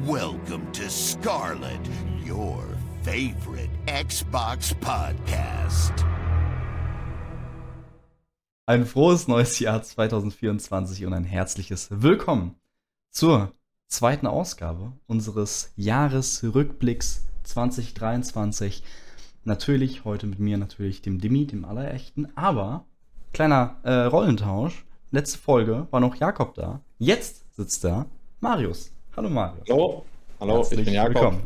[0.00, 1.78] Welcome to Scarlet,
[2.26, 2.64] your
[3.02, 5.92] favorite Xbox podcast.
[8.64, 12.56] Ein frohes neues Jahr 2024 und ein herzliches Willkommen
[13.10, 13.52] zur
[13.86, 18.82] zweiten Ausgabe unseres Jahresrückblicks 2023.
[19.44, 22.86] Natürlich heute mit mir natürlich dem Demi, dem Allerechten, aber
[23.34, 24.86] kleiner äh, Rollentausch.
[25.10, 26.80] Letzte Folge war noch Jakob da.
[26.98, 28.06] Jetzt sitzt da
[28.40, 28.91] Marius.
[29.16, 29.68] Hallo Marius.
[29.68, 30.04] Hallo,
[30.40, 31.14] hallo, Herzlich ich bin Jakob.
[31.14, 31.42] willkommen.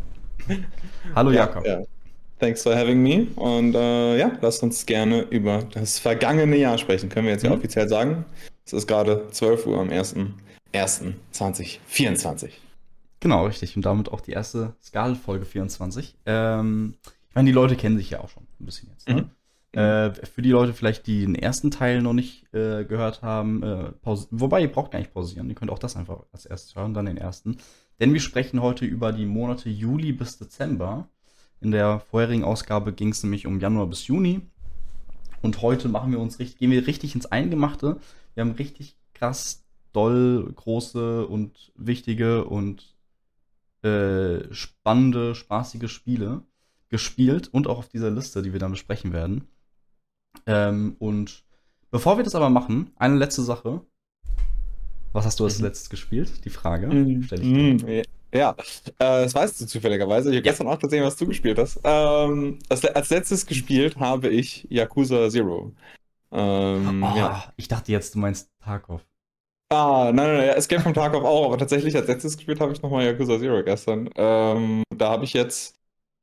[1.15, 1.67] Hallo Jakob.
[1.67, 1.87] Ja, ja.
[2.39, 3.27] Thanks for having me.
[3.37, 7.09] Und äh, ja, lasst uns gerne über das vergangene Jahr sprechen.
[7.09, 7.57] Können wir jetzt ja Mhm.
[7.57, 8.25] offiziell sagen.
[8.65, 12.51] Es ist gerade 12 Uhr am 1.1.2024.
[13.21, 13.75] Genau, richtig.
[13.77, 16.15] Und damit auch die erste Skal-Folge 24.
[16.27, 16.95] Ähm,
[17.29, 19.09] ich meine, die Leute kennen sich ja auch schon ein bisschen jetzt.
[19.09, 19.29] Ne?
[19.77, 23.93] Äh, für die Leute vielleicht, die den ersten Teil noch nicht äh, gehört haben, äh,
[24.03, 25.51] wobei ihr braucht gar nicht pausieren.
[25.51, 27.59] Ihr könnt auch das einfach als erstes hören, dann den ersten.
[28.01, 31.11] Denn wir sprechen heute über die Monate Juli bis Dezember.
[31.61, 34.41] In der vorherigen Ausgabe ging es nämlich um Januar bis Juni.
[35.43, 37.99] Und heute machen wir uns richtig, gehen wir richtig ins Eingemachte.
[38.33, 42.97] Wir haben richtig krass doll große und wichtige und
[43.83, 46.45] äh, spannende, spaßige Spiele
[46.89, 49.49] gespielt und auch auf dieser Liste, die wir dann besprechen werden.
[50.47, 51.45] Ähm, und
[51.91, 53.81] bevor wir das aber machen, eine letzte Sache.
[55.13, 55.65] Was hast du als Mhm.
[55.67, 56.45] letztes gespielt?
[56.45, 57.23] Die Frage Mhm.
[57.23, 57.55] stelle ich dir.
[57.99, 58.03] Mhm.
[58.35, 60.29] Ja, äh, das weißt du zufälligerweise.
[60.31, 60.51] Ich habe Ja.
[60.53, 61.81] gestern auch gesehen, was du gespielt hast.
[61.85, 65.73] Ähm, als, als letztes gespielt habe ich Yakuza Zero.
[66.33, 67.53] Ähm, Ah, ja.
[67.57, 69.01] Ich dachte jetzt, du meinst Tarkov.
[69.71, 72.83] Ah, nein, nein, nein, Escape from Tarkov auch, aber tatsächlich als letztes gespielt habe ich
[72.83, 74.11] nochmal Yakuza Zero gestern.
[74.17, 75.77] Ähm, da habe ich jetzt,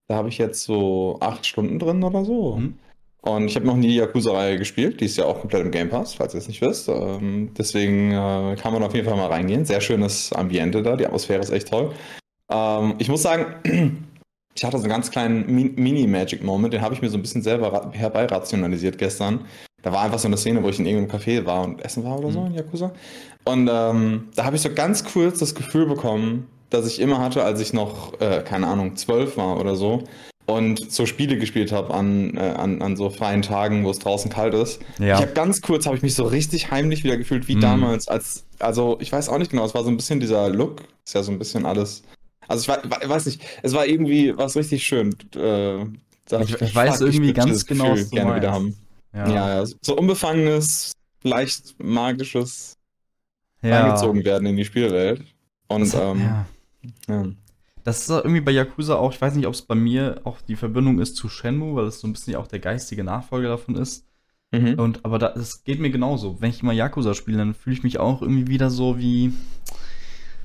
[0.07, 2.57] da habe ich jetzt so acht Stunden drin oder so.
[2.57, 2.77] Mhm.
[3.25, 5.89] Und ich habe noch nie die Yakuza-Reihe gespielt, die ist ja auch komplett im Game
[5.89, 6.89] Pass, falls ihr es nicht wisst.
[6.89, 9.63] Ähm, deswegen äh, kann man auf jeden Fall mal reingehen.
[9.63, 11.93] Sehr schönes Ambiente da, die Atmosphäre ist echt toll.
[12.51, 13.45] Ähm, ich muss sagen,
[14.55, 17.41] ich hatte so einen ganz kleinen Mi- Mini-Magic-Moment, den habe ich mir so ein bisschen
[17.41, 19.45] selber ra- herbeirationalisiert gestern.
[19.83, 22.19] Da war einfach so eine Szene, wo ich in irgendeinem Café war und essen war
[22.19, 22.47] oder so Mhm.
[22.47, 22.91] in Yakuza.
[23.45, 27.43] Und ähm, da habe ich so ganz kurz das Gefühl bekommen, das ich immer hatte,
[27.43, 30.03] als ich noch, äh, keine Ahnung, zwölf war oder so
[30.45, 34.29] und so Spiele gespielt habe an, äh, an, an so freien Tagen, wo es draußen
[34.31, 34.81] kalt ist.
[34.99, 35.15] Ja.
[35.15, 37.61] Ich habe ganz kurz, habe ich mich so richtig heimlich wieder gefühlt, wie Mhm.
[37.61, 40.83] damals, als, also ich weiß auch nicht genau, es war so ein bisschen dieser Look,
[41.05, 42.03] ist ja so ein bisschen alles,
[42.47, 45.15] also ich wei- weiß nicht, es war irgendwie was richtig schön.
[45.35, 48.75] Äh, Ich- ich weiß irgendwie würd ganz genau, Gefühl was du gerne wieder haben.
[49.13, 49.27] Ja,
[49.61, 50.91] ja, so unbefangenes,
[51.23, 52.73] leicht magisches
[53.61, 55.21] eingezogen werden in die Spielwelt.
[55.67, 56.45] Und Das, ähm, ja.
[57.07, 57.25] ja.
[57.83, 60.55] Das ist irgendwie bei Yakuza auch, ich weiß nicht, ob es bei mir auch die
[60.55, 64.07] Verbindung ist zu Shenmue, weil es so ein bisschen auch der geistige Nachfolger davon ist.
[64.51, 64.79] Mhm.
[64.79, 66.39] Und aber da, es geht mir genauso.
[66.39, 69.33] Wenn ich mal Yakuza spiele, dann fühle ich mich auch irgendwie wieder so wie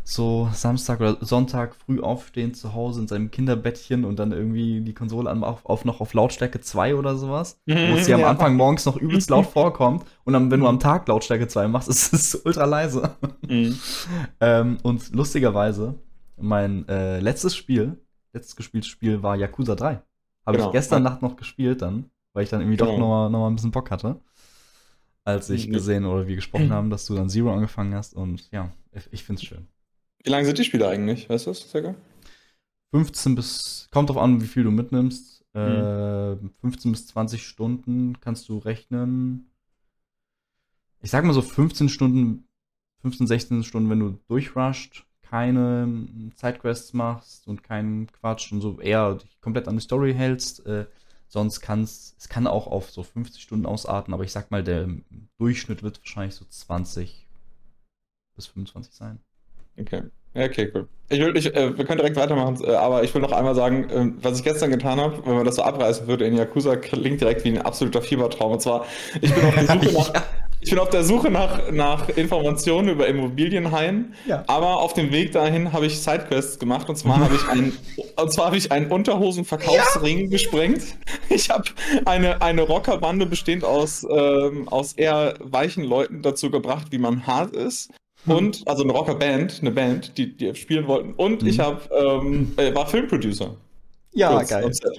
[0.03, 4.95] so Samstag oder Sonntag früh aufstehen zu Hause in seinem Kinderbettchen und dann irgendwie die
[4.95, 7.61] Konsole an, auf, auf noch auf Lautstärke 2 oder sowas.
[7.67, 8.31] Wo es dir am Ja.
[8.31, 11.89] Anfang morgens noch übelst laut vorkommt und dann, wenn du am Tag Lautstärke 2 machst,
[11.91, 13.11] ist es ultra leise.
[13.47, 13.79] Mhm.
[14.41, 15.97] ähm, und lustigerweise,
[16.41, 17.99] mein äh, letztes Spiel,
[18.33, 20.03] letztes gespieltes Spiel war Yakuza 3.
[20.47, 21.11] Habe Genau, ich gestern ja.
[21.11, 22.99] Nacht noch gespielt dann, weil ich dann irgendwie doch Genau.
[22.99, 24.21] noch mal, noch mal ein bisschen Bock hatte.
[25.25, 25.73] Als ich Mhm.
[25.75, 29.25] gesehen oder wir gesprochen haben, dass du dann Zero angefangen hast und ja, ich, ich
[29.25, 29.69] find's schön.
[30.23, 31.29] Wie lange sind die Spiele eigentlich?
[31.29, 31.95] Weißt du das, circa?
[32.93, 35.45] 15 bis, kommt drauf an, wie viel du mitnimmst.
[35.55, 35.61] Mhm.
[35.61, 39.51] Äh, 15 bis 20 Stunden kannst du rechnen.
[41.01, 42.47] Ich sag mal so 15 Stunden,
[43.03, 48.81] 15, 16 Stunden, wenn du durchrusht, keine ähm, Sidequests machst und keinen Quatsch und so
[48.81, 50.65] eher dich komplett an die Story hältst.
[50.67, 50.87] Äh,
[51.29, 54.65] sonst kann es, es kann auch auf so 50 Stunden ausarten, aber ich sag mal,
[54.65, 54.89] der
[55.39, 57.27] Durchschnitt wird wahrscheinlich so 20
[58.35, 59.21] bis 25 sein.
[59.79, 60.03] Okay.
[60.35, 60.89] Okay, cool.
[61.09, 63.89] Ich will, ich, äh, wir können direkt weitermachen, äh, aber ich will noch einmal sagen,
[63.91, 67.21] äh, was ich gestern getan habe, wenn man das so abreißen würde in Yakuza, klingt
[67.21, 68.53] direkt wie ein absoluter Fiebertraum.
[68.53, 68.87] Und zwar,
[69.21, 70.23] ich bin auf der Suche nach,
[70.61, 74.45] ich bin auf der Suche nach, nach Informationen über Immobilienhaien, Ja.
[74.47, 77.77] aber auf dem Weg dahin habe ich Sidequests gemacht und zwar habe ich einen,
[78.17, 80.83] und zwar habe ich einen Unterhosenverkaufsring gesprengt.
[81.29, 81.65] Ich habe
[82.07, 87.55] eine, eine Rockerbande bestehend aus, ähm, aus eher weichen Leuten dazu gebracht, wie man hart
[87.55, 87.91] ist.
[88.27, 91.15] Und, also eine Rockerband, eine Band, die, die spielen wollten.
[91.15, 91.63] Und ich Mhm.
[91.63, 93.55] hab, ähm, äh, war Filmproducer.
[94.13, 94.99] Ja, Kurz am Set.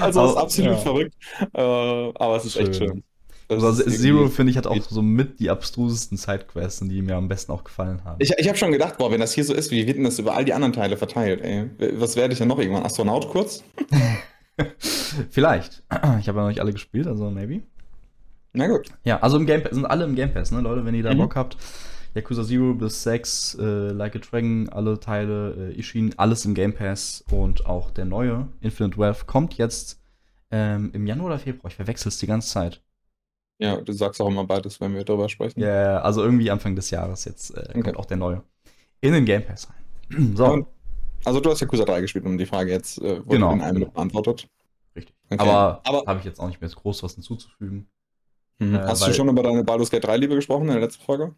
[0.00, 0.76] also ist absolut ja.
[0.78, 1.14] verrückt.
[1.54, 3.02] Äh, aber es ist echt Schön.
[3.50, 7.28] Also ist Zero, finde ich, hat auch so mit die abstrusesten Sidequests, die mir am
[7.28, 8.16] besten auch gefallen haben.
[8.20, 10.18] Ich, ich habe schon gedacht, boah, wenn das hier so ist, wie wird denn das
[10.18, 11.68] über all die anderen Teile verteilt, ey?
[11.98, 12.84] Was werde ich denn noch irgendwann?
[12.84, 13.64] Astronaut kurz?
[15.30, 15.82] Vielleicht.
[16.20, 17.62] Ich habe ja noch nicht alle gespielt, also maybe.
[18.52, 18.88] Na gut.
[19.04, 21.14] Ja, also im Game Pass, sind alle im Game Pass, ne, Leute, wenn ihr da
[21.14, 21.18] Mhm.
[21.18, 21.56] Bock habt.
[22.14, 23.62] Yakuza 0 bis 6, äh,
[23.92, 28.48] Like a Dragon, alle Teile, äh, Ishin, alles im Game Pass und auch der neue
[28.60, 30.00] Infinite Wealth kommt jetzt
[30.50, 31.70] ähm, im Januar oder Februar.
[31.70, 32.82] Ich verwechsel es die ganze Zeit.
[33.60, 35.60] Ja, du sagst auch immer beides, wenn wir darüber sprechen.
[35.60, 37.96] Ja, yeah, also irgendwie Anfang des Jahres jetzt äh, kommt okay.
[37.96, 38.42] auch der neue
[39.02, 40.34] in den Game Pass rein.
[40.36, 40.46] so.
[40.46, 40.66] Und,
[41.24, 43.80] also du hast Yakuza 3 gespielt um die Frage jetzt äh, wurde genau, in einem
[43.80, 43.90] genau.
[43.90, 44.48] beantwortet.
[44.96, 45.14] Richtig.
[45.28, 45.42] Okay.
[45.42, 47.86] Aber, Aber habe ich jetzt auch nicht mehr groß was hinzuzufügen.
[48.58, 48.74] Mhm.
[48.74, 51.34] Äh, hast du schon über deine Baldur's Gate 3 Liebe gesprochen in der letzten Folge?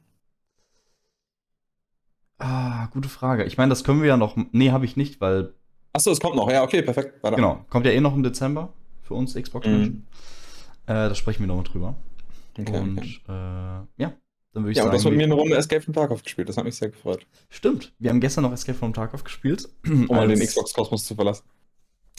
[2.38, 3.44] Ah, gute Frage.
[3.44, 4.36] Ich meine, das können wir ja noch.
[4.52, 5.54] Nee, habe ich nicht, weil.
[5.92, 6.50] Achso, es kommt noch.
[6.50, 7.22] Ja, okay, perfekt.
[7.22, 7.36] Weiter.
[7.36, 7.64] Genau.
[7.68, 8.72] Kommt ja eh noch im Dezember
[9.02, 9.94] für uns Xbox-Menschen.
[9.94, 10.06] Mhm.
[10.86, 11.94] Äh, da sprechen wir nochmal drüber.
[12.58, 13.20] Okay, und okay.
[13.28, 13.32] Äh,
[14.02, 14.12] ja,
[14.52, 14.86] dann würde ich ja, sagen.
[14.86, 16.48] Ja, du hast mit mir eine Runde Escape from Tarkov gespielt.
[16.48, 17.26] Das hat mich sehr gefreut.
[17.48, 17.94] Stimmt.
[17.98, 19.68] Wir haben gestern noch Escape from Tarkov gespielt.
[19.86, 21.44] Um mal den Xbox-Kosmos zu verlassen.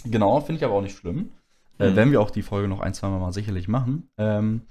[0.05, 1.31] Genau, finde ich aber auch nicht schlimm.
[1.77, 1.85] Mhm.
[1.85, 4.09] Äh, werden wir auch die Folge noch ein, zwei Mal sicherlich machen.
[4.17, 4.61] Ähm,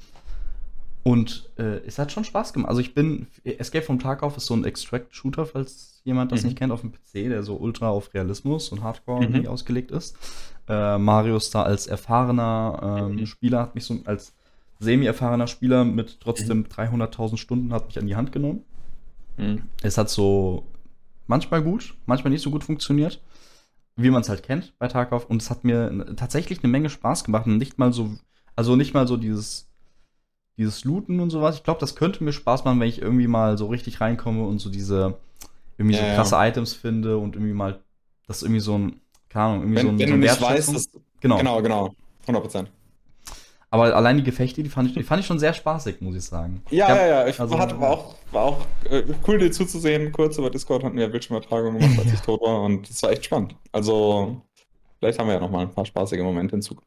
[1.04, 2.68] und äh, es hat schon Spaß gemacht.
[2.68, 6.48] Also ich bin, Escape vom Tarkov ist so ein Extract-Shooter, falls jemand das mhm.
[6.48, 9.46] nicht kennt, auf dem PC, der so ultra auf Realismus und Hardcore mhm.
[9.46, 10.16] ausgelegt ist.
[10.68, 13.26] Äh, Marius da als erfahrener ähm, mhm.
[13.26, 14.32] Spieler hat mich so als
[14.82, 17.36] semi-erfahrener Spieler mit trotzdem 300.000 mhm.
[17.36, 18.64] Stunden hat mich an die Hand genommen.
[19.36, 19.62] Mhm.
[19.82, 20.66] Es hat so
[21.26, 23.20] manchmal gut, manchmal nicht so gut funktioniert,
[23.96, 25.26] wie man es halt kennt bei Tarkov.
[25.26, 28.10] Und es hat mir tatsächlich eine Menge Spaß gemacht und nicht mal so,
[28.56, 29.68] also nicht mal so dieses
[30.58, 31.56] dieses Looten und sowas.
[31.56, 34.58] Ich glaube, das könnte mir Spaß machen, wenn ich irgendwie mal so richtig reinkomme und
[34.58, 35.18] so diese
[35.78, 36.46] irgendwie ja, so krasse ja.
[36.46, 37.80] Items finde und irgendwie mal
[38.26, 40.98] das irgendwie so ein, keine Ahnung, irgendwie wenn, so ein Wenn so du nicht weißt,
[41.20, 41.38] genau.
[41.38, 41.94] genau, genau,
[42.26, 42.72] 100
[43.72, 46.24] Aber allein die Gefechte, die fand ich, die fand ich schon sehr spaßig, muss ich
[46.24, 46.62] sagen.
[46.68, 47.26] Ja, ja, ja.
[47.26, 50.12] Ich also, hatte, war auch, war auch äh, cool, dir zuzusehen.
[50.12, 52.60] Kurz über Discord hatten wir Bildschirmübertragung gemacht, als ich tot war.
[52.60, 53.56] Und es war echt spannend.
[53.72, 54.42] Also,
[54.98, 56.86] vielleicht haben wir ja noch mal ein paar spaßige Momente in Zukunft.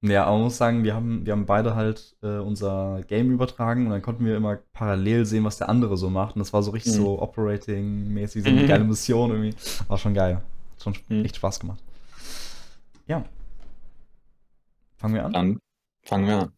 [0.00, 3.84] Ja, aber man muss sagen, wir haben, wir haben beide halt äh, unser Game übertragen
[3.84, 6.34] und dann konnten wir immer parallel sehen, was der andere so macht.
[6.34, 6.96] Und das war so richtig mhm.
[6.96, 8.68] so Operating-mäßig, so eine mhm.
[8.68, 9.54] geile Mission irgendwie.
[9.86, 10.36] War schon geil.
[10.36, 11.26] Hat schon mhm.
[11.26, 11.82] echt Spaß gemacht.
[13.06, 13.22] Ja.
[14.96, 15.32] Fangen wir an?
[15.34, 15.58] Dann
[16.02, 16.52] fangen wir an.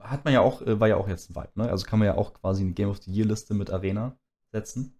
[0.00, 1.70] Hat man ja auch, äh, war ja auch jetzt ein Vibe, ne?
[1.70, 4.16] Also kann man ja auch quasi eine Game of the Year-Liste mit Arena
[4.52, 4.94] setzen.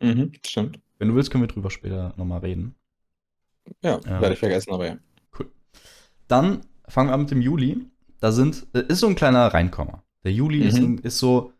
[0.00, 0.80] Mhm, stimmt.
[0.98, 2.74] Wenn du willst, können wir drüber später nochmal reden.
[3.82, 4.96] Ja, ähm, werde ich vergessen, aber ja.
[5.38, 5.50] Cool.
[6.26, 7.86] Dann fangen wir an mit dem Juli.
[8.20, 10.02] Da sind, äh, ist so ein kleiner Reinkommer.
[10.24, 10.98] Der Juli mhm.
[10.98, 11.52] ist, ist so,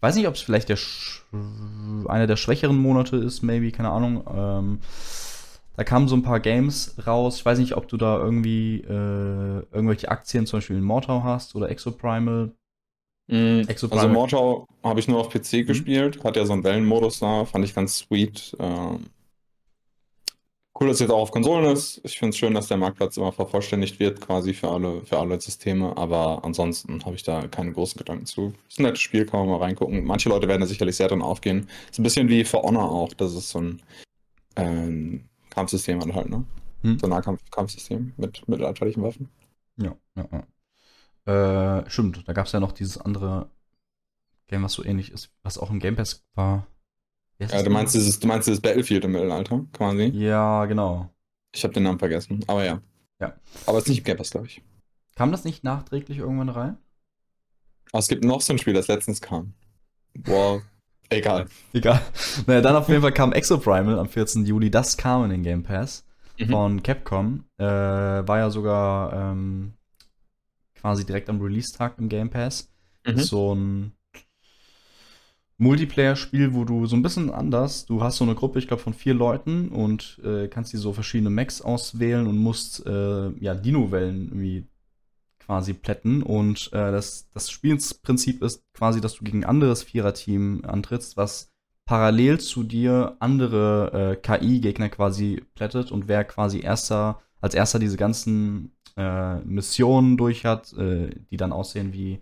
[0.00, 0.78] weiß nicht, ob es vielleicht der
[2.08, 4.24] einer der schwächeren Monate ist, maybe, keine Ahnung.
[4.28, 4.80] Ähm,
[5.76, 7.36] da kamen so ein paar Games raus.
[7.36, 11.54] Ich weiß nicht, ob du da irgendwie äh, irgendwelche Aktien zum Beispiel in Mortau hast
[11.54, 12.52] oder Exoprimal.
[13.28, 13.64] Mhm.
[13.68, 14.04] Exoprimal.
[14.04, 15.66] Also Mortau habe ich nur auf PC mhm.
[15.66, 18.56] gespielt, hat ja so einen Wellenmodus da, fand ich ganz sweet.
[18.58, 19.06] Ähm,
[20.80, 22.00] Cool, dass es jetzt auch auf Konsolen ist.
[22.02, 25.38] Ich finde es schön, dass der Marktplatz immer vervollständigt wird, quasi für alle, für alle
[25.38, 25.96] Systeme.
[25.98, 28.54] Aber ansonsten habe ich da keine großen Gedanken zu.
[28.68, 30.02] Ist ein nettes Spiel, kann man mal reingucken.
[30.04, 31.68] Manche Leute werden da sicherlich sehr drin aufgehen.
[31.90, 33.12] Ist ein bisschen wie For Honor auch.
[33.12, 33.82] Das ist so ein
[34.56, 36.44] ähm, Kampfsystem halt, ne?
[36.82, 36.98] Hm.
[36.98, 39.28] So ein Nahkampfsystem mit mittelalterlichen Waffen.
[39.76, 41.80] Ja, ja, ja.
[41.80, 43.48] Äh, stimmt, da gab es ja noch dieses andere
[44.48, 46.66] Game, was so ähnlich ist, was auch im Game Pass war.
[47.38, 50.04] Ja, du meinst, dieses, du meinst dieses Battlefield im Mittelalter, quasi?
[50.14, 51.10] Ja, genau.
[51.54, 52.80] Ich habe den Namen vergessen, aber ja.
[53.20, 53.34] Ja.
[53.66, 54.62] Aber es ist nicht im Game Pass, glaube ich.
[55.14, 56.78] Kam das nicht nachträglich irgendwann rein?
[57.92, 59.54] Aber es gibt noch so ein Spiel, das letztens kam.
[60.14, 60.62] Boah,
[61.12, 61.46] egal.
[61.72, 62.00] Egal.
[62.46, 64.44] Naja, dann auf jeden Fall kam Exoprimal am 14.
[64.44, 64.70] Juli.
[64.70, 66.04] Das kam in den Game Pass
[66.38, 66.48] mhm.
[66.48, 67.44] von Capcom.
[67.58, 69.72] Äh, war ja sogar ähm,
[70.74, 72.68] quasi direkt am Release-Tag im Game Pass.
[73.06, 73.18] Mhm.
[73.18, 73.92] so ein
[75.58, 78.94] Multiplayer-Spiel, wo du so ein bisschen anders, du hast so eine Gruppe, ich glaube, von
[78.94, 84.28] vier Leuten und äh, kannst dir so verschiedene Mechs auswählen und musst äh, ja Dino-Wellen
[84.28, 84.66] irgendwie
[85.44, 86.22] quasi plätten.
[86.22, 91.52] Und äh, das, das Spielprinzip ist quasi, dass du gegen ein anderes Viererteam antrittst, was
[91.84, 97.96] parallel zu dir andere äh, KI-Gegner quasi plättet und wer quasi erster, als erster diese
[97.96, 102.20] ganzen äh, Missionen durch hat, äh, die dann aussehen wie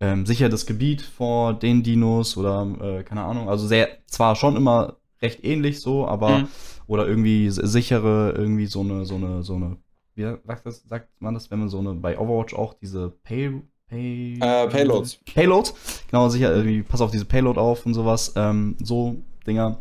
[0.00, 3.48] ähm, sicher das Gebiet vor den Dinos oder äh, keine Ahnung.
[3.48, 6.48] Also sehr, zwar schon immer recht ähnlich so, aber mhm.
[6.86, 9.76] oder irgendwie sichere, irgendwie so eine, so eine, so eine,
[10.18, 13.62] wie sagt, das, sagt man das, wenn man so eine bei Overwatch auch diese Pay,
[13.86, 15.20] Pay äh, Payloads.
[15.24, 19.78] Payloads, genau, sicher, irgendwie, pass auf diese Payload auf und sowas, ähm, so Dinger.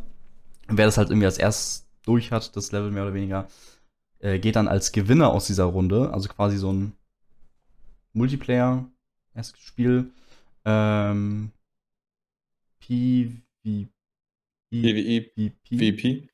[0.68, 3.48] Wer das halt irgendwie als erst durch hat, das Level mehr oder weniger,
[4.20, 6.94] äh, geht dann als Gewinner aus dieser Runde, also quasi so ein
[8.14, 8.86] Multiplayer
[9.34, 10.12] erstes Spiel.
[10.66, 11.52] Ähm,
[12.80, 13.32] P
[13.64, 13.88] wie
[14.70, 16.30] PvE PvP.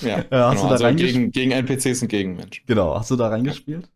[0.00, 2.64] Ja, äh, hast genau, du da also gegen, gegen NPCs und gegen Menschen.
[2.66, 3.88] Genau, hast du da reingespielt?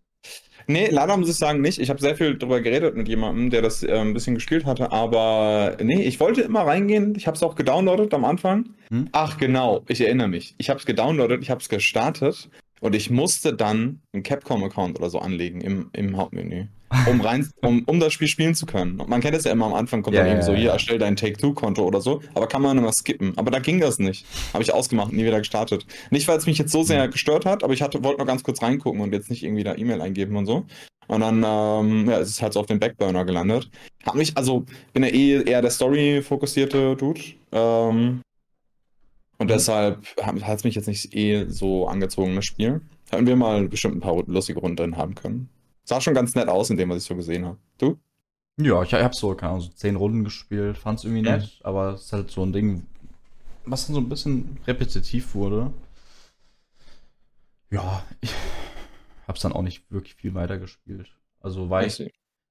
[0.67, 1.79] Nee, leider muss ich sagen nicht.
[1.79, 4.93] Ich habe sehr viel darüber geredet mit jemandem, der das äh, ein bisschen gespielt hatte,
[4.93, 7.15] aber nee, ich wollte immer reingehen.
[7.17, 8.71] Ich habe es auch gedownloadet am Anfang.
[8.89, 9.09] Hm?
[9.13, 10.55] Ach genau, ich erinnere mich.
[10.59, 12.49] Ich habe es gedownloadet, ich habe es gestartet
[12.81, 16.67] und ich musste dann einen Capcom-Account oder so anlegen im, im Hauptmenü,
[17.07, 19.01] um, rein, um, um das Spiel spielen zu können.
[19.01, 20.71] Und man kennt es ja immer am Anfang, kommt ja, dann ja, irgendwie so, hier,
[20.71, 23.37] erstell dein Take-Two-Konto oder so, aber kann man immer skippen.
[23.37, 24.27] Aber da ging das nicht.
[24.53, 25.87] Habe ich ausgemacht, nie wieder gestartet.
[26.11, 28.43] Nicht, weil es mich jetzt so sehr gestört hat, aber ich hatte, wollte noch ganz
[28.43, 30.67] kurz reingucken und jetzt nicht irgendwie da E-Mail eingeben und so.
[31.07, 33.71] Und dann ähm, ja, ist es halt so auf den Backburner gelandet.
[34.05, 37.21] Hab mich, also bin ja eh eher der Story-fokussierte Dude.
[37.53, 38.23] Ähm,
[39.39, 39.49] und mhm.
[39.49, 42.81] deshalb hat es mich jetzt nicht eh so angezogen, das Spiel.
[43.11, 45.49] Hätten wir mal bestimmt ein paar lustige Runden drin haben können.
[45.85, 47.59] Sah schon ganz nett aus in dem, was ich so gesehen habe.
[47.79, 47.99] Du?
[48.57, 51.37] Ja, ich habe so, keine Ahnung, so zehn Runden gespielt, fand es irgendwie ja.
[51.37, 52.87] nett, aber es ist halt so ein Ding,
[53.64, 55.73] was dann so ein bisschen repetitiv wurde.
[57.71, 58.33] Ja, ich
[59.26, 61.12] habe es dann auch nicht wirklich viel weiter gespielt.
[61.41, 61.99] Also war ich,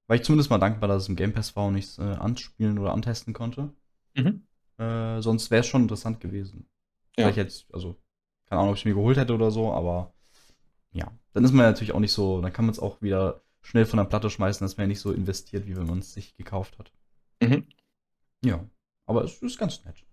[0.07, 2.01] war ich zumindest mal dankbar, dass es im Game Pass war und ich es äh,
[2.01, 3.73] anspielen oder antesten konnte.
[4.15, 4.45] Mhm.
[4.77, 6.67] Äh, sonst wäre es schon interessant gewesen.
[7.17, 7.29] Ja.
[7.29, 7.95] Ich jetzt, also,
[8.45, 10.13] keine Ahnung, ob ich mir geholt hätte oder so, aber
[10.91, 13.85] ja, dann ist man natürlich auch nicht so, dann kann man es auch wieder schnell
[13.85, 16.35] von der Platte schmeißen, dass man ja nicht so investiert, wie wenn man es sich
[16.35, 16.91] gekauft hat.
[17.41, 17.65] Mhm.
[18.43, 18.63] Ja,
[19.05, 20.03] aber es ist ganz nett.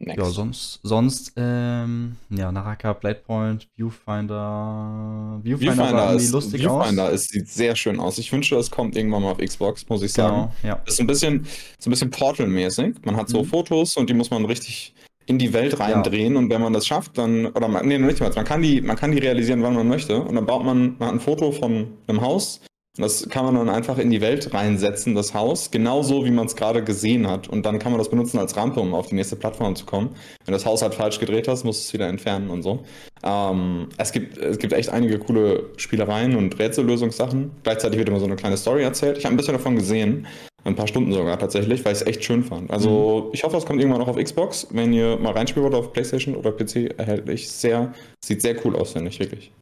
[0.00, 0.18] Next.
[0.18, 5.40] Ja, sonst, sonst, ähm, ja, Naraka, Bladepoint, Viewfinder.
[5.42, 7.12] Viewfinder, Viewfinder sah irgendwie lustig Viewfinder aus.
[7.12, 8.18] Ist, sieht sehr schön aus.
[8.18, 10.52] Ich wünsche, es kommt irgendwann mal auf Xbox, muss ich genau, sagen.
[10.64, 10.82] Ja.
[10.84, 11.46] Ist ein bisschen,
[11.78, 12.96] ist ein bisschen Portal-mäßig.
[13.04, 13.46] Man hat so mhm.
[13.46, 14.94] Fotos und die muss man richtig
[15.26, 16.38] in die Welt reindrehen ja.
[16.38, 18.96] und wenn man das schafft, dann, oder man, nee, nicht mal, man kann die, man
[18.96, 21.88] kann die realisieren, wann man möchte und dann baut man, man hat ein Foto von
[22.06, 22.60] einem Haus
[22.96, 26.54] das kann man dann einfach in die Welt reinsetzen, das Haus, genauso wie man es
[26.54, 27.48] gerade gesehen hat.
[27.48, 30.10] Und dann kann man das benutzen als Rampe, um auf die nächste Plattform zu kommen.
[30.44, 32.84] Wenn das Haus halt falsch gedreht hast, musst du es wieder entfernen und so.
[33.24, 37.50] Ähm, es, gibt, es gibt echt einige coole Spielereien und Rätsellösungssachen.
[37.64, 39.18] Gleichzeitig wird immer so eine kleine Story erzählt.
[39.18, 40.28] Ich habe ein bisschen davon gesehen,
[40.64, 42.70] ein paar Stunden sogar tatsächlich, weil ich es echt schön fand.
[42.70, 43.30] Also mhm.
[43.34, 44.68] ich hoffe, es kommt irgendwann noch auf Xbox.
[44.70, 47.50] Wenn ihr mal reinspielen wollt auf PlayStation oder PC, erhältlich.
[47.50, 47.92] Sehr,
[48.24, 49.52] sieht sehr cool aus, finde ich, wirklich.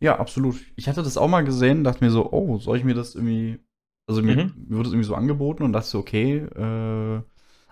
[0.00, 0.56] Ja, absolut.
[0.76, 3.58] Ich hatte das auch mal gesehen, dachte mir so, oh, soll ich mir das irgendwie.
[4.06, 4.52] Also mir, mhm.
[4.68, 7.20] mir wurde es irgendwie so angeboten und dachte so, okay, äh,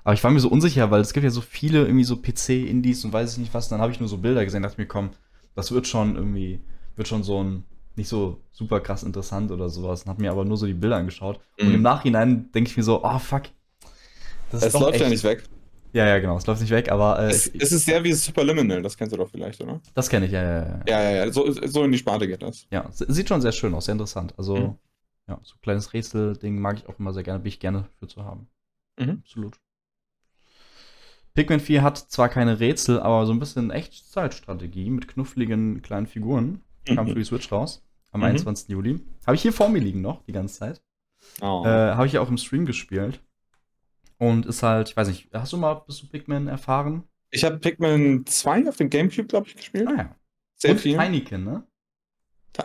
[0.04, 3.04] aber ich war mir so unsicher, weil es gibt ja so viele irgendwie so PC-Indies
[3.04, 3.66] und weiß ich nicht was.
[3.66, 5.10] Und dann habe ich nur so Bilder gesehen, dachte mir, komm,
[5.54, 6.60] das wird schon irgendwie,
[6.96, 7.64] wird schon so ein
[7.96, 10.02] nicht so super krass interessant oder sowas.
[10.02, 11.40] Und habe mir aber nur so die Bilder angeschaut.
[11.58, 11.66] Mhm.
[11.66, 13.44] Und im Nachhinein denke ich mir so, oh fuck.
[14.50, 15.44] Das es läuft echt, ja nicht weg.
[15.92, 16.36] Ja, ja, genau.
[16.36, 17.18] Es läuft nicht weg, aber.
[17.18, 19.80] Äh, es, es, ist sehr wie Superliminal, das kennst du doch vielleicht, oder?
[19.94, 20.80] Das kenne ich, ja, ja, ja.
[20.86, 21.32] Ja, ja, ja.
[21.32, 22.66] So, so in die Sparte geht das.
[22.70, 24.34] Ja, sieht schon sehr schön aus, sehr interessant.
[24.36, 24.78] Also, mhm.
[25.28, 28.06] ja, so ein kleines Rätsel-Ding mag ich auch immer sehr gerne, bin ich gerne für
[28.06, 28.48] zu haben.
[28.98, 29.22] Mhm.
[29.24, 29.56] Absolut.
[31.34, 36.62] Pikmin 4 hat zwar keine Rätsel, aber so ein bisschen Echtzeitstrategie mit knuffligen kleinen Figuren.
[36.86, 37.10] Kam mhm.
[37.10, 37.82] für die Switch raus
[38.12, 38.26] am mhm.
[38.26, 38.68] 21.
[38.68, 39.00] Juli.
[39.26, 40.82] Habe ich hier vor mir liegen noch, die ganze Zeit.
[41.40, 41.62] Oh.
[41.64, 43.20] Äh, Habe ich ja auch im Stream gespielt.
[44.18, 47.04] Und ist halt, ich weiß nicht, hast du mal, bist du Pikmin erfahren?
[47.30, 49.88] Ich habe Pikmin 2 auf dem Gamecube, glaube ich, gespielt.
[49.88, 50.16] Ah ja.
[50.56, 50.98] Sehr Und viel.
[50.98, 51.64] Tinykin, ne?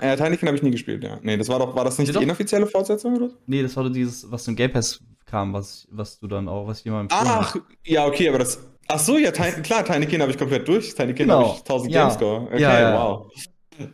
[0.02, 1.20] Ja, Tinykin habe ich nie gespielt, ja.
[1.22, 2.24] Nee, das war doch, war das nicht nee, die doch.
[2.24, 3.30] inoffizielle Fortsetzung, oder?
[3.46, 6.68] Nee, das war doch dieses, was im Game Pass kam, was, was du dann auch,
[6.68, 7.56] was jemand Ach,
[7.86, 8.60] ja, okay, aber das.
[8.88, 10.94] Ach so, ja, Tiny, klar, Tinykin habe ich komplett durch.
[10.94, 11.40] Tinykin genau.
[11.40, 12.02] habe ich 1000 ja.
[12.02, 12.42] Gamescore.
[12.48, 13.00] Okay, ja, ja.
[13.00, 13.32] wow.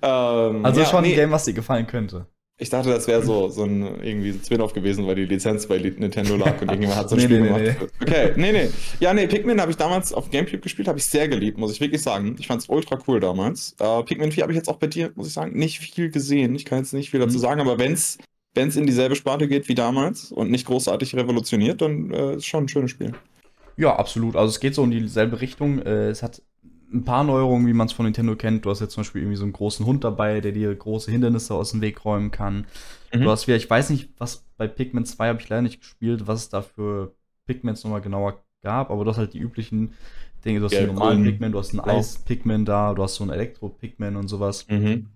[0.01, 1.09] Ähm, also schon nee.
[1.09, 2.27] ein Game, was dir gefallen könnte.
[2.61, 6.35] Ich dachte, das wäre so, so ein irgendwie Spin-off gewesen, weil die Lizenz bei Nintendo
[6.35, 7.61] lag und irgendjemand hat so ein nee, Spiel nee, gemacht.
[7.63, 7.87] Nee.
[7.99, 8.69] Okay, nee, nee.
[8.99, 11.81] Ja, nee, Pikmin habe ich damals auf Gamecube gespielt, habe ich sehr geliebt, muss ich
[11.81, 12.35] wirklich sagen.
[12.37, 13.75] Ich fand es ultra cool damals.
[13.81, 16.53] Uh, Pikmin 4 habe ich jetzt auch bei dir, muss ich sagen, nicht viel gesehen.
[16.53, 17.41] Ich kann jetzt nicht viel dazu mhm.
[17.41, 18.19] sagen, aber wenn es
[18.55, 22.69] in dieselbe Sparte geht wie damals und nicht großartig revolutioniert, dann äh, ist schon ein
[22.69, 23.13] schönes Spiel.
[23.75, 24.35] Ja, absolut.
[24.35, 25.79] Also es geht so in dieselbe Richtung.
[25.79, 26.43] Äh, es hat
[26.93, 28.65] ein paar Neuerungen, wie man es von Nintendo kennt.
[28.65, 31.53] Du hast jetzt zum Beispiel irgendwie so einen großen Hund dabei, der dir große Hindernisse
[31.53, 32.65] aus dem Weg räumen kann.
[33.13, 33.21] Mhm.
[33.21, 36.27] Du hast wieder, ich weiß nicht, was bei Pikmin 2 habe ich leider nicht gespielt,
[36.27, 37.13] was es da für
[37.45, 39.93] Pikmins nochmal genauer gab, aber du hast halt die üblichen
[40.45, 40.59] Dinge.
[40.59, 41.31] Du hast ja, den normalen cool.
[41.31, 41.81] Pikmin, du hast einen.
[41.81, 44.67] Eis-Pikmin da, du hast so einen Elektro-Pikmin und sowas.
[44.69, 45.07] Mhm.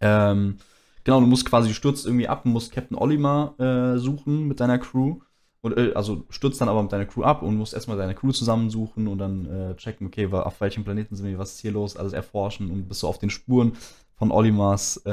[0.00, 0.56] Ähm,
[1.04, 4.60] genau, du musst quasi, du stürzt irgendwie ab und musst Captain Olimar äh, suchen mit
[4.60, 5.18] deiner Crew.
[5.60, 8.30] Und, äh, also stürzt dann aber mit deiner Crew ab und musst erstmal deine Crew
[8.30, 11.96] zusammensuchen und dann äh, checken, okay, auf welchem Planeten sind wir, was ist hier los,
[11.96, 13.72] alles erforschen und bist du auf den Spuren
[14.14, 15.10] von Olimars äh,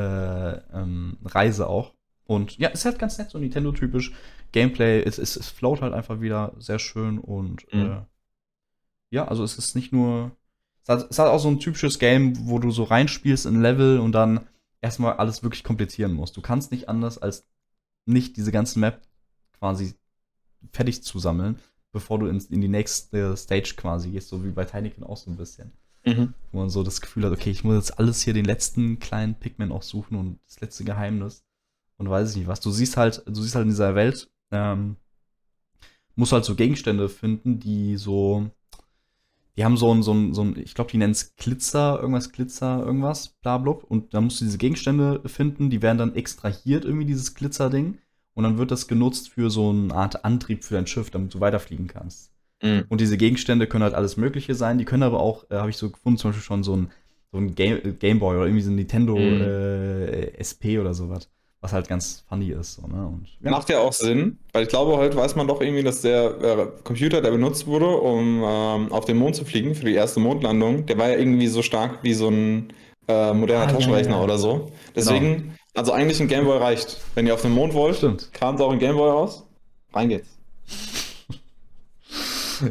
[0.73, 1.93] ähm, Reise auch.
[2.25, 4.13] Und ja, ist halt ganz nett, so Nintendo-typisch.
[4.51, 7.91] Gameplay, es, es, es float halt einfach wieder sehr schön und mhm.
[7.91, 8.01] äh,
[9.09, 10.31] ja, also es ist nicht nur.
[10.83, 13.99] Es hat, es hat auch so ein typisches Game, wo du so reinspielst in Level
[13.99, 14.47] und dann
[14.81, 16.37] erstmal alles wirklich komplizieren musst.
[16.37, 17.47] Du kannst nicht anders als
[18.05, 19.01] nicht diese ganze Map
[19.57, 19.95] quasi
[20.71, 21.59] fertig zu sammeln,
[21.91, 25.31] bevor du in, in die nächste Stage quasi gehst, so wie bei Tinykin auch so
[25.31, 25.71] ein bisschen.
[26.05, 26.33] Mhm.
[26.51, 29.35] Wo man so das Gefühl hat, okay, ich muss jetzt alles hier den letzten kleinen
[29.35, 31.43] Pikmin auch suchen und das letzte Geheimnis.
[31.97, 32.59] Und weiß ich nicht was.
[32.59, 34.97] Du siehst halt, du siehst halt in dieser Welt, ähm,
[36.15, 38.49] musst halt so Gegenstände finden, die so,
[39.55, 42.31] die haben so ein, so ein, so ein ich glaube, die nennen es Glitzer, irgendwas
[42.31, 43.71] Glitzer, irgendwas, bla, bla.
[43.71, 47.97] Und dann musst du diese Gegenstände finden, die werden dann extrahiert, irgendwie dieses Glitzerding.
[48.35, 51.39] Und dann wird das genutzt für so eine Art Antrieb für dein Schiff, damit du
[51.39, 52.31] weiterfliegen kannst.
[52.61, 52.83] Mhm.
[52.89, 54.77] Und diese Gegenstände können halt alles Mögliche sein.
[54.77, 56.91] Die können aber auch, äh, habe ich so gefunden, zum Beispiel schon so ein,
[57.31, 59.41] so ein Game, Gameboy oder irgendwie so ein Nintendo mhm.
[59.41, 61.29] äh, SP oder sowas
[61.65, 62.75] was halt ganz funny ist.
[62.75, 63.07] So, ne?
[63.07, 63.49] Und, ja.
[63.51, 66.67] Macht ja auch Sinn, weil ich glaube, heute weiß man doch irgendwie, dass der äh,
[66.83, 70.85] Computer, der benutzt wurde, um ähm, auf den Mond zu fliegen, für die erste Mondlandung,
[70.85, 72.71] der war ja irgendwie so stark wie so ein
[73.07, 74.23] äh, moderner ah, Taschenrechner ja, ja.
[74.23, 74.71] oder so.
[74.95, 75.53] Deswegen, genau.
[75.75, 76.99] Also eigentlich ein Gameboy reicht.
[77.13, 79.45] Wenn ihr auf den Mond wollt, kramt auch ein Gameboy aus.
[79.93, 80.29] Rein geht's.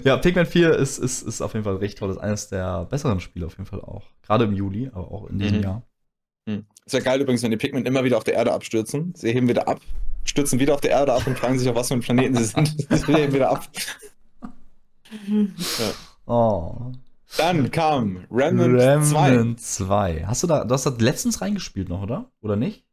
[0.05, 2.09] ja, Pikmin 4 ist, ist, ist auf jeden Fall richtig toll.
[2.09, 4.03] Das ist eines der besseren Spiele auf jeden Fall auch.
[4.23, 5.63] Gerade im Juli, aber auch in diesem mhm.
[5.63, 5.83] Jahr.
[6.49, 6.67] Hm.
[6.85, 9.15] Ist ja geil übrigens, wenn die Pikmin immer wieder auf der Erde abstürzen.
[9.17, 9.81] Sie heben wieder ab,
[10.25, 12.45] stürzen wieder auf der Erde ab und fragen sich, auf was für einem Planeten sie
[12.45, 12.69] sind.
[12.91, 13.67] sie heben wieder ab.
[15.29, 15.93] ja.
[16.27, 16.93] Oh.
[17.37, 19.87] Dann kam Remnant, Remnant 2.
[19.87, 20.25] 2.
[20.27, 22.31] Hast du da, du hast das letztens reingespielt noch, oder?
[22.43, 22.85] Oder nicht?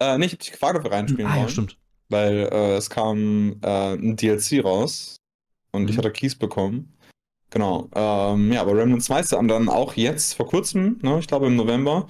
[0.00, 1.42] Äh, nee, ich hab dich gefragt, ob wir reinspielen ah, wollen.
[1.42, 1.76] Ja, stimmt.
[2.08, 5.16] Weil äh, es kam äh, ein DLC raus
[5.72, 5.88] und mhm.
[5.88, 6.92] ich hatte Keys bekommen.
[7.50, 7.88] Genau.
[7.94, 11.56] Ähm, ja, aber Remnant 2 ist dann auch jetzt vor kurzem, ne, ich glaube im
[11.56, 12.06] November,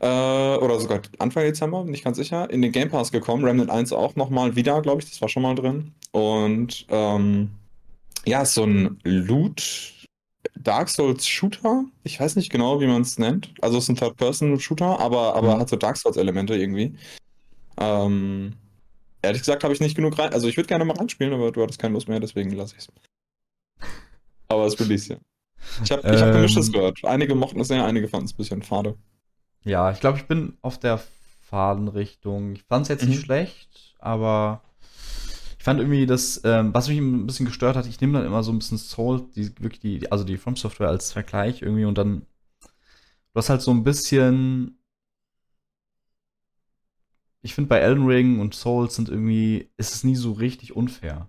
[0.00, 3.44] äh, oder sogar Anfang Dezember, bin ich ganz sicher, in den Game Pass gekommen.
[3.44, 5.94] Remnant 1 auch nochmal wieder, glaube ich, das war schon mal drin.
[6.10, 7.50] Und ähm,
[8.24, 10.01] ja, ist so ein Loot
[10.56, 11.84] Dark Souls Shooter.
[12.04, 13.52] Ich weiß nicht genau, wie man es nennt.
[13.60, 15.60] Also es ist ein Third-Person-Shooter, aber, aber mhm.
[15.60, 16.96] hat so Dark Souls-Elemente irgendwie.
[17.78, 18.54] Ähm,
[19.22, 20.32] ehrlich gesagt habe ich nicht genug rein.
[20.32, 22.82] Also ich würde gerne mal reinspielen, aber du hattest keine Lust mehr, deswegen lasse ich
[22.82, 23.88] es.
[24.48, 25.18] Aber es release ja.
[25.84, 27.04] Ich habe ich hab gemischtes ähm, gehört.
[27.04, 28.96] Einige mochten es sehr, einige fanden es ein bisschen fade.
[29.64, 31.00] Ja, ich glaube, ich bin auf der
[31.48, 32.54] Fadenrichtung.
[32.54, 33.10] Ich fand es jetzt mhm.
[33.10, 34.62] nicht schlecht, aber
[35.62, 38.42] ich fand irgendwie das, ähm, was mich ein bisschen gestört hat, ich nehme dann immer
[38.42, 41.96] so ein bisschen Soul, die wirklich die, also die From Software als Vergleich irgendwie und
[41.96, 42.26] dann,
[42.60, 44.76] du hast halt so ein bisschen,
[47.42, 51.28] ich finde bei Elden Ring und Souls sind irgendwie, ist es nie so richtig unfair.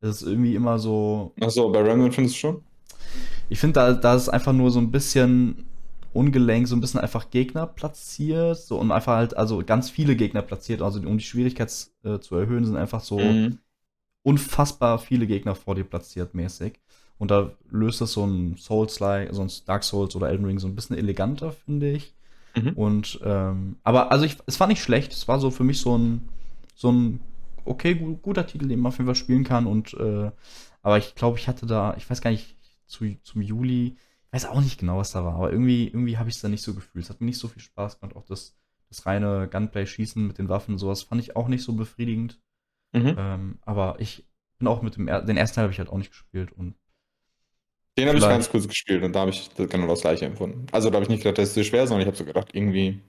[0.00, 1.34] Es ist irgendwie immer so.
[1.38, 2.62] Achso, bei Remnant findest du schon?
[3.50, 5.66] Ich finde, da, da ist einfach nur so ein bisschen,
[6.18, 10.42] ungelenk so ein bisschen einfach Gegner platziert, so und einfach halt, also ganz viele Gegner
[10.42, 13.58] platziert, also um die Schwierigkeit äh, zu erhöhen, sind einfach so mhm.
[14.22, 16.80] unfassbar viele Gegner vor dir platziert mäßig.
[17.18, 20.68] Und da löst das so ein Souls-like, so ein Dark Souls oder Elden Ring so
[20.68, 22.14] ein bisschen eleganter, finde ich.
[22.56, 22.72] Mhm.
[22.74, 25.96] Und, ähm, aber also ich, es war nicht schlecht, es war so für mich so
[25.96, 26.28] ein,
[26.74, 27.20] so ein
[27.64, 29.66] okay, guter Titel, den man auf jeden Fall spielen kann.
[29.66, 30.30] Und, äh,
[30.82, 33.96] aber ich glaube, ich hatte da, ich weiß gar nicht, zu, zum Juli,
[34.30, 36.62] weiß auch nicht genau, was da war, aber irgendwie, irgendwie habe ich es da nicht
[36.62, 37.04] so gefühlt.
[37.04, 38.16] Es hat mir nicht so viel Spaß gemacht.
[38.16, 38.56] Auch das,
[38.88, 42.38] das reine Gunplay-Schießen mit den Waffen, sowas fand ich auch nicht so befriedigend.
[42.92, 43.14] Mhm.
[43.18, 44.26] Ähm, aber ich
[44.58, 46.74] bin auch mit dem den ersten Teil habe ich halt auch nicht gespielt und
[47.98, 50.66] den habe ich ganz kurz gespielt und da habe ich genau das gleiche empfunden.
[50.70, 52.50] Also da habe ich nicht gedacht, das ist so schwer, sondern ich habe so gedacht,
[52.52, 53.00] irgendwie,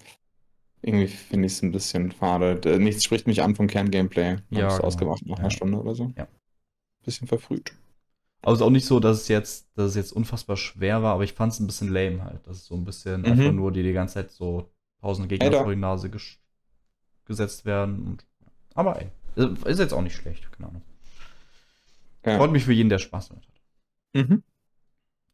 [0.82, 2.80] irgendwie finde ich es ein bisschen fade.
[2.80, 4.38] Nichts spricht mich an vom Kern-Gameplay.
[4.50, 4.78] Ja, genau.
[4.80, 5.44] ausgemacht nach ja.
[5.44, 6.12] einer Stunde oder so.
[6.18, 6.28] Ja.
[7.04, 7.72] Bisschen verfrüht.
[8.42, 11.14] Aber es ist auch nicht so, dass es jetzt, dass es jetzt unfassbar schwer war,
[11.14, 12.48] aber ich fand es ein bisschen lame halt.
[12.48, 13.28] Das ist so ein bisschen mhm.
[13.28, 14.72] einfach nur, die die ganze Zeit so
[15.02, 16.10] tausende Gegner hey, vor die Nase
[17.26, 18.06] gesetzt werden.
[18.08, 18.26] Und,
[18.76, 19.10] aber ey,
[19.66, 20.82] ist jetzt auch nicht schlecht, keine Ahnung.
[22.26, 22.38] Ja.
[22.38, 24.30] Freut mich für jeden, der Spaß damit hat.
[24.30, 24.44] Mhm.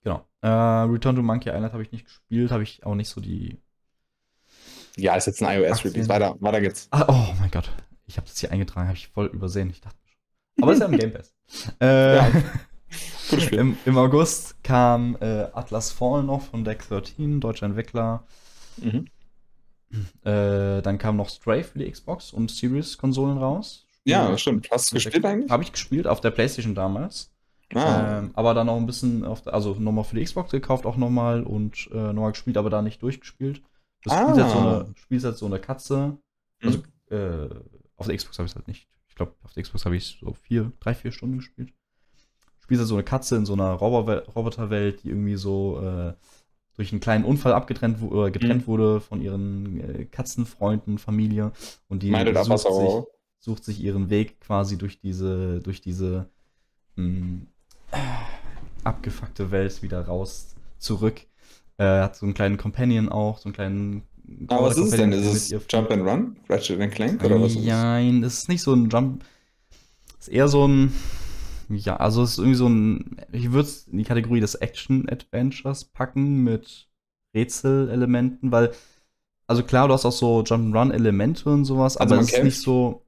[0.04, 0.26] Genau.
[0.42, 3.60] Äh, Return to Monkey Island habe ich nicht gespielt, habe ich auch nicht so die.
[4.98, 6.08] Ja, ist jetzt ein iOS-Release.
[6.08, 6.88] Weiter, weiter geht's.
[6.92, 7.70] Ah, oh mein Gott.
[8.06, 9.70] Ich habe das hier eingetragen, habe ich voll übersehen.
[9.70, 10.64] Ich dachte schon.
[10.64, 11.34] Aber ist ja im Game Pass.
[11.82, 12.32] äh, ja.
[13.52, 18.24] Im, Im, August kam äh, Atlas Fall noch von Deck 13, deutscher Entwickler.
[18.78, 19.08] Mhm.
[20.24, 23.88] Äh, dann kam noch Stray für die Xbox und Series-Konsolen raus.
[24.04, 24.70] Ja, stimmt.
[24.72, 25.50] Hast du gespielt eigentlich?
[25.50, 27.32] Habe ich gespielt, auf der Playstation damals.
[27.74, 28.20] Ah.
[28.20, 30.98] Ähm, aber dann noch ein bisschen, auf der, also nochmal für die Xbox gekauft, auch
[30.98, 33.62] nochmal und äh, nochmal gespielt, aber da nicht durchgespielt.
[34.04, 34.22] Das ah.
[34.24, 36.18] spielt, halt so eine, halt so eine Katze.
[36.62, 37.16] Also mhm.
[37.16, 37.50] äh,
[37.96, 38.88] auf der Xbox habe ich es halt nicht.
[39.08, 41.74] Ich glaube, auf der Xbox habe ich so vier, drei, vier Stunden gespielt
[42.66, 46.14] spielst du so eine Katze in so einer Roboterwelt, die irgendwie so äh,
[46.76, 48.68] durch einen kleinen Unfall abgetrennt äh, getrennt mhm.
[48.68, 51.52] wurde von ihren äh, Katzenfreunden, Familie
[51.90, 53.04] und die sucht sich,
[53.40, 56.28] sucht sich, ihren Weg quasi durch diese durch diese
[56.96, 57.48] mh, hm,
[58.84, 61.22] abgefuckte Welt wieder raus zurück.
[61.78, 64.02] Äh, hat so einen kleinen Companion auch, so einen kleinen
[64.48, 65.12] aber was ist es denn?
[65.12, 66.36] Ist es Jump and Run?
[66.50, 67.66] Ratchet and Clank oder was ist es?
[67.66, 69.24] Nein, es ist nicht so ein Jump.
[70.20, 70.92] Es ist eher so ein
[71.70, 75.86] ja, also es ist irgendwie so ein, ich würde es in die Kategorie des Action-Adventures
[75.86, 76.88] packen mit
[77.36, 78.72] Rätselelementen, weil,
[79.48, 83.06] also klar, du hast auch so Jump'n'Run-Elemente und sowas, Also aber es ist nicht so,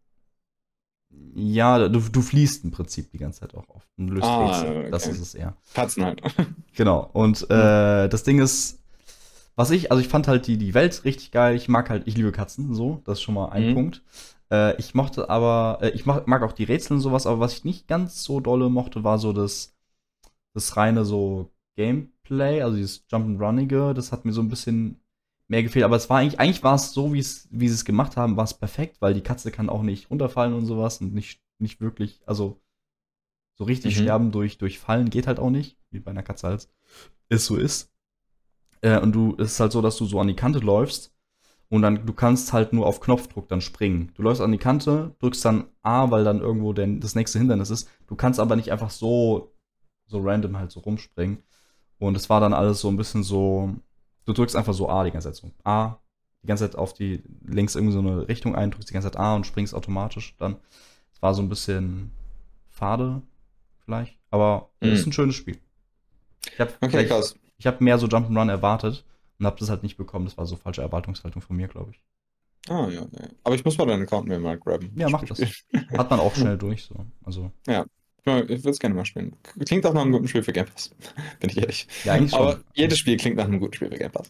[1.35, 4.91] ja, du, du fließt im Prinzip die ganze Zeit auch oft und löst Ah, Rätsel.
[4.91, 5.13] Das okay.
[5.13, 5.55] ist es eher.
[5.73, 6.21] Katzen halt.
[6.75, 7.09] Genau.
[7.13, 8.79] Und äh, das Ding ist,
[9.55, 11.55] was ich, also ich fand halt die, die Welt richtig geil.
[11.55, 13.01] Ich mag halt, ich liebe Katzen, so.
[13.05, 13.73] Das ist schon mal ein Mhm.
[13.73, 14.03] Punkt.
[14.51, 17.53] Äh, ich mochte aber, äh, ich mag, mag auch die Rätsel und sowas, aber was
[17.53, 19.75] ich nicht ganz so dolle mochte, war so das,
[20.53, 24.99] das reine so Gameplay, also dieses Jump'n'Runnige, das hat mir so ein bisschen
[25.47, 25.85] mehr gefehlt.
[25.85, 28.53] Aber es war eigentlich, eigentlich war es so, wie sie es gemacht haben, war es
[28.55, 32.59] perfekt, weil die Katze kann auch nicht runterfallen und sowas und nicht, nicht wirklich, also
[33.57, 34.01] so richtig Mhm.
[34.01, 36.69] sterben durch, durch Fallen geht halt auch nicht, wie bei einer Katze halt
[37.29, 37.91] es so ist.
[38.81, 41.13] Äh, und du, es ist halt so, dass du so an die Kante läufst
[41.69, 44.11] und dann, du kannst halt nur auf Knopfdruck dann springen.
[44.15, 47.69] Du läufst an die Kante, drückst dann A, weil dann irgendwo denn das nächste Hindernis
[47.69, 47.89] ist.
[48.07, 49.53] Du kannst aber nicht einfach so,
[50.07, 51.39] so random halt so rumspringen.
[51.99, 53.73] Und es war dann alles so ein bisschen so,
[54.25, 55.51] du drückst einfach so A die ganze Zeit so.
[55.63, 55.97] A,
[56.43, 59.19] die ganze Zeit auf die, links irgendwie so eine Richtung ein, drückst die ganze Zeit
[59.19, 60.57] A und springst automatisch dann.
[61.13, 62.11] Es war so ein bisschen
[62.69, 63.21] fade,
[63.85, 64.17] vielleicht.
[64.31, 64.93] Aber es Mhm.
[65.01, 65.59] ist ein schönes Spiel.
[66.53, 67.07] Ich habe Okay,
[67.57, 69.05] ich hab mehr so Jump'n'Run erwartet
[69.39, 70.25] und habe das halt nicht bekommen.
[70.25, 72.01] Das war so falsche Erwartungshaltung von mir, glaube ich.
[72.69, 73.27] Ah, ja, ja.
[73.43, 74.91] Aber ich muss mal deinen Account mir mal grabben.
[74.95, 75.39] Ja, mach das.
[75.97, 76.95] Hat man auch schnell durch so.
[77.23, 77.85] Also, Ja,
[78.25, 79.33] ich würde es gerne mal spielen.
[79.65, 80.89] Klingt auch nach einem guten Spiel für Game Pass.
[81.39, 81.87] Bin ich ehrlich.
[82.03, 82.39] ja, eigentlich schon.
[82.41, 84.29] Aber jedes Spiel klingt nach einem guten Spiel für Game Pass.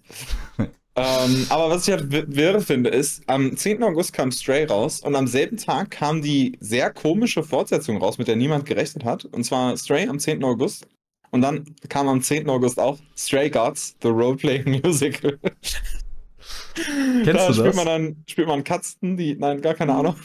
[0.96, 3.82] ähm, aber was ich halt wi- wirre finde, ist, am 10.
[3.82, 8.28] August kam Stray raus und am selben Tag kam die sehr komische Fortsetzung raus, mit
[8.28, 9.26] der niemand gerechnet hat.
[9.26, 10.44] Und zwar Stray am 10.
[10.44, 10.86] August.
[11.32, 12.50] Und dann kam am 10.
[12.50, 15.38] August auch Stray Gods, The Roleplaying Musical.
[17.24, 17.76] Kennst da du spielt das?
[17.76, 19.36] man dann spielt man Katzen, die.
[19.36, 20.16] Nein, gar keine Ahnung.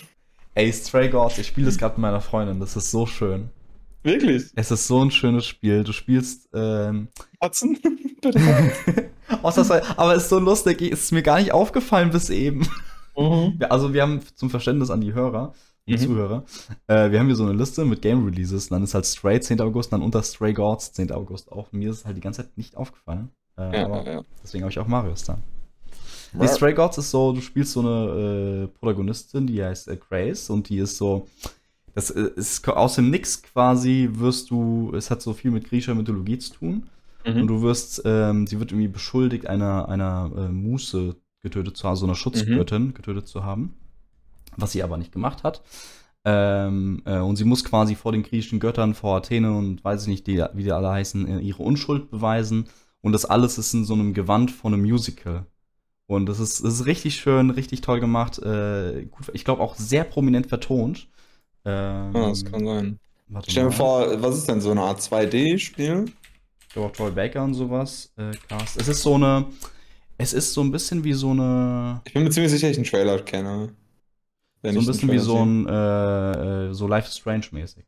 [0.54, 2.60] Ey, Stray Gods, ich spiele das gerade mit meiner Freundin.
[2.60, 3.50] Das ist so schön.
[4.02, 4.44] Wirklich?
[4.54, 5.84] Es ist so ein schönes Spiel.
[5.84, 7.08] Du spielst, ähm,
[7.40, 7.78] Katzen?
[9.42, 10.82] Aber es ist so lustig.
[10.82, 12.66] Es ist mir gar nicht aufgefallen bis eben.
[13.16, 13.58] Mhm.
[13.60, 15.54] Ja, also wir haben zum Verständnis an die Hörer,
[15.86, 15.98] Mhm.
[15.98, 16.44] Zuhörer,
[16.86, 18.64] äh, wir haben hier so eine Liste mit Game Releases.
[18.66, 19.60] Und dann ist halt Stray 10.
[19.60, 21.10] August, dann unter Stray Gods 10.
[21.12, 21.72] August auch.
[21.72, 23.30] Mir ist es halt die ganze Zeit nicht aufgefallen.
[23.58, 25.38] Äh, Ja, aber ja, deswegen habe ich auch Marius da.
[26.34, 30.48] Die Stray Gods ist so, du spielst so eine äh, Protagonistin, die heißt äh, Grace
[30.48, 31.26] und die ist so,
[31.94, 35.94] das äh, ist aus dem Nix quasi wirst du, es hat so viel mit griechischer
[35.94, 36.88] Mythologie zu tun
[37.26, 37.46] und Mhm.
[37.48, 42.06] du wirst, ähm, sie wird irgendwie beschuldigt, einer, einer äh, Muse getötet zu haben, so
[42.06, 43.74] einer Schutzgöttin getötet zu haben,
[44.56, 45.62] was sie aber nicht gemacht hat.
[46.24, 50.08] Ähm, äh, und sie muss quasi vor den griechischen Göttern, vor Athene und weiß ich
[50.08, 52.68] nicht, die, wie die alle heißen, äh, ihre Unschuld beweisen.
[53.00, 55.46] Und das alles ist in so einem Gewand von einem Musical.
[56.06, 58.38] Und das ist, das ist richtig schön, richtig toll gemacht.
[58.38, 61.08] Äh, gut, ich glaube auch sehr prominent vertont.
[61.64, 62.98] Ähm, Ja, das kann sein.
[63.48, 66.06] Stell dir vor, was ist denn so eine Art 2D-Spiel?
[66.60, 68.12] Ich glaube auch Troy Baker und sowas.
[68.16, 68.80] Äh, Cast.
[68.80, 69.46] Es ist so eine.
[70.18, 72.00] Es ist so ein bisschen wie so eine.
[72.04, 73.74] Ich bin mir ziemlich sicher, ich einen Trailer kenne.
[74.62, 75.66] Wenn So ein bisschen wie so ein.
[75.66, 77.85] Äh, äh, so Life is Strange mäßig.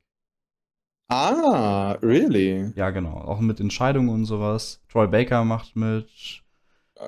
[1.08, 2.72] Ah, really?
[2.76, 3.12] Ja, genau.
[3.14, 4.80] Auch mit Entscheidungen und sowas.
[4.90, 6.08] Troy Baker macht mit.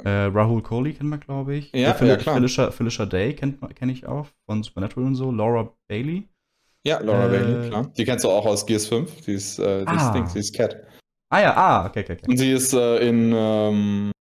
[0.04, 1.72] Äh, Rahul Kohli kennt man, glaube ich.
[1.72, 2.34] Ja, Phil ja, klar.
[2.36, 3.56] Felicia, Felicia Day kenne
[3.92, 5.30] ich auch von Supernatural und so.
[5.30, 6.28] Laura Bailey.
[6.84, 7.92] Ja, Laura Äh, Bailey, klar.
[7.96, 9.24] Die kennst du auch aus Gears 5.
[9.24, 10.06] Die ist, äh, die Ah.
[10.08, 10.76] ist Dings, die ist Cat.
[11.30, 12.26] Ah ja, ah, okay, okay, okay.
[12.28, 14.12] Und sie ist äh, in, ähm,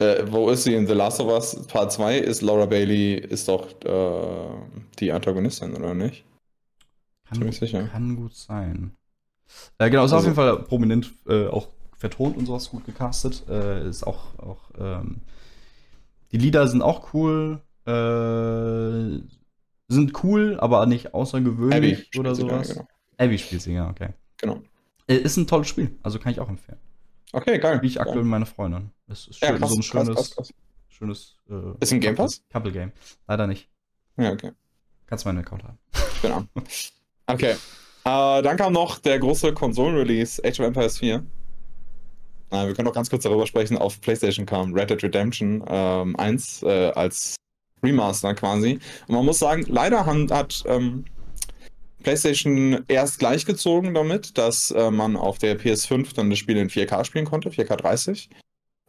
[0.00, 0.74] äh, wo ist sie?
[0.74, 4.56] In The Last of Us Part 2 ist Laura Bailey, ist doch äh,
[4.98, 6.24] die Antagonistin, oder nicht?
[7.28, 7.84] Kann, ziemlich sicher.
[7.84, 8.92] kann gut sein.
[9.78, 13.44] Äh, genau, ist auf Also- jeden Fall prominent äh, auch vertont und sowas gut gecastet.
[13.48, 15.22] Äh, ist auch, auch ähm,
[16.32, 17.60] die Lieder sind auch cool.
[17.86, 19.20] Äh,
[19.88, 22.68] sind cool, aber nicht außergewöhnlich spielt oder sowas.
[22.68, 22.86] genau.
[23.18, 24.10] Abby spielt sie, ja, okay.
[24.38, 24.60] Genau.
[25.08, 26.78] Ist ein tolles Spiel, also kann ich auch empfehlen.
[27.32, 27.80] Okay, geil.
[27.82, 28.90] Wie ich aktuell mit meiner Freundin.
[29.08, 30.50] Es ist Ja, schön, krass, so ein krass, schönes, krass, krass.
[30.88, 32.42] schönes äh, Ist ein Game Pass?
[32.52, 32.92] Couple Game.
[33.28, 33.68] Leider nicht.
[34.16, 34.52] Ja, okay.
[35.06, 35.78] Kannst meinen Account haben.
[36.22, 36.48] An.
[37.26, 37.52] Okay.
[38.04, 41.24] Äh, dann kam noch der große Konsolen-Release Age of Empires 4.
[42.50, 43.78] Äh, wir können noch ganz kurz darüber sprechen.
[43.78, 47.36] Auf PlayStation kam Red Dead Redemption ähm, 1 äh, als
[47.82, 48.78] Remaster quasi.
[49.08, 51.04] Und man muss sagen, leider haben, hat ähm,
[52.02, 57.04] PlayStation erst gleichgezogen damit, dass äh, man auf der PS5 dann das Spiel in 4K
[57.04, 58.30] spielen konnte, 4K 30.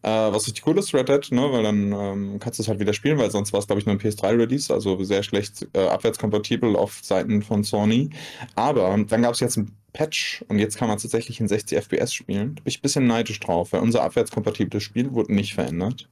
[0.03, 1.51] Äh, was richtig cool ist, Red Dead, ne?
[1.51, 3.85] weil dann ähm, kannst du es halt wieder spielen, weil sonst war es, glaube ich,
[3.85, 8.09] nur ein PS3-Release, also sehr schlecht äh, abwärtskompatibel auf Seiten von Sony.
[8.55, 12.13] Aber dann gab es jetzt ein Patch und jetzt kann man tatsächlich in 60 FPS
[12.13, 12.55] spielen.
[12.55, 16.09] Da bin ich ein bisschen neidisch drauf, weil unser abwärtskompatibles Spiel wurde nicht verändert.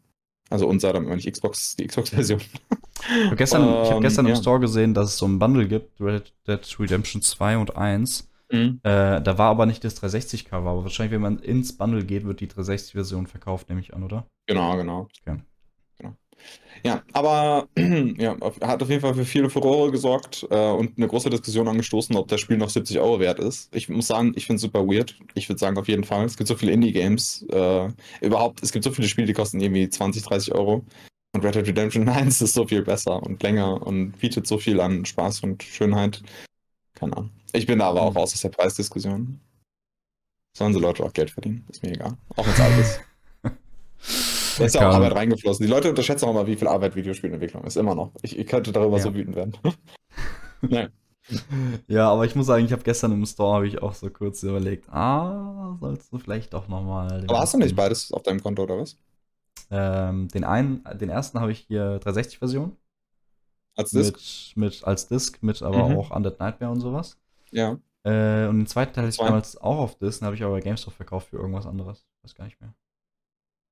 [0.50, 2.42] Also unser, damit meine ich Xbox, die Xbox-Version.
[3.32, 4.36] Ich gestern, ich habe Ähm, gestern im ja.
[4.36, 8.30] Store gesehen, dass es so ein Bundle gibt, Red Dead Redemption 2 und 1.
[8.52, 8.80] Mhm.
[8.84, 12.40] Äh, da war aber nicht das 360-Cover, aber wahrscheinlich, wenn man ins Bundle geht, wird
[12.40, 14.26] die 360-Version verkauft, nehme ich an, oder?
[14.48, 15.08] Genau, genau.
[15.22, 15.40] Okay.
[16.84, 17.68] Ja, aber
[18.18, 22.16] ja, hat auf jeden Fall für viele Furore gesorgt äh, und eine große Diskussion angestoßen,
[22.16, 23.74] ob das Spiel noch 70 Euro wert ist.
[23.76, 25.16] Ich muss sagen, ich finde es super weird.
[25.34, 26.26] Ich würde sagen, auf jeden Fall.
[26.26, 27.46] Es gibt so viele Indie-Games.
[27.52, 27.90] Äh,
[28.22, 30.86] überhaupt, es gibt so viele Spiele, die kosten irgendwie 20, 30 Euro.
[31.34, 34.80] Und Red Dead Redemption 1 ist so viel besser und länger und bietet so viel
[34.80, 36.22] an Spaß und Schönheit.
[36.94, 37.32] Keine Ahnung.
[37.54, 39.40] Ich bin da aber auch raus aus der Preisdiskussion.
[40.54, 41.66] Sollen sie Leute auch Geld verdienen?
[41.70, 42.18] Ist mir egal.
[42.36, 43.00] Auch wenn es alt ist.
[44.60, 45.66] Da ist ja auch Arbeit reingeflossen.
[45.66, 47.78] Die Leute unterschätzen auch mal, wie viel Arbeit Videospielentwicklung ist.
[47.78, 48.12] Immer noch.
[48.22, 49.04] Ich, ich könnte darüber Ja.
[49.04, 49.54] so wütend werden.
[50.62, 50.92] Nein.
[51.88, 54.42] Ja, aber ich muss sagen, ich habe gestern im Store habe ich auch so kurz
[54.44, 57.22] überlegt, ah, sollst du vielleicht doch noch mal.
[57.22, 58.98] den Aber hast du nicht beides auf deinem Konto oder was?
[59.72, 62.76] Ähm, den einen, den ersten habe ich hier 360-Version
[63.76, 64.14] Als Disc?
[64.56, 65.98] mit, mit als Disc, mit aber Mhm.
[65.98, 67.18] auch Undead Nightmare und sowas.
[67.52, 67.78] Ja.
[68.04, 70.54] Äh, und den zweiten Teil hatte ich damals auch auf Disc, den habe ich aber
[70.54, 72.06] bei GameStop verkauft für irgendwas anderes.
[72.24, 72.74] Weiß gar nicht mehr.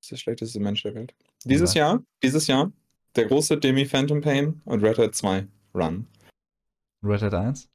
[0.07, 1.13] Ist der schlechteste Mensch der Welt.
[1.43, 2.71] Dieses Jahr, dieses Jahr,
[3.17, 6.07] der große Demi Phantom Pain und Red Dead 2 Run.
[7.03, 7.69] Red Dead 1?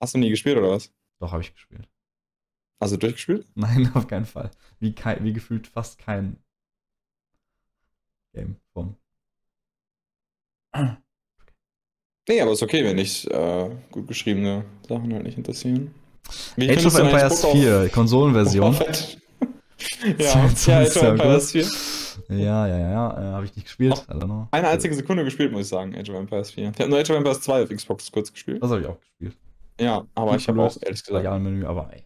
[0.00, 0.90] Hast du nie gespielt oder was?
[1.20, 1.86] Doch, habe ich gespielt.
[2.78, 3.46] Also durchgespielt?
[3.54, 4.50] Nein, auf keinen Fall.
[4.80, 6.38] Wie, kei- wie gefühlt fast kein
[8.32, 8.96] Game von.
[12.26, 15.94] Nee, aber ist okay, wenn dich äh, gut geschriebene Sachen halt nicht interessieren.
[16.56, 18.74] Wie Age of Empires Book of- 4, Konsolenversion.
[20.18, 22.20] Ja, ja, Age of Empires Circus.
[22.28, 22.36] 4.
[22.38, 23.10] Ja, ja, ja, ja.
[23.12, 24.04] Äh, habe ich nicht gespielt.
[24.08, 26.70] Eine einzige Sekunde gespielt, muss ich sagen, Age of Empires 4.
[26.70, 28.62] Ich habe nur Age of Empires 2 auf Xbox kurz gespielt.
[28.62, 29.36] Das habe ich auch gespielt.
[29.80, 31.24] Ja, aber ich habe auch ehrlich gesagt.
[31.24, 32.04] Ja, Menü, aber ey.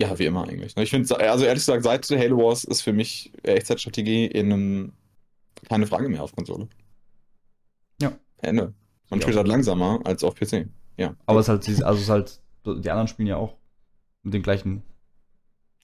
[0.00, 0.76] Ja, wie immer eigentlich.
[0.76, 4.92] Ich finde, also ehrlich gesagt, seit Halo Wars ist für mich Echtzeitstrategie in einem
[5.68, 6.68] keine Frage mehr auf Konsole.
[8.00, 8.12] Ja.
[8.42, 8.74] Ende.
[9.10, 9.22] Man Ja.
[9.22, 10.68] spielt halt langsamer als auf PC.
[10.98, 11.16] Ja.
[11.26, 13.56] Aber es ist halt, also es ist halt, die anderen spielen ja auch
[14.22, 14.82] mit dem gleichen.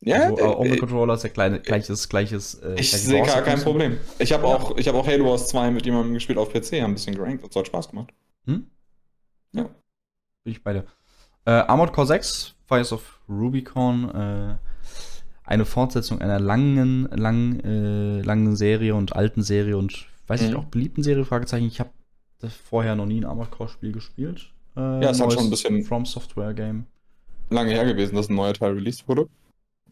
[0.05, 2.55] Ja, also, auch mit äh, Controller ist ja kleine, gleiches, gleiches.
[2.57, 3.61] Äh, ich sehe gar kein.
[3.61, 3.99] Problem.
[4.19, 4.55] Ich habe Ja.
[4.57, 7.15] auch, ich habe auch Halo Wars 2 mit jemandem gespielt auf PC, haben ein bisschen
[7.15, 8.13] gerankt, das hat Spaß gemacht.
[8.47, 8.67] Hm?
[9.53, 9.63] Ja.
[10.45, 10.87] Bin ich beide.
[11.45, 14.55] Äh, Armored Core 6, Fires of Rubicon, äh,
[15.45, 20.57] eine Fortsetzung einer langen, langen, äh, langen Serie und alten Serie und weiß ich Mhm.
[20.57, 21.67] auch beliebten Serie, Fragezeichen.
[21.67, 21.91] Ich habe
[22.65, 24.51] vorher noch nie ein Armored Core Spiel gespielt.
[24.77, 26.87] Äh, Ja, es hat schon ein bisschen- From Software Game.
[27.51, 29.29] Lange her gewesen, dass ein neuer Teil released wurde.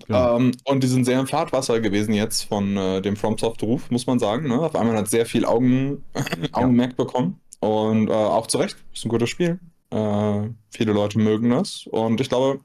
[0.07, 0.37] Genau.
[0.37, 4.19] Ähm, und die sind sehr im Fahrtwasser gewesen jetzt von äh, dem FromSoft-Ruf, muss man
[4.19, 4.49] sagen.
[4.49, 4.61] Ne?
[4.61, 6.05] Auf einmal hat sehr viel Augen,
[6.53, 7.41] Augenmerk bekommen.
[7.61, 9.61] Und äh, auch zu Recht, ist ein gutes Spiel.
[9.91, 11.87] Äh, viele Leute mögen das.
[11.87, 12.61] Und ich glaube,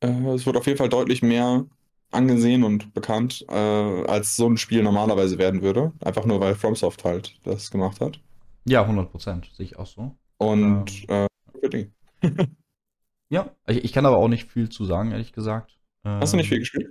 [0.00, 1.66] äh, es wird auf jeden Fall deutlich mehr
[2.10, 5.92] angesehen und bekannt, äh, als so ein Spiel normalerweise werden würde.
[6.00, 8.20] Einfach nur, weil FromSoft halt das gemacht hat.
[8.64, 10.16] Ja, 100 Prozent, sehe ich auch so.
[10.38, 11.26] Und äh,
[11.60, 11.90] für die.
[13.32, 15.78] Ja, ich, ich kann aber auch nicht viel zu sagen, ehrlich gesagt.
[16.04, 16.88] Hast du nicht viel Ähm, gespielt?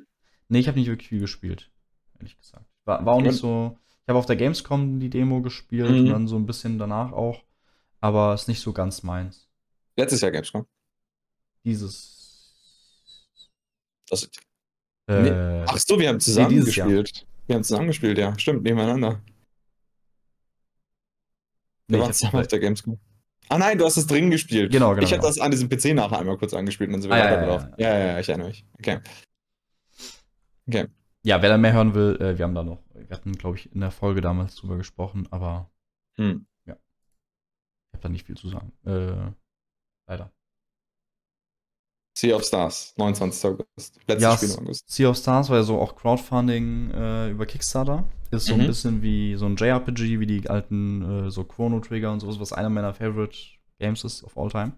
[0.50, 1.72] Nee, ich habe nicht wirklich viel gespielt,
[2.20, 2.66] ehrlich gesagt.
[2.86, 3.78] War, war auch nicht so.
[4.04, 5.98] Ich habe auf der Gamescom die Demo gespielt Mhm.
[6.00, 7.44] und dann so ein bisschen danach auch,
[8.02, 9.48] aber ist nicht so ganz meins.
[9.96, 10.66] Letztes Jahr Gamescom.
[11.66, 12.18] Dieses.
[14.10, 14.30] Das,
[15.08, 16.66] Äh, Ach so, wir haben zusammen Jahr.
[16.88, 17.26] gespielt.
[17.48, 18.38] Wir haben zusammen gespielt, ja.
[18.38, 19.22] Stimmt, nebeneinander.
[21.88, 23.00] nee, Wir ich waren zusammen auf der Gamescom.
[23.50, 24.72] Ah nein, du hast es drin gespielt.
[24.72, 25.28] Genau, genau, Ich habe genau.
[25.28, 27.74] das an diesem PC nachher einmal kurz angespielt und dann sind wir Ah, ja, weitergelaufen.
[27.78, 28.66] ja, Ja ja, ja, ich erinnere mich.
[28.78, 29.00] Okay.
[30.68, 30.88] Okay.
[31.24, 32.84] ja, wer da mehr hören will, äh, wir haben da noch.
[32.94, 35.70] Wir hatten, glaube ich, in der Folge damals drüber gesprochen, aber
[36.18, 36.46] Hm.
[36.68, 38.72] ich habe da nicht viel zu sagen.
[38.86, 39.32] Äh,
[40.08, 40.32] leider.
[42.16, 43.46] Sea of Stars, 29.
[43.46, 44.00] August.
[44.08, 44.90] Letztes Ja, Spiel im August.
[44.92, 48.04] Sea of Stars war ja so auch Crowdfunding äh, über Kickstarter.
[48.32, 48.68] Ist so ein Mhm.
[48.68, 52.54] bisschen wie so ein JRPG, wie die alten äh, so Chrono Trigger und sowas, was
[52.54, 53.36] einer meiner Favorite
[53.80, 54.74] Games ist of all time.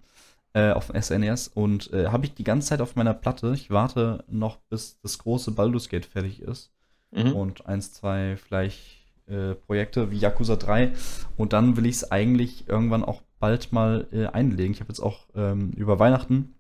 [0.53, 1.47] Äh, auf dem SNES.
[1.49, 3.53] Und äh, habe ich die ganze Zeit auf meiner Platte.
[3.53, 6.71] Ich warte noch, bis das große Baldur's Gate fertig ist.
[7.11, 7.33] Mhm.
[7.33, 8.79] Und eins, zwei vielleicht
[9.27, 10.91] äh, Projekte wie Yakuza 3.
[11.37, 14.73] Und dann will ich es eigentlich irgendwann auch bald mal äh, einlegen.
[14.73, 16.55] Ich habe jetzt auch ähm, über Weihnachten,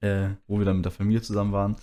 [0.00, 1.76] äh, wo wir dann mit der Familie zusammen waren,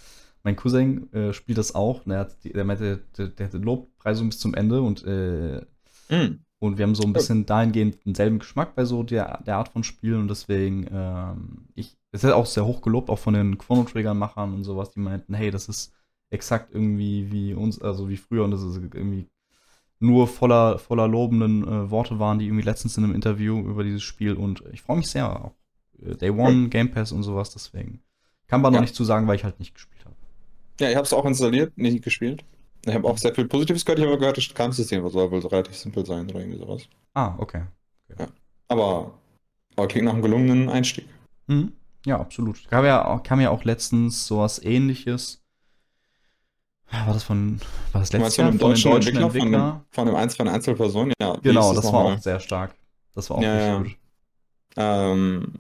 [0.44, 2.06] mein Cousin äh, spielt das auch.
[2.06, 5.62] Und hat die, der meinte, der, der hatte Lobpreisung bis zum Ende und, äh,
[6.10, 6.40] Hm.
[6.60, 9.84] und wir haben so ein bisschen dahingehend denselben Geschmack bei so der, der Art von
[9.84, 13.84] Spielen und deswegen, ähm, ich, es ist auch sehr hoch gelobt, auch von den Chrono
[13.84, 15.94] Trigger-Machern und sowas, die meinten, hey, das ist
[16.30, 19.28] exakt irgendwie wie uns, also wie früher und das ist irgendwie
[20.00, 24.02] nur voller, voller lobenden äh, Worte waren, die irgendwie letztens in einem Interview über dieses
[24.02, 25.54] Spiel und ich freue mich sehr auch.
[26.04, 28.02] Äh, Day One, Game Pass und sowas, deswegen.
[28.48, 28.82] Kann man noch Ja.
[28.82, 30.16] nicht zu sagen, weil ich halt nicht gespielt habe.
[30.82, 32.44] Ja, ich habe es auch installiert, nicht gespielt.
[32.86, 34.00] Ich habe auch sehr viel Positives gehört.
[34.00, 36.84] Ich habe gehört, das Kampfsystem soll wohl relativ simpel sein oder irgendwie sowas.
[37.14, 37.62] Ah, okay.
[38.68, 39.14] Aber,
[39.76, 41.06] aber klingt nach einem gelungenen Einstieg.
[41.48, 41.74] Mhm.
[42.06, 42.68] Ja, absolut.
[42.70, 45.42] Kam ja, auch- kam ja auch letztens sowas ähnliches.
[46.90, 47.60] War das von,
[47.92, 50.36] war das letztes von Jahr einem von den deutschen deutschen Entwickler, von einem, von Einz
[50.36, 51.14] von einer Einzelperson?
[51.22, 51.38] Ja.
[51.42, 52.16] Genau, ist das war nochmal?
[52.18, 52.76] auch sehr stark.
[53.14, 53.78] Das war auch Ja, ja.
[53.78, 54.02] richtig gut.
[54.78, 55.54] Ähm,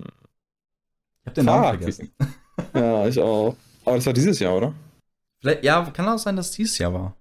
[1.21, 2.11] Ich hab den Namen vergessen.
[2.73, 3.55] ja, ich auch.
[3.85, 4.73] Aber das war dieses Jahr, oder?
[5.41, 7.15] Vielleicht, ja, kann auch sein, dass es dieses Jahr war.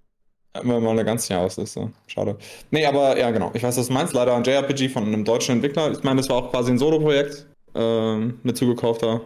[0.61, 1.91] Immer mal eine ganze Jahresliste.
[2.07, 2.37] Schade.
[2.71, 3.51] Nee, aber ja, genau.
[3.53, 4.13] Ich weiß, was du meinst.
[4.13, 5.91] Leider ein JRPG von einem deutschen Entwickler.
[5.91, 7.47] Ich meine, das war auch quasi ein Solo-Projekt.
[7.73, 9.21] Ähm, mit zugekaufter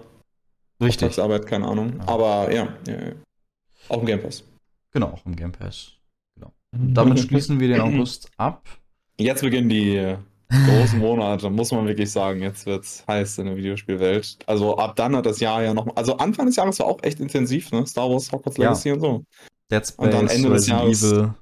[0.79, 1.07] Richtig.
[1.07, 1.95] Auftragsarbeit, keine Ahnung.
[1.97, 2.07] Ja.
[2.07, 3.11] Aber ja, ja, ja.
[3.89, 4.43] Auch im Game Pass.
[4.91, 5.93] Genau, auch im Game Pass.
[6.71, 8.67] Damit schließen wir den August ab.
[9.17, 10.17] Jetzt beginnen die äh,
[10.49, 12.41] großen Monate, muss man wirklich sagen.
[12.41, 14.37] Jetzt wird's heiß in der Videospielwelt.
[14.45, 15.87] Also ab dann hat das Jahr ja noch.
[15.95, 17.85] Also Anfang des Jahres war auch echt intensiv, ne?
[17.87, 18.65] Star Wars, Hogwarts Ja.
[18.69, 19.23] Legacy und so.
[19.71, 21.33] Dead Und Space, dann Ende des Jahres- Evil.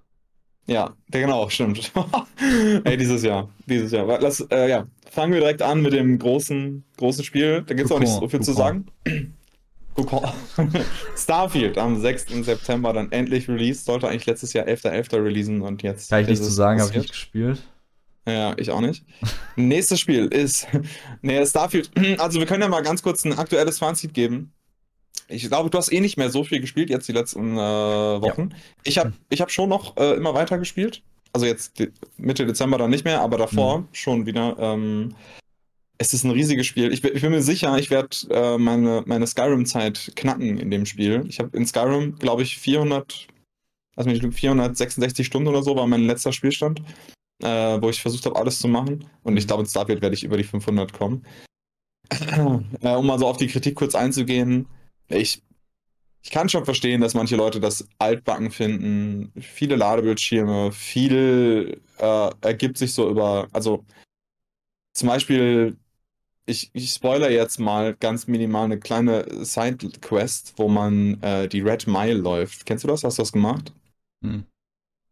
[0.66, 1.92] Ja, genau, stimmt.
[2.86, 3.50] Ey, dieses Jahr.
[3.66, 4.06] Dieses Jahr.
[4.22, 7.64] Lass, äh, ja, fangen wir direkt an mit dem großen, großen Spiel.
[7.68, 8.86] Da gibt's auch nicht so viel zu sagen.
[11.16, 12.46] Starfield am 6.
[12.46, 13.86] September dann endlich released.
[13.86, 15.24] Sollte eigentlich letztes Jahr 11.11.
[15.24, 16.10] releasen und jetzt.
[16.10, 17.62] Kann ich ist nicht zu sagen, habe ich nicht gespielt.
[18.28, 19.04] Ja, ich auch nicht.
[19.56, 20.68] Nächstes Spiel ist.
[21.22, 21.92] Nee, Starfield.
[22.20, 24.54] Also, wir können ja mal ganz kurz ein aktuelles Fazit geben.
[25.28, 27.60] Ich glaube, du hast eh nicht mehr so viel gespielt jetzt die letzten äh,
[28.22, 28.54] Wochen.
[28.84, 31.02] Ich habe ich hab schon noch äh, immer weiter gespielt.
[31.32, 31.82] Also jetzt
[32.18, 33.88] Mitte Dezember dann nicht mehr, aber davor Mhm.
[33.94, 34.56] schon wieder.
[34.60, 35.16] Ähm,
[35.98, 36.92] es ist ein riesiges Spiel.
[36.92, 40.86] Ich, bin- ich bin mir sicher, ich werde äh, meine, meine Skyrim-Zeit knacken in dem
[40.86, 41.24] Spiel.
[41.28, 43.28] Ich habe in Skyrim, glaube ich, 400,
[43.96, 46.82] also mich lügen, 466 Stunden oder so war mein letzter Spielstand,
[47.44, 49.06] äh, wo ich versucht habe, alles zu machen.
[49.24, 51.26] Und ich glaube, in Starfield werde ich über die 500 kommen.
[52.10, 54.68] äh, um mal so auf die Kritik kurz einzugehen.
[55.10, 55.44] Ich,
[56.22, 59.32] ich kann schon verstehen, dass manche Leute das altbacken finden.
[59.40, 63.86] Viele Ladebildschirme, viel äh, ergibt sich so über, also
[64.94, 65.78] zum Beispiel,
[66.46, 71.88] ich, ich spoiler jetzt mal ganz minimal eine kleine Side-Quest, wo man äh, die Red
[71.88, 72.66] Mile läuft.
[72.66, 73.04] Kennst du das?
[73.04, 73.74] Hast du das gemacht?
[74.24, 74.46] Hm.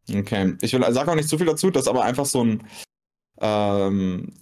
[0.10, 0.54] Okay.
[0.62, 2.64] Ich will, sag auch nicht zu viel dazu, das ist aber einfach so ein,
[3.40, 4.34] ähm,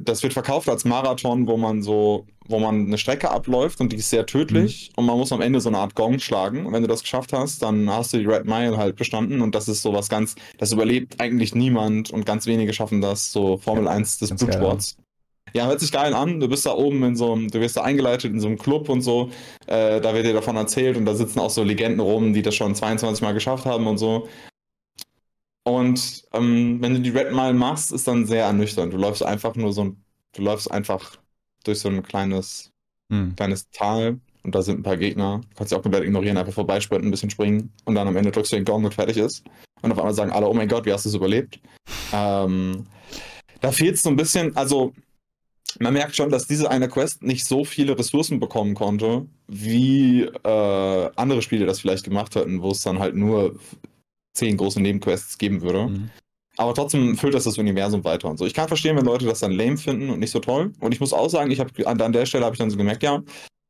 [0.00, 3.96] das wird verkauft als Marathon, wo man so, wo man eine Strecke abläuft und die
[3.96, 6.66] ist sehr tödlich und man muss am Ende so eine Art Gong schlagen.
[6.66, 9.54] Und wenn du das geschafft hast, dann hast du die Red Mile halt bestanden und
[9.54, 13.56] das ist so was ganz, das überlebt eigentlich niemand und ganz wenige schaffen das, so
[13.56, 14.96] Formel 1 des Blutsports.
[15.52, 16.38] Ja, hört sich geil an.
[16.38, 18.88] Du bist da oben in so einem, du wirst da eingeleitet in so einem Club
[18.88, 19.30] und so.
[19.66, 22.54] Äh, da wird dir davon erzählt und da sitzen auch so Legenden rum, die das
[22.54, 24.28] schon 22 Mal geschafft haben und so.
[25.70, 28.92] Und ähm, wenn du die Red Mile machst, ist dann sehr ernüchternd.
[28.92, 31.16] Du läufst einfach nur so ein, du läufst einfach
[31.64, 32.72] durch so ein kleines,
[33.12, 33.34] Hm.
[33.36, 35.40] kleines Tal und da sind ein paar Gegner.
[35.50, 38.30] Du kannst sie auch komplett ignorieren, einfach vorbeisprinten, ein bisschen springen und dann am Ende
[38.30, 39.44] drückst du den Gong und fertig ist.
[39.82, 41.60] Und auf einmal sagen alle, oh mein Gott, wie hast du es überlebt?
[42.12, 42.86] Ähm,
[43.60, 44.92] da fehlt es so ein bisschen, also
[45.78, 51.10] man merkt schon, dass diese eine Quest nicht so viele Ressourcen bekommen konnte, wie äh,
[51.16, 53.58] andere Spiele das vielleicht gemacht hätten, wo es dann halt nur
[54.32, 55.86] zehn große Nebenquests geben würde.
[55.86, 56.10] Hm.
[56.56, 58.44] Aber trotzdem füllt das das Universum weiter und so.
[58.44, 60.72] Ich kann verstehen, wenn Leute das dann lame finden und nicht so toll.
[60.80, 63.02] Und ich muss auch sagen, ich habe an, der Stelle habe ich dann so gemerkt,
[63.02, 63.22] ja,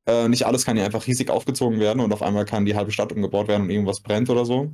[0.07, 2.90] äh, nicht alles kann ja einfach riesig aufgezogen werden und auf einmal kann die halbe
[2.90, 4.73] Stadt umgebaut werden und irgendwas brennt oder so.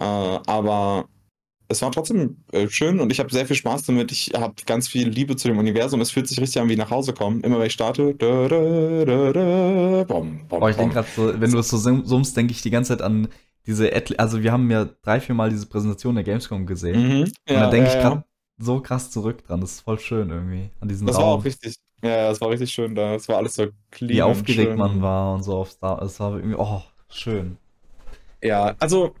[0.00, 1.08] Äh, aber
[1.68, 4.10] es war trotzdem äh, schön und ich habe sehr viel Spaß damit.
[4.12, 6.00] Ich habe ganz viel Liebe zu dem Universum.
[6.00, 7.42] Es fühlt sich richtig an wie nach Hause kommen.
[7.42, 8.14] Immer wenn ich starte.
[8.14, 11.76] Da, da, da, da, bom, bom, Oh, ich denke gerade so, wenn du es so
[11.76, 13.28] sum- summst, denke ich die ganze Zeit an
[13.68, 17.00] diese, also wir haben ja drei, vier Mal diese Präsentation der Gamescom gesehen.
[17.18, 17.22] Mhm.
[17.24, 18.08] Und da denke ja, ich ja.
[18.08, 18.24] gerade
[18.58, 19.60] so krass zurück dran.
[19.60, 20.70] Das ist voll schön irgendwie.
[20.80, 21.40] An diesen Das war Raum.
[21.40, 21.76] auch richtig.
[22.02, 23.14] Ja, ja, das war richtig schön da.
[23.14, 24.10] Es war alles so clean.
[24.10, 24.78] wie aufgeregt schön.
[24.78, 26.00] man war und so auf Star.
[26.02, 27.58] Es war irgendwie, oh, schön.
[28.42, 29.14] Ja, also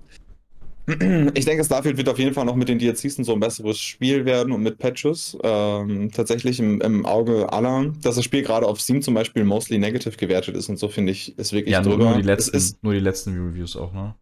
[1.34, 4.24] ich denke, Starfield wird auf jeden Fall noch mit den DLCs so ein besseres Spiel
[4.24, 5.36] werden und mit Patches.
[5.42, 9.78] Ähm, tatsächlich im, im Auge aller, dass das Spiel gerade auf Steam zum Beispiel mostly
[9.78, 12.10] negative gewertet ist und so finde ich, ist wirklich Ja, nur, drüber.
[12.10, 14.14] nur, die letzten, ist, nur die letzten Reviews auch, ne?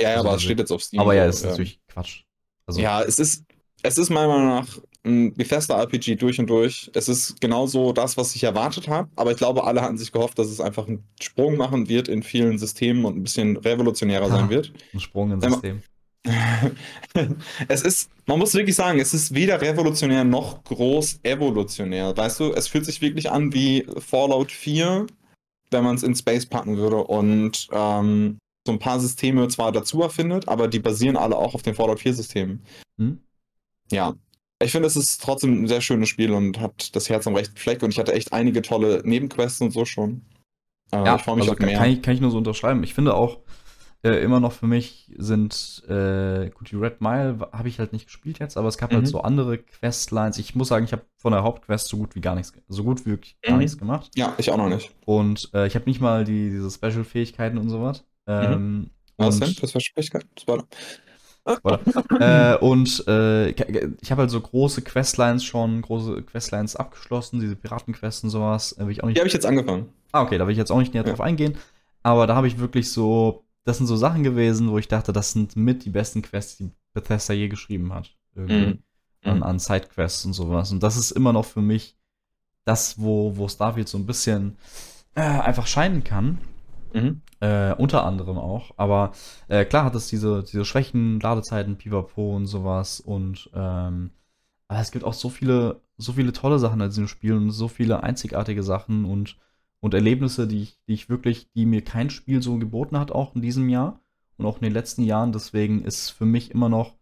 [0.00, 1.00] Ja, ja, also aber es steht jetzt auf Steam.
[1.00, 2.22] Aber ja, ist natürlich Quatsch.
[2.66, 3.44] Also, Ja, es ist,
[3.82, 4.66] es ist meiner Meinung nach
[5.06, 6.90] ein Bethesda RPG durch und durch.
[6.94, 10.38] Es ist genauso das, was ich erwartet habe, aber ich glaube, alle hatten sich gehofft,
[10.38, 14.28] dass es einfach einen Sprung machen wird in vielen Systemen und ein bisschen revolutionärer Ah.
[14.30, 14.72] sein wird.
[14.94, 15.82] ein Sprung mal- System.
[17.68, 22.16] es ist, man muss wirklich sagen, es ist weder revolutionär noch groß evolutionär.
[22.16, 25.06] Weißt du, es fühlt sich wirklich an wie Fallout 4,
[25.70, 30.00] wenn man es in Space packen würde und ähm, so ein paar Systeme zwar dazu
[30.02, 32.62] erfindet, aber die basieren alle auch auf den Fallout 4 Systemen.
[32.98, 33.20] Hm?
[33.90, 34.14] Ja.
[34.62, 37.56] Ich finde, es ist trotzdem ein sehr schönes Spiel und hat das Herz am rechten
[37.56, 40.22] Fleck und ich hatte echt einige tolle Nebenquests und so schon.
[40.92, 41.76] Äh, Ja, ich freue mich also auf mehr.
[41.78, 42.82] kann, ich, kann ich nur so unterschreiben.
[42.84, 43.40] Ich finde auch,
[44.02, 48.06] äh, immer noch für mich sind, äh, gut, die Red Mile habe ich halt nicht
[48.06, 49.06] gespielt jetzt, aber es gab halt Mhm.
[49.06, 50.38] so andere Questlines.
[50.38, 53.04] Ich muss sagen, ich habe von der Hauptquest so gut wie gar nichts, so gut
[53.04, 53.58] wie wirklich gar Mhm.
[53.60, 54.10] nichts gemacht.
[54.14, 54.90] Ja, ich auch noch nicht.
[55.04, 58.04] Und äh, ich habe nicht mal die, diese Special-Fähigkeiten und sowas.
[58.26, 59.56] Ähm, Was und, denn?
[59.60, 60.26] Das war Schwierigkeit.
[60.38, 60.64] Spoiler.
[62.20, 68.24] äh, und äh, ich habe halt so große Questlines schon, große Questlines abgeschlossen, diese Piratenquests
[68.24, 68.72] und sowas.
[68.72, 69.88] Äh, will ich auch nicht Die habe ich jetzt angefangen.
[70.12, 71.10] Ah, okay, da will ich jetzt auch nicht näher Ja.
[71.10, 71.56] drauf eingehen.
[72.02, 75.32] Aber da habe ich wirklich so, das sind so Sachen gewesen, wo ich dachte, das
[75.32, 78.14] sind mit die besten Quests, die Bethesda je geschrieben hat.
[78.34, 78.66] Irgendwie.
[78.66, 78.78] Mhm.
[79.30, 80.70] An, an Sidequests und sowas.
[80.70, 81.96] Und das ist immer noch für mich
[82.64, 84.56] das, wo, wo Starfield so ein bisschen
[85.14, 86.38] äh, einfach scheinen kann.
[86.94, 87.20] Mhm.
[87.40, 88.72] Äh, unter anderem auch.
[88.76, 89.12] Aber
[89.48, 93.00] äh, klar hat es diese, diese Schwächen, Ladezeiten, Pipapo und sowas.
[93.00, 94.10] Und ähm,
[94.68, 97.68] aber es gibt auch so viele, so viele tolle Sachen in diesem Spiel und so
[97.68, 99.36] viele einzigartige Sachen und,
[99.80, 103.34] und Erlebnisse, die ich, die ich wirklich, die mir kein Spiel so geboten hat, auch
[103.34, 104.00] in diesem Jahr
[104.38, 105.32] und auch in den letzten Jahren.
[105.32, 106.94] Deswegen ist für mich immer noch,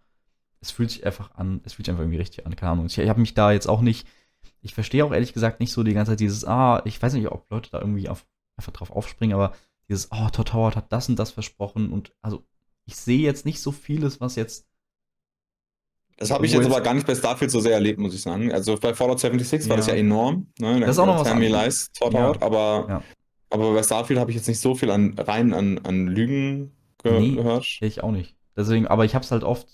[0.61, 2.87] es fühlt sich einfach an, es fühlt sich einfach irgendwie richtig an, keine Ahnung.
[2.87, 4.07] Ich, ich habe mich da jetzt auch nicht,
[4.61, 7.29] ich verstehe auch ehrlich gesagt nicht so die ganze Zeit dieses, ah, ich weiß nicht,
[7.29, 8.27] ob Leute da irgendwie auf,
[8.57, 9.55] einfach drauf aufspringen, aber
[9.93, 12.43] dieses, oh, Todd Howard hat das und das versprochen und also
[12.87, 14.67] ich sehe jetzt nicht so vieles, was jetzt.
[16.17, 18.53] Das habe ich jetzt aber gar nicht bei Starfield so sehr erlebt, muss ich sagen.
[18.53, 19.79] Also bei Fallout 76 war Ja.
[19.79, 20.47] das ja enorm.
[20.59, 20.81] Ne?
[20.81, 21.65] Das ist auch noch was anderes.
[21.65, 22.21] lies, Todd Ja.
[22.23, 23.03] Howard, aber, Ja.
[23.51, 26.73] aber bei Starfield habe ich jetzt nicht so viel an rein an, an Lügen
[27.03, 27.35] ge Nee.
[27.37, 27.67] gehört.
[27.81, 28.35] Ich auch nicht.
[28.57, 29.67] Deswegen, aber ich habe es halt oft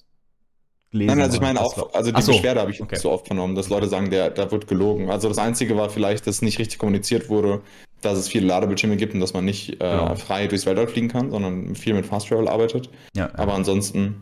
[0.90, 1.08] gelesen.
[1.08, 2.96] Nein, also ich meine auch, also die so, Beschwerde habe ich okay.
[2.96, 5.10] so oft vernommen, dass Leute sagen, der, da wird gelogen.
[5.10, 7.62] Also das Einzige war vielleicht, dass nicht richtig kommuniziert wurde,
[8.02, 10.14] dass es viele Ladebildschirme gibt und dass man nicht äh, Genau.
[10.14, 12.88] frei durchs Weltall fliegen kann, sondern viel mit Fast Travel arbeitet.
[13.16, 13.38] Ja, ja.
[13.38, 14.14] Aber ansonsten,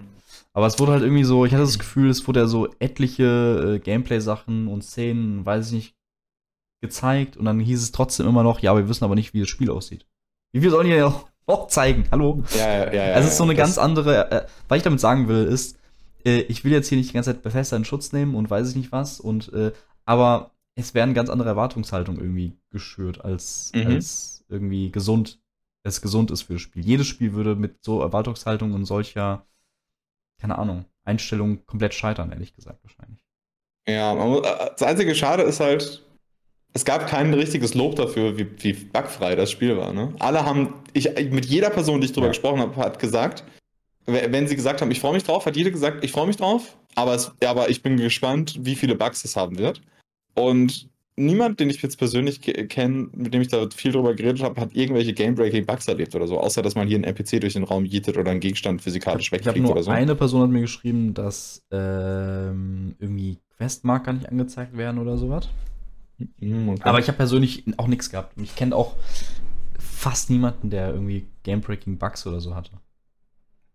[0.54, 3.74] Aber es wurde halt irgendwie so, ich hatte das Gefühl, es wurde ja so etliche
[3.76, 5.94] äh, Gameplay-Sachen und Szenen, weiß ich nicht,
[6.82, 9.48] gezeigt und dann hieß es trotzdem immer noch, ja, wir wissen aber nicht, wie das
[9.48, 10.06] Spiel aussieht.
[10.52, 12.04] Wie viel sollen noch- noch zeigen?
[12.10, 12.42] Hallo?
[12.56, 13.08] ja, ja, ja.
[13.08, 15.78] ja Also es ist so eine ganz andere, äh, was ich damit sagen will, ist,
[16.24, 18.68] äh, ich will jetzt hier nicht die ganze Zeit Bethesda in Schutz nehmen und weiß
[18.70, 19.72] ich nicht was und, äh,
[20.04, 23.86] aber es werden ganz andere Erwartungshaltungen irgendwie geschürt, als, Mhm.
[23.86, 25.40] als irgendwie gesund,
[25.82, 26.84] es gesund ist für das Spiel.
[26.84, 29.46] Jedes Spiel würde mit so Erwartungshaltung und solcher,
[30.40, 33.24] keine Ahnung, Einstellung komplett scheitern, ehrlich gesagt, wahrscheinlich.
[33.88, 36.04] Ja, muss, äh, das einzige Schade ist halt,
[36.74, 39.92] es gab kein richtiges Lob dafür, wie, wie bugfrei das Spiel war.
[39.94, 40.14] Ne?
[40.18, 42.32] Alle haben, ich, mit jeder Person, die ich drüber Ja.
[42.32, 43.44] gesprochen habe, hat gesagt,
[44.04, 46.36] we- wenn sie gesagt haben, ich freue mich drauf, hat jeder gesagt, ich freue mich
[46.36, 49.80] drauf, aber, es, aber ich bin gespannt, wie viele Bugs es haben wird.
[50.36, 54.42] Und niemand, den ich jetzt persönlich ke- kenne, mit dem ich da viel drüber geredet
[54.42, 57.54] habe, hat irgendwelche Game-Breaking Bugs erlebt oder so, außer dass man hier einen NPC durch
[57.54, 59.90] den Raum jietet oder ein Gegenstand physikalisch wegfliegt nur oder so.
[59.90, 65.48] eine Person hat mir geschrieben, dass ähm, irgendwie Questmarker nicht angezeigt werden oder sowas.
[66.38, 66.82] Mhm, okay.
[66.84, 68.36] Aber ich habe persönlich auch nichts gehabt.
[68.36, 68.94] Und ich kenne auch
[69.78, 72.72] fast niemanden, der irgendwie Game-Breaking Bugs oder so hatte.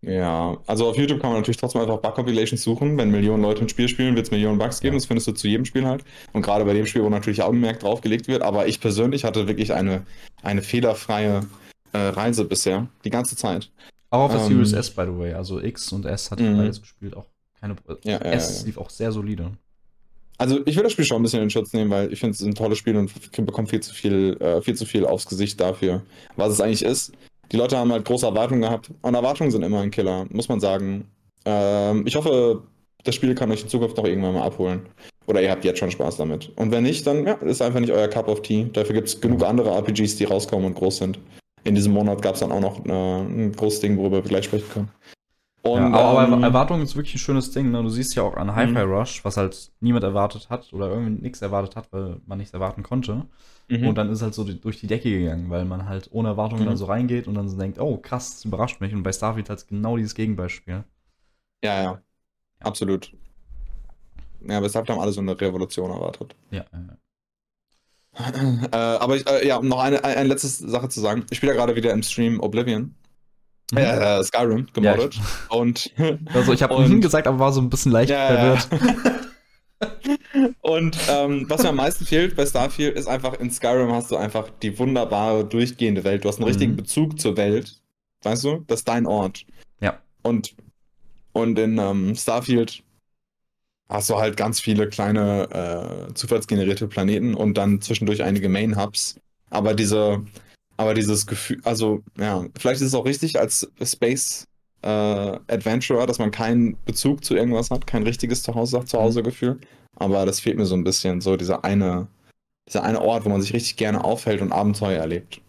[0.04, 2.98] Ja, also auf YouTube kann man natürlich trotzdem einfach Bug-Compilations suchen.
[2.98, 4.96] Wenn Millionen Leute ein Spiel spielen, wird es Millionen Bugs geben.
[4.96, 6.04] Das findest du zu jedem Spiel halt.
[6.34, 8.42] Und gerade bei dem Spiel, wo natürlich Augenmerk draufgelegt wird.
[8.42, 10.04] Aber ich persönlich hatte wirklich eine,
[10.42, 11.42] eine fehlerfreie
[11.94, 12.88] äh, Reise bisher.
[13.06, 13.70] Die ganze Zeit.
[14.10, 15.34] Auch auf der Ähm, Series S, by the way.
[15.34, 16.58] Also X und S hatte ich Mhm.
[16.58, 17.16] beides gespielt.
[17.16, 17.26] Auch
[17.60, 17.76] keine.
[18.04, 18.66] Ja, ja, S ja.
[18.66, 19.52] lief auch sehr solide.
[20.40, 22.42] Also ich will das Spiel schon ein bisschen in Schutz nehmen, weil ich finde es
[22.42, 23.12] ein tolles Spiel und
[23.46, 26.02] bekommt viel zu viel, äh, viel zu viel aufs Gesicht dafür,
[26.36, 27.12] was es eigentlich ist.
[27.52, 30.60] Die Leute haben halt große Erwartungen gehabt und Erwartungen sind immer ein Killer, muss man
[30.60, 31.08] sagen.
[31.46, 32.64] Ähm, ich hoffe,
[33.04, 34.84] das Spiel kann euch in Zukunft noch irgendwann mal abholen.
[35.28, 36.52] Oder ihr habt jetzt schon Spaß damit.
[36.56, 38.70] Und wenn nicht, dann ja, ist einfach nicht euer Cup of Tea.
[38.72, 41.20] Dafür gibt es genug andere RPGs, die rauskommen und groß sind.
[41.64, 44.46] In diesem Monat gab es dann auch noch äh, ein großes Ding, worüber wir gleich
[44.46, 44.90] sprechen können.
[45.64, 47.70] Und, ja, aber, ähm, aber Erwartung ist wirklich ein schönes Ding.
[47.70, 47.84] Ne?
[47.84, 48.92] Du siehst ja auch an Hi-Fi Mhm.
[48.92, 52.82] Rush, was halt niemand erwartet hat oder irgendwie nichts erwartet hat, weil man nichts erwarten
[52.82, 53.26] konnte.
[53.72, 53.88] Mhm.
[53.88, 56.68] Und dann ist halt so durch die Decke gegangen, weil man halt ohne Erwartungen Mhm.
[56.68, 58.94] dann so reingeht und dann so denkt, oh krass, das überrascht mich.
[58.94, 60.84] Und bei Starfield hat es genau dieses Gegenbeispiel.
[61.64, 62.02] Ja, ja.
[62.60, 63.12] Absolut.
[64.48, 66.36] Ja, weshalb haben alle so eine Revolution erwartet.
[66.52, 66.96] Ja, äh,
[68.72, 71.26] äh, aber ich, äh, ja, um noch eine, eine letzte Sache zu sagen.
[71.30, 72.94] Ich spiele ja gerade wieder im Stream Oblivion.
[73.72, 73.78] Mhm.
[73.78, 75.16] Äh, Skyrim, gemoddet.
[75.16, 75.22] Ja,
[75.58, 75.94] und
[76.34, 79.22] Also ich habe mhm gesagt, aber war so ein bisschen leicht Ja, ja, verwirrt.
[80.62, 84.16] und ähm, was mir am meisten fehlt bei Starfield ist einfach, in Skyrim hast du
[84.16, 86.24] einfach die wunderbare, durchgehende Welt.
[86.24, 86.50] Du hast einen Mhm.
[86.50, 87.82] richtigen Bezug zur Welt.
[88.24, 88.64] Weißt du?
[88.68, 89.46] Das ist dein Ort.
[89.80, 90.00] Ja.
[90.22, 90.56] Und,
[91.34, 92.84] und in ähm, Starfield
[93.90, 99.20] hast du halt ganz viele kleine äh, zufallsgenerierte Planeten und dann zwischendurch einige Main-Hubs.
[99.50, 100.24] Aber diese,
[100.78, 104.46] aber dieses Gefühl, also ja, vielleicht ist es auch richtig als Space
[104.84, 109.60] äh, Adventurer, dass man keinen Bezug zu irgendwas hat, kein richtiges Zuhause, Zuhause-Gefühl.
[109.96, 112.08] Aber das fehlt mir so ein bisschen, so dieser eine,
[112.68, 115.42] dieser eine Ort, wo man sich richtig gerne aufhält und Abenteuer erlebt.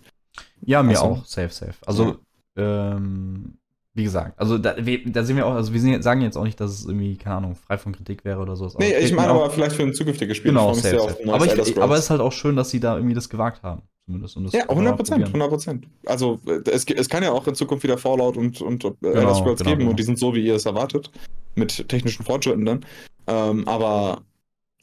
[0.60, 1.24] Ja, mir Also- auch.
[1.24, 1.74] Safe, safe.
[1.86, 2.16] Also,
[2.56, 3.58] ähm,
[3.94, 6.70] wie gesagt, also da, da sind wir auch, also wir sagen jetzt auch nicht, dass
[6.70, 8.70] es irgendwie, keine Ahnung, frei von Kritik wäre oder so.
[8.78, 10.50] Nee, ich meine aber vielleicht für ein zukünftiges Spiel.
[10.52, 11.32] Genau, safe, safe.
[11.32, 13.82] Aber, ich, aber es ist halt auch schön, dass sie da irgendwie das gewagt haben.
[14.06, 14.36] Zumindest.
[14.36, 15.86] Und das ja, 100 Prozent, 100 Prozent.
[16.06, 19.34] Also es, es kann ja auch in Zukunft wieder Fallout und, und äh, genau, Elder
[19.34, 19.90] Scrolls genau, geben genau.
[19.90, 21.10] und die sind so, wie ihr es erwartet.
[21.54, 22.86] Mit technischen Fortschritten dann.
[23.26, 24.22] Ähm, aber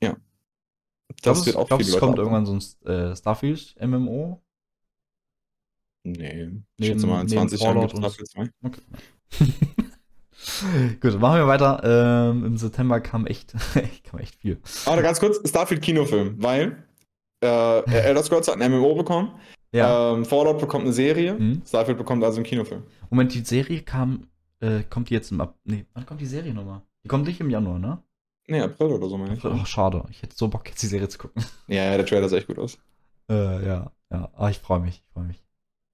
[0.02, 0.16] ja.
[1.22, 2.20] Das glaub, wird auch glaub, viele es kommt haben.
[2.20, 4.42] irgendwann so ein äh, Starfield MMO.
[6.04, 8.50] Nee, ich schätze mal in 20 Jahren gibt Starfield 2.
[8.64, 8.82] Okay.
[11.02, 11.82] Gut, machen wir weiter.
[11.84, 13.54] Ähm, Im September kam echt,
[14.10, 14.60] kam echt viel.
[14.86, 16.84] Aber ganz kurz, Starfield Kinofilm, weil
[17.42, 19.32] äh, Elder Scrolls hat ein MMO bekommen.
[19.72, 20.14] Ja.
[20.14, 21.36] Ähm, Fallout bekommt eine Serie.
[21.36, 21.62] Mhm.
[21.66, 22.84] Starfield bekommt also einen Kinofilm.
[23.10, 24.28] Moment, die Serie kam,
[24.60, 25.56] äh, kommt die jetzt im Ab.
[25.64, 26.82] Nee, wann kommt die Serie nochmal?
[27.04, 28.02] Die kommt nicht im Januar, ne?
[28.48, 29.46] Nee, April oder so, meine ich.
[29.46, 30.04] Ach, schade.
[30.10, 31.44] Ich hätte so Bock, jetzt die Serie zu gucken.
[31.68, 32.80] Ja, ja, der Trailer sah echt gut aus.
[33.30, 34.30] Äh, ja, ja.
[34.36, 35.44] Ah, ich freue mich, ich freue mich.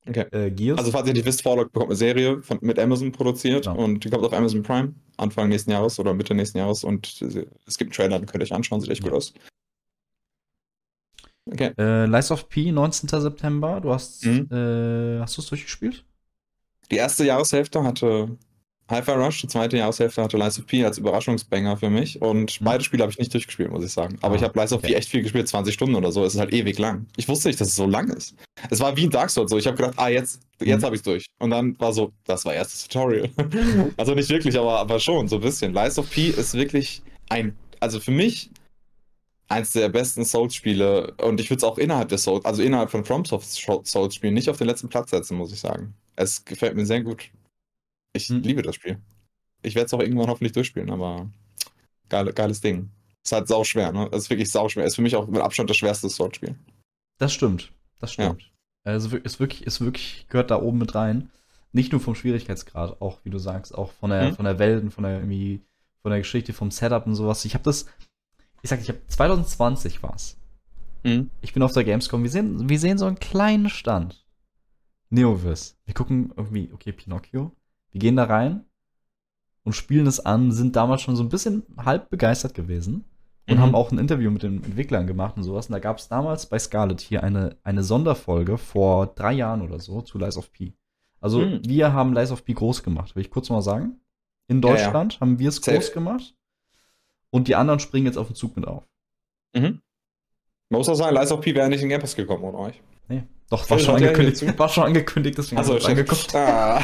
[0.07, 0.25] Okay.
[0.31, 0.77] Äh, Gears?
[0.77, 3.83] Also, falls ihr nicht wisst, Fallout bekommt eine Serie von, mit Amazon produziert genau.
[3.83, 7.77] und die kommt auf Amazon Prime Anfang nächsten Jahres oder Mitte nächsten Jahres und es
[7.77, 9.09] gibt einen Trailer, den könnt ihr euch anschauen, sieht echt ja.
[9.09, 9.33] gut aus.
[11.51, 11.71] Okay.
[11.77, 13.09] Äh, Lies of P, 19.
[13.09, 13.79] September.
[13.81, 14.47] Du hast, mhm.
[14.51, 16.03] äh, hast du es durchgespielt?
[16.91, 18.37] Die erste Jahreshälfte hatte
[18.87, 22.21] Hi-Fi Rush, die zweite Jahreshälfte hatte Lies of P als Überraschungsbanger für mich.
[22.21, 22.65] Und mhm.
[22.65, 24.17] beide Spiele habe ich nicht durchgespielt, muss ich sagen.
[24.21, 24.89] Aber ah, ich habe Lies of okay.
[24.89, 26.23] P echt viel gespielt, 20 Stunden oder so.
[26.23, 27.07] Es ist halt ewig lang.
[27.17, 28.35] Ich wusste nicht, dass es so lang ist.
[28.69, 29.57] Es war wie ein Dark Souls so.
[29.57, 30.85] Ich habe gedacht, ah, jetzt, jetzt mhm.
[30.85, 31.25] habe ich es durch.
[31.39, 33.29] Und dann war so, das war erstes Tutorial.
[33.97, 35.73] also nicht wirklich, aber, aber schon, so ein bisschen.
[35.73, 38.51] Lies of P ist wirklich ein, also für mich
[39.47, 43.05] eins der besten Souls-Spiele und ich würde es auch innerhalb der Souls, also innerhalb von
[43.05, 43.47] FromSoft
[43.87, 45.93] Souls-Spielen nicht auf den letzten Platz setzen, muss ich sagen.
[46.15, 47.29] Es gefällt mir sehr gut.
[48.13, 48.41] Ich hm.
[48.41, 48.99] liebe das Spiel.
[49.61, 51.29] Ich werde es auch irgendwann hoffentlich durchspielen, aber
[52.09, 52.89] geil, geiles Ding.
[53.23, 54.07] Ist halt sau schwer, ne?
[54.11, 54.85] Es ist wirklich sau schwer.
[54.85, 56.55] Ist für mich auch mit Abstand das schwerste Souls-Spiel.
[57.17, 57.71] Das stimmt.
[57.99, 58.41] Das stimmt.
[58.41, 58.91] Ja.
[58.91, 61.31] Also ist wirklich, ist wirklich, gehört da oben mit rein.
[61.71, 64.35] Nicht nur vom Schwierigkeitsgrad, auch wie du sagst, auch von der, hm.
[64.35, 65.61] von der Welt und von der irgendwie,
[66.01, 67.43] von der Geschichte, vom Setup und sowas.
[67.45, 67.87] Ich habe das,
[68.65, 70.37] ich sag, ich habe 2020 war's.
[71.03, 71.29] Mhm.
[71.41, 72.23] Ich bin auf der Gamescom.
[72.23, 74.25] Wir sehen, wir sehen so einen kleinen Stand.
[75.11, 75.77] Neovis.
[75.85, 77.51] Wir gucken irgendwie, okay, Pinocchio.
[77.91, 78.65] Wir gehen da rein
[79.63, 83.05] und spielen es an, sind damals schon so ein bisschen halb begeistert gewesen
[83.47, 83.61] und mhm.
[83.61, 85.67] haben auch ein Interview mit den Entwicklern gemacht und sowas.
[85.67, 89.79] Und da gab es damals bei Scarlet hier eine, eine Sonderfolge vor drei Jahren oder
[89.79, 90.73] so zu Lies of P.
[91.21, 91.61] Also mhm.
[91.67, 93.99] wir haben Lies of P groß gemacht, will ich kurz mal sagen.
[94.47, 95.21] In Deutschland ja, ja.
[95.21, 96.35] haben wir es groß gemacht.
[97.35, 98.87] Und die anderen springen jetzt auf den Zug mit auf.
[99.53, 99.81] Mhm.
[100.69, 102.81] Man muss auch sagen, Lies of P wäre nicht in Game Pass gekommen ohne euch.
[103.09, 103.23] Nee.
[103.49, 106.33] Doch, war schon, angekündigt, war schon angekündigt, deswegen also, ich angeguckt.
[106.33, 106.81] Ah.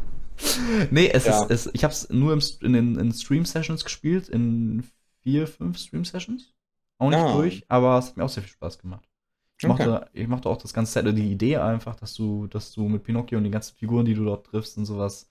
[0.90, 1.42] nee, es ja.
[1.42, 4.82] ist, es, ich habe es nur im, in den in Stream-Sessions gespielt, in
[5.22, 6.54] vier, fünf Stream-Sessions.
[6.96, 7.36] Auch nicht ah.
[7.36, 9.06] durch, aber es hat mir auch sehr viel Spaß gemacht.
[9.58, 9.86] Ich, okay.
[9.86, 13.04] mochte, ich mochte auch das ganze Set, die Idee einfach, dass du, dass du mit
[13.04, 15.30] Pinocchio und den ganzen Figuren, die du dort triffst und sowas,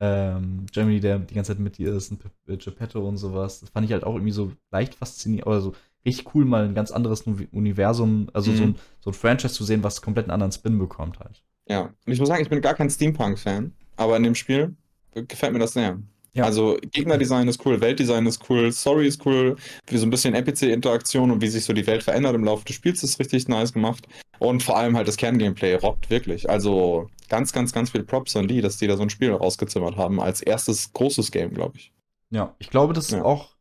[0.00, 3.60] ähm, Germany, der die ganze Zeit mit dir ist, und Geppetto und sowas.
[3.60, 5.74] Das fand ich halt auch irgendwie so leicht faszinierend, oder so
[6.04, 8.56] richtig cool, mal ein ganz anderes Universum, also mhm.
[8.56, 11.42] so, ein, so ein Franchise zu sehen, was komplett einen anderen Spin bekommt halt.
[11.66, 14.76] Ja, und ich muss sagen, ich bin gar kein Steampunk-Fan, aber in dem Spiel
[15.12, 15.98] gefällt mir das sehr.
[16.34, 16.44] Ja.
[16.44, 19.56] Also Gegnerdesign ist cool, Weltdesign ist cool, Story ist cool,
[19.86, 22.74] wie so ein bisschen NPC-Interaktion und wie sich so die Welt verändert im Laufe des
[22.74, 24.06] Spiels ist richtig nice gemacht.
[24.40, 26.50] Und vor allem halt das Kerngameplay rockt wirklich.
[26.50, 29.96] Also ganz, ganz, ganz viel Props an die, dass die da so ein Spiel rausgezimmert
[29.96, 31.92] haben als erstes großes Game, glaube ich.
[32.30, 33.24] Ja, ich glaube, das ist ja.
[33.24, 33.54] auch.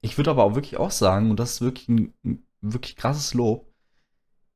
[0.00, 3.32] Ich würde aber auch wirklich auch sagen, und das ist wirklich ein, ein wirklich krasses
[3.34, 3.66] Lob,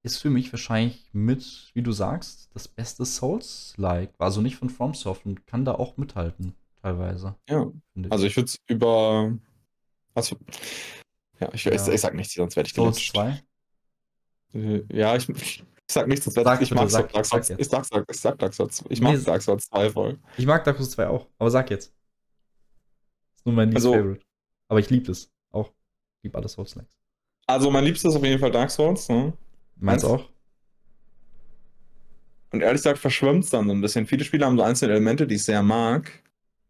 [0.03, 4.13] ist für mich wahrscheinlich mit, wie du sagst, das beste Souls-like.
[4.19, 7.37] Also nicht von FromSoft und kann da auch mithalten, teilweise.
[7.49, 7.71] Ja.
[7.95, 8.13] Ich.
[8.13, 9.33] Also ich würde es über.
[10.15, 10.31] Was,
[11.41, 11.73] ja, ich, ja.
[11.73, 13.43] Ich, ich, sag nichts, sonst werde ich Souls 2?
[14.55, 17.51] Äh, ja, ich, ich sag nichts, sonst werde ich, ich mag sag, Dark Souls.
[17.51, 18.85] Ich sag, sag, ich sag Dark Souls.
[18.89, 20.19] Ich mag nee, Dark Souls 2 voll.
[20.37, 21.89] Ich mag Dark Souls 2 auch, aber sag jetzt.
[21.89, 24.23] Das ist nur mein Least also, Favorite.
[24.69, 25.69] Aber ich liebe es auch.
[26.19, 26.97] Ich liebe alle Souls-Likes.
[27.47, 29.33] Also mein liebstes ist auf jeden Fall Dark Souls, ne?
[29.77, 30.31] Meins auch.
[32.53, 34.07] Und ehrlich gesagt verschwimmt es dann so ein bisschen.
[34.07, 36.22] Viele Spiele haben so einzelne Elemente, die ich sehr mag.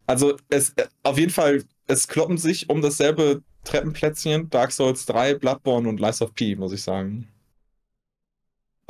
[0.07, 5.35] Also es äh, auf jeden Fall, es kloppen sich um dasselbe Treppenplätzchen, Dark Souls 3,
[5.35, 7.29] Bloodborne und Lies of P, muss ich sagen.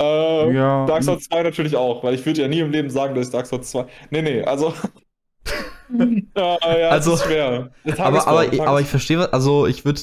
[0.01, 0.85] Äh, ja.
[0.85, 3.31] Dark Souls 2 natürlich auch, weil ich würde ja nie im Leben sagen, dass ich
[3.31, 3.85] Dark Souls 2.
[4.09, 4.73] Nee, nee, also.
[6.35, 7.71] ja, ja, also, schwer.
[7.97, 10.01] Aber, aber, aber ich verstehe, also ich würde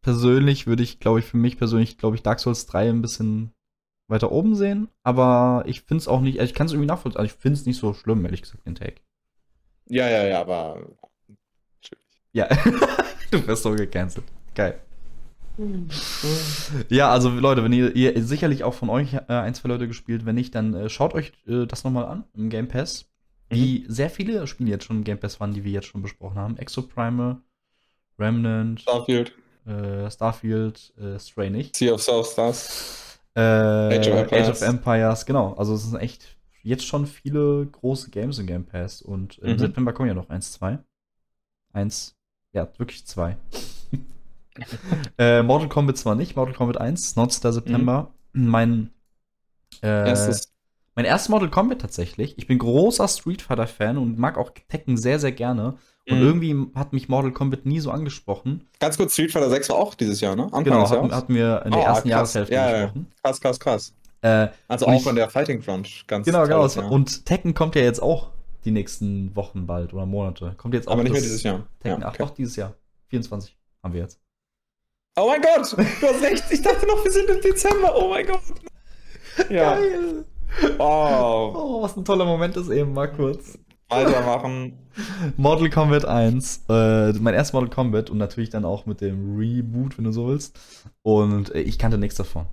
[0.00, 3.52] persönlich, würde ich, glaube ich, für mich persönlich, glaube ich, Dark Souls 3 ein bisschen
[4.08, 7.32] weiter oben sehen, aber ich finde es auch nicht, ich kann es irgendwie nachvollziehen, also
[7.32, 8.96] ich finde es nicht so schlimm, ehrlich gesagt, den Take.
[9.86, 10.80] Ja, ja, ja, aber.
[12.32, 12.48] Ja,
[13.30, 14.24] du wirst so gecancelt.
[14.54, 14.80] Geil.
[16.88, 20.24] ja, also Leute, wenn ihr, ihr sicherlich auch von euch äh, ein, zwei Leute gespielt,
[20.24, 23.06] wenn nicht, dann äh, schaut euch äh, das nochmal an im Game Pass.
[23.52, 26.36] die sehr viele Spiele jetzt schon im Game Pass waren, die wir jetzt schon besprochen
[26.36, 26.56] haben.
[26.56, 27.36] Exoprimal,
[28.18, 29.34] Remnant, Starfield,
[29.66, 31.76] äh, Starfield, äh, Stray nicht.
[31.76, 33.18] Sea of South Stars.
[33.34, 34.32] Äh, Age of Empires.
[34.32, 35.54] Age of Empires, genau.
[35.54, 39.58] Also es sind echt jetzt schon viele große Games im Game Pass und im Mhm.
[39.58, 40.78] September kommen ja noch eins, zwei.
[41.72, 42.16] Eins,
[42.52, 43.36] ja, wirklich zwei.
[45.18, 47.52] äh, Mortal Kombat zwar nicht, Mortal Kombat 1, 19.
[47.52, 48.12] September.
[48.32, 48.90] Mein,
[49.82, 50.52] äh, Erstes.
[50.94, 52.36] mein erstes Mortal Kombat tatsächlich.
[52.38, 55.74] Ich bin großer Street Fighter Fan und mag auch Tekken sehr, sehr gerne.
[56.08, 56.22] Und Mhm.
[56.24, 58.66] irgendwie hat mich Mortal Kombat nie so angesprochen.
[58.80, 60.44] Ganz kurz, Street Fighter 6 war auch dieses Jahr, ne?
[60.44, 61.16] Anfang Genau, des hatten, Jahres.
[61.16, 62.34] hatten wir in der Oh, ersten krass.
[62.34, 62.82] Jahreshälfte Ja, ja.
[62.86, 63.06] gesprochen.
[63.22, 63.94] Krass, krass, krass.
[64.22, 66.04] Äh, Also auch ich- an der Fighting Front.
[66.06, 66.66] Ganz Genau, genau.
[66.66, 66.90] Jahr.
[66.90, 68.30] Und Tekken kommt ja jetzt auch
[68.64, 70.54] die nächsten Wochen bald oder Monate.
[70.56, 71.66] Kommt jetzt auch Aber nicht mehr dieses Jahr.
[71.80, 72.22] Tekken Ja, 8, okay.
[72.22, 72.74] doch dieses Jahr.
[73.08, 74.18] 24 haben wir jetzt.
[75.18, 76.44] Oh mein Gott, du hast recht.
[76.50, 77.92] Ich dachte noch, wir sind im Dezember.
[77.96, 78.40] Oh mein Gott.
[79.50, 79.74] Ja.
[79.74, 80.24] Geil.
[80.78, 83.58] Oh, Oh, was ein toller Moment ist eben mal kurz.
[83.88, 84.78] weitermachen.
[85.36, 89.98] Mortal Kombat 1, äh, mein erstes Mortal Kombat und natürlich dann auch mit dem Reboot,
[89.98, 90.58] wenn du so willst.
[91.02, 92.46] Und äh, ich kannte nichts davon.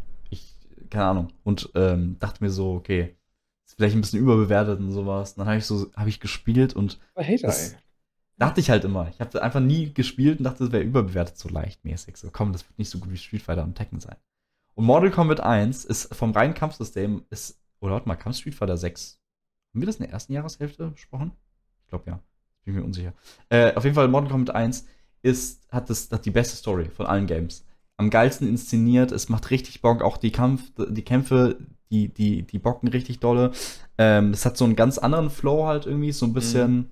[0.89, 1.27] Keine Ahnung.
[1.43, 3.15] Und ähm, dachte mir so, okay,
[3.65, 5.33] ist vielleicht ein bisschen überbewertet und sowas.
[5.33, 7.77] Und dann habe ich so, habe ich gespielt und Hater, Das- ey.
[8.37, 9.09] Dachte ich halt immer.
[9.09, 12.15] Ich habe einfach nie gespielt und dachte, das wäre überbewertet, so leichtmäßig.
[12.15, 14.15] So, komm, das wird nicht so gut wie Street Fighter und Tekken sein.
[14.75, 18.77] Und Mortal Kombat 1 ist vom reinen Kampfsystem, ist, oder warte mal, kam Street Fighter
[18.77, 19.19] 6?
[19.73, 21.33] Haben wir das in der ersten Jahreshälfte besprochen?
[21.83, 22.19] Ich glaube ja.
[22.63, 23.11] Bin mir unsicher.
[23.49, 24.85] Äh, auf jeden Fall, Mortal Kombat 1
[25.21, 27.65] ist, hat, das, hat die beste Story von allen Games.
[27.99, 31.57] Am geilsten inszeniert, es macht richtig Bock, auch die, Kampf, die Kämpfe,
[31.91, 33.51] die, die, die bocken richtig dolle.
[33.97, 36.91] Ähm, es hat so einen ganz anderen Flow halt irgendwie, so ein bisschen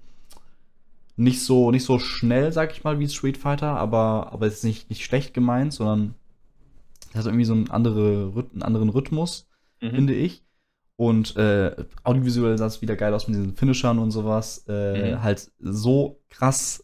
[1.15, 4.63] nicht so, nicht so schnell, sag ich mal, wie Street Fighter, aber, aber es ist
[4.65, 6.13] nicht, nicht schlecht gemeint, sondern
[7.11, 9.47] es hat irgendwie so einen, andere, einen anderen Rhythmus,
[9.81, 9.91] Mhm.
[9.91, 10.43] finde ich.
[10.97, 14.65] Und äh, audiovisuell sah es wieder geil aus mit diesen Finishern und sowas.
[14.67, 15.21] Äh, Mhm.
[15.23, 16.83] Halt so krass,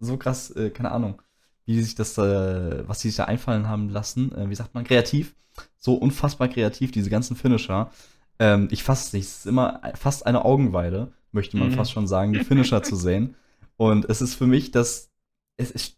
[0.00, 1.22] so krass, äh, keine Ahnung,
[1.66, 4.32] wie sich das, äh, was sie sich da einfallen haben lassen.
[4.34, 5.34] Äh, wie sagt man, kreativ.
[5.78, 7.90] So unfassbar kreativ, diese ganzen Finisher.
[8.38, 9.24] Ähm, ich fasse es nicht.
[9.26, 11.74] Es ist immer fast eine Augenweide, möchte man Mhm.
[11.74, 13.36] fast schon sagen, die Finisher zu sehen.
[13.76, 15.10] Und es ist für mich das.
[15.56, 15.96] Es, ist,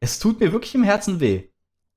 [0.00, 1.44] es tut mir wirklich im Herzen weh.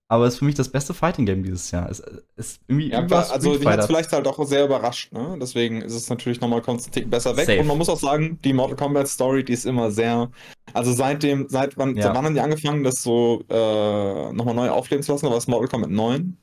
[0.08, 1.90] Aber es ist für mich das beste Fighting Game dieses Jahr.
[1.90, 2.00] Es
[2.36, 3.88] ist irgendwie Ja, über also die hat Fighter.
[3.88, 5.36] vielleicht halt auch sehr überrascht, ne?
[5.42, 7.48] Deswegen ist es natürlich nochmal Tick besser weg.
[7.48, 7.60] Safe.
[7.60, 10.30] Und man muss auch sagen, die Mortal Kombat Story, die ist immer sehr.
[10.74, 12.04] Also seitdem, seit wann, Ja.
[12.04, 15.26] seit wann haben die angefangen, das so äh, nochmal neu aufleben zu lassen?
[15.26, 16.38] Da war es Mortal Kombat 9?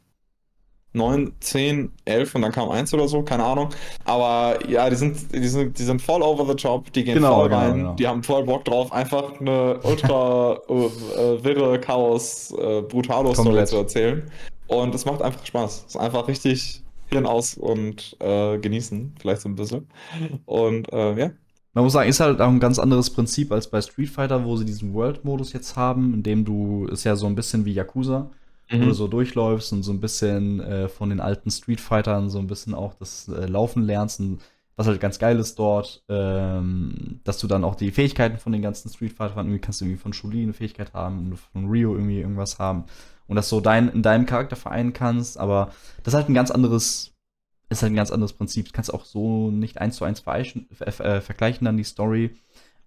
[0.95, 3.71] 9, 10, 11 und dann kam 1 oder so, keine Ahnung.
[4.05, 7.37] Aber ja, die sind, die sind, die sind voll over the top, die gehen Genau,
[7.37, 7.95] voll genau, rein, genau.
[7.95, 13.65] die haben voll Bock drauf, einfach eine ultra äh, äh, wirre Chaos, äh, brutalo Story
[13.65, 14.31] zu erzählen.
[14.67, 15.85] Und es macht einfach Spaß.
[15.87, 19.87] Es ist einfach richtig Hirn aus und äh, genießen, vielleicht so ein bisschen.
[20.47, 21.31] Und äh, ja.
[21.75, 24.57] Man muss sagen, ist halt auch ein ganz anderes Prinzip als bei Street Fighter, wo
[24.57, 28.31] sie diesen World-Modus jetzt haben, in dem du, ist ja so ein bisschen wie Yakuza,
[28.79, 28.89] wo Mhm.
[28.89, 32.47] du so durchläufst und so ein bisschen äh, von den alten Street Fightern so ein
[32.47, 34.41] bisschen auch das äh, Laufen lernst und
[34.77, 38.63] was halt ganz geil ist dort, ähm, dass du dann auch die Fähigkeiten von den
[38.63, 41.95] ganzen Street Fightern, irgendwie kannst du irgendwie von Chun-Li eine Fähigkeit haben und von Rio
[41.95, 42.85] irgendwie irgendwas haben
[43.27, 46.51] und das so dein, in deinem Charakter vereinen kannst, aber das ist halt ein ganz
[46.51, 47.13] anderes,
[47.71, 48.67] ist halt ein ganz anderes Prinzip.
[48.67, 52.37] Du kannst auch so nicht eins zu eins vereichen, ver, äh, vergleichen dann die Story,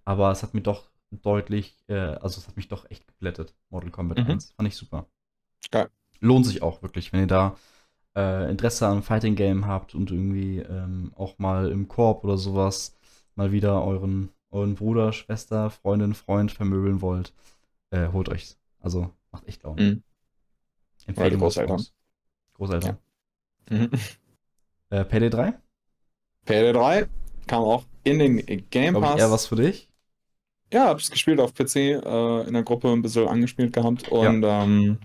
[0.04, 3.90] aber es hat mir doch deutlich, äh, also es hat mich doch echt geblättet, Mortal
[3.90, 4.26] Kombat Mhm.
[4.28, 4.52] 1.
[4.56, 5.06] Fand ich super.
[5.70, 5.88] Geil.
[6.20, 7.56] Lohnt sich auch wirklich, wenn ihr da
[8.16, 12.96] äh, Interesse am Fighting Game habt und irgendwie ähm, auch mal im Korb oder sowas
[13.34, 17.34] mal wieder euren, euren Bruder, Schwester, Freundin, Freund vermöbeln wollt,
[17.90, 18.58] äh, holt euch's.
[18.80, 19.82] Also macht echt Laune.
[19.82, 20.02] Mhm.
[21.06, 21.92] Empfehlung Monats.
[22.54, 22.98] Großeltern.
[23.70, 23.90] Mhm.
[24.90, 25.54] Äh, Payday 3?
[26.44, 27.06] Payday 3
[27.46, 28.36] kam auch in den
[28.70, 29.20] Game Glaube ich Pass.
[29.20, 29.88] eher was für dich.
[30.72, 34.98] Ja, hab's gespielt auf PC, äh, in der Gruppe ein bisschen angespielt gehabt und ähm,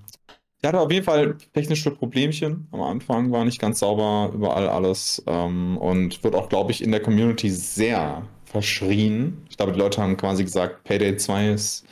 [0.61, 2.67] ich hatte auf jeden Fall technische Problemchen.
[2.71, 6.91] Am Anfang war nicht ganz sauber überall alles ähm, und wird auch, glaube ich, in
[6.91, 9.43] der Community sehr verschrien.
[9.49, 11.85] Ich glaube, die Leute haben quasi gesagt, Payday 2 ist,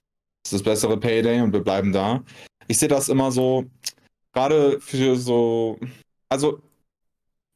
[0.45, 2.24] ist das bessere Payday und wir bleiben da.
[2.67, 3.65] Ich sehe das immer so,
[4.34, 5.80] gerade für so,
[6.30, 6.59] also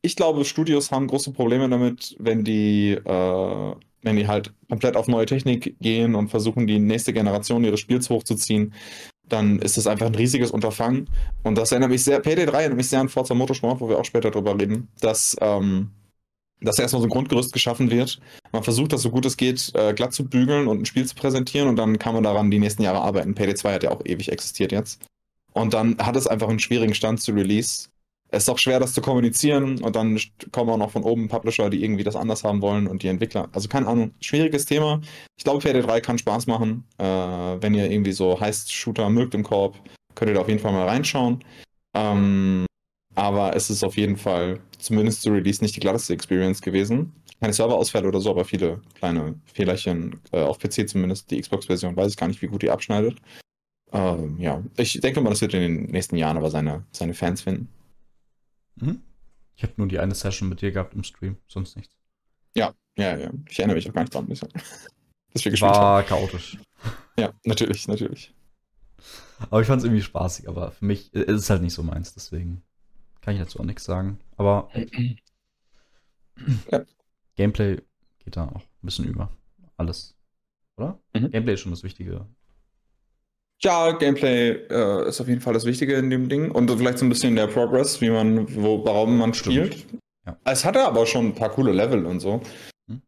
[0.02, 5.08] ich glaube, Studios haben große Probleme damit, wenn die, äh, wenn die halt komplett auf
[5.08, 8.74] neue Technik gehen und versuchen, die nächste Generation ihres Spiels hochzuziehen,
[9.34, 11.10] dann ist das einfach ein riesiges Unterfangen.
[11.44, 14.00] Und das erinnert mich sehr, Payday 3 erinnert mich sehr an Forza Motorsport, wo wir
[14.00, 15.92] auch später drüber reden, dass, ähm,
[16.62, 18.20] dass erstmal so ein Grundgerüst geschaffen wird.
[18.52, 21.16] Man versucht, das so gut es geht, äh, glatt zu bügeln und ein Spiel zu
[21.16, 23.36] präsentieren und dann kann man daran die nächsten Jahre arbeiten.
[23.36, 25.02] Payday 2 hat ja auch ewig existiert jetzt.
[25.54, 27.90] Und dann hat es einfach einen schwierigen Stand zu Release.
[28.34, 30.20] Es ist auch schwer, das zu kommunizieren und dann
[30.52, 33.48] kommen auch noch von oben Publisher, die irgendwie das anders haben wollen und die Entwickler.
[33.54, 35.02] Also keine Ahnung, schwieriges Thema.
[35.38, 36.84] Ich glaube, Payday 3 kann Spaß machen.
[36.98, 39.78] Äh, wenn ihr irgendwie so Heist-Shooter mögt im Korb,
[40.16, 41.44] könnt ihr da auf jeden Fall mal reinschauen.
[41.96, 42.66] Ähm,
[43.14, 47.14] aber es ist auf jeden Fall, zumindest zu Release, nicht die glatteste Experience gewesen.
[47.40, 50.20] Keine Serverausfälle oder so, aber viele kleine Fehlerchen.
[50.32, 51.30] Äh, auf PC zumindest.
[51.30, 53.20] Die Xbox-Version weiß ich gar nicht, wie gut die abschneidet.
[53.92, 57.44] Ähm, ja, ich denke mal, das wird in den nächsten Jahren aber seine, seine Fans
[57.44, 57.70] finden.
[58.76, 59.02] Mhm.
[59.56, 61.96] Ich habe nur die eine Session mit dir gehabt im Stream, sonst nichts.
[62.56, 63.32] Ja, ja, ja.
[63.50, 64.50] Ich erinnere mich auch gar nicht dran, bisher.
[65.34, 66.08] dass wir gespielt War haben.
[66.08, 66.58] chaotisch.
[67.18, 68.34] Ja, natürlich, natürlich.
[69.50, 72.14] Aber ich fand es irgendwie spaßig, aber für mich ist es halt nicht so meins,
[72.14, 72.64] deswegen
[73.22, 74.20] kann ich dazu auch nichts sagen.
[74.38, 74.70] Aber
[76.72, 76.86] ja.
[77.36, 77.82] Gameplay
[78.20, 79.32] geht da auch ein bisschen über.
[79.78, 80.16] Alles.
[80.78, 81.00] Oder?
[81.14, 81.32] Mhm.
[81.32, 82.28] Gameplay ist schon das Wichtige
[83.64, 86.52] ja, Gameplay äh, ist auf jeden Fall das Wichtige in dem Ding.
[86.52, 89.86] Und vielleicht so ein bisschen der Progress, wie man, wo, warum man spielt.
[90.26, 90.38] Ja.
[90.44, 92.42] Es hatte aber schon ein paar coole Level und so.
[92.90, 93.02] Hm?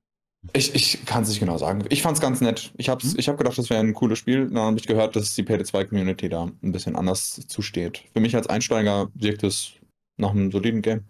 [0.53, 1.84] Ich, ich kann es nicht genau sagen.
[1.89, 2.72] Ich fand es ganz nett.
[2.78, 3.18] Ich habe hm?
[3.18, 4.47] hab gedacht, das wäre ein cooles Spiel.
[4.47, 8.03] Dann habe ich gehört, dass die PD2-Community da ein bisschen anders zusteht.
[8.14, 9.74] Für mich als Einsteiger wirkt es
[10.18, 11.03] nach einem soliden Game.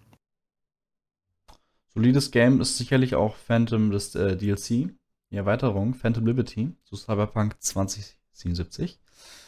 [1.94, 4.90] Solides Game ist sicherlich auch Phantom, das äh, DLC,
[5.32, 9.00] die Erweiterung, Phantom Liberty zu Cyberpunk 2077.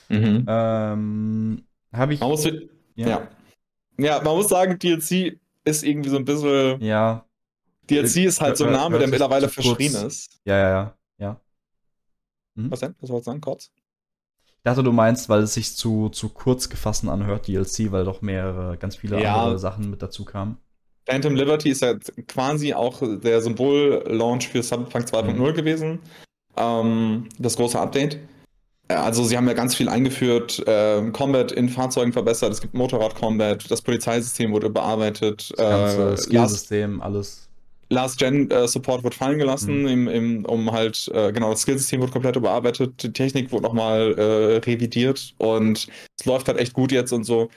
[0.10, 0.45] Mhm.
[0.47, 2.20] Ähm, Habe ich.
[2.20, 2.51] Man muss, ja.
[2.95, 3.28] ja.
[3.97, 4.22] ja.
[4.24, 6.82] man muss sagen, DLC ist irgendwie so ein bisschen.
[6.82, 7.26] Ja.
[7.89, 10.39] DLC ist halt so ein Name, der mittlerweile verschrien ist.
[10.43, 10.97] Ja, ja, ja.
[11.20, 11.41] ja.
[12.55, 12.72] Mhm.
[12.72, 12.95] Was denn?
[12.99, 13.72] Was wolltest du sagen, kurz?
[14.58, 18.22] Ich dachte, du meinst, weil es sich zu, zu kurz gefasst anhört, DLC, weil doch
[18.22, 19.36] mehrere, ganz viele ja.
[19.36, 20.58] andere Sachen mit dazu kamen.
[21.05, 21.93] Phantom Liberty ist ja
[22.28, 25.53] quasi auch der Symbol-Launch für Cyberpunk 2.0 mhm.
[25.55, 25.99] gewesen.
[26.58, 28.20] Ähm, das große Update.
[28.90, 33.70] Also sie haben ja ganz viel eingeführt, äh, Combat in Fahrzeugen verbessert, es gibt Motorrad-Combat,
[33.70, 35.52] das Polizeisystem wurde bearbeitet.
[35.58, 37.48] Das ganze äh, Skillsystem, alles.
[37.90, 39.88] Last-Gen-Support äh, wird fallen gelassen, mhm.
[39.88, 44.14] im, im, um halt, äh, genau, das Skillsystem wurde komplett überarbeitet, die Technik wurde nochmal
[44.18, 45.88] äh, revidiert und
[46.20, 47.50] es läuft halt echt gut jetzt und so.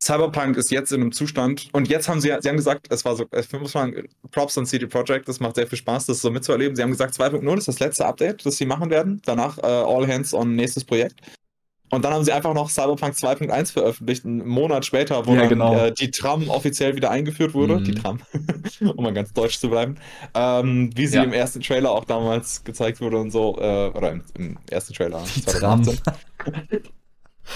[0.00, 3.16] Cyberpunk ist jetzt in einem Zustand und jetzt haben sie, sie haben gesagt, es war
[3.16, 6.30] so, ich muss sagen, Props an CD Projekt, das macht sehr viel Spaß, das so
[6.30, 6.76] mitzuerleben.
[6.76, 9.20] Sie haben gesagt, 2.0 ist das letzte Update, das sie machen werden.
[9.24, 11.20] Danach uh, All Hands on nächstes Projekt.
[11.90, 15.48] Und dann haben sie einfach noch Cyberpunk 2.1 veröffentlicht, einen Monat später, wo ja, dann
[15.48, 15.74] genau.
[15.74, 17.76] äh, die Tram offiziell wieder eingeführt wurde.
[17.76, 17.84] Mhm.
[17.84, 18.20] Die Tram,
[18.94, 19.96] um mal ganz deutsch zu bleiben.
[20.34, 21.22] Ähm, wie sie ja.
[21.22, 23.56] im ersten Trailer auch damals gezeigt wurde und so.
[23.58, 25.22] Äh, oder im, im, ersten Trailer.
[25.34, 25.98] Die 2018.
[26.04, 26.54] Tram.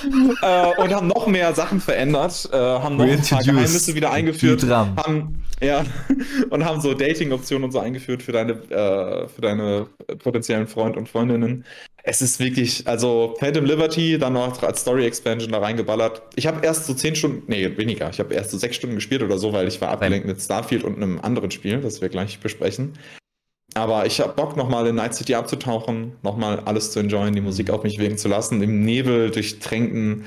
[0.42, 4.64] äh, und haben noch mehr Sachen verändert, äh, haben noch ein paar Geheimnisse wieder eingeführt,
[4.68, 5.84] haben, ja,
[6.50, 9.86] und haben so Dating-Optionen und so eingeführt für deine, äh, für deine
[10.18, 11.64] potenziellen Freund und Freundinnen.
[12.04, 16.22] Es ist wirklich, also Phantom Liberty dann noch als Story-Expansion da reingeballert.
[16.34, 19.22] Ich habe erst so zehn Stunden, nee, weniger, ich habe erst so sechs Stunden gespielt
[19.22, 22.40] oder so, weil ich war abgelenkt mit Starfield und einem anderen Spiel, das wir gleich
[22.40, 22.94] besprechen.
[23.74, 27.70] Aber ich habe Bock, nochmal in Night City abzutauchen, nochmal alles zu enjoyen, die Musik
[27.70, 30.24] auf mich wirken zu lassen, im Nebel durchtränkten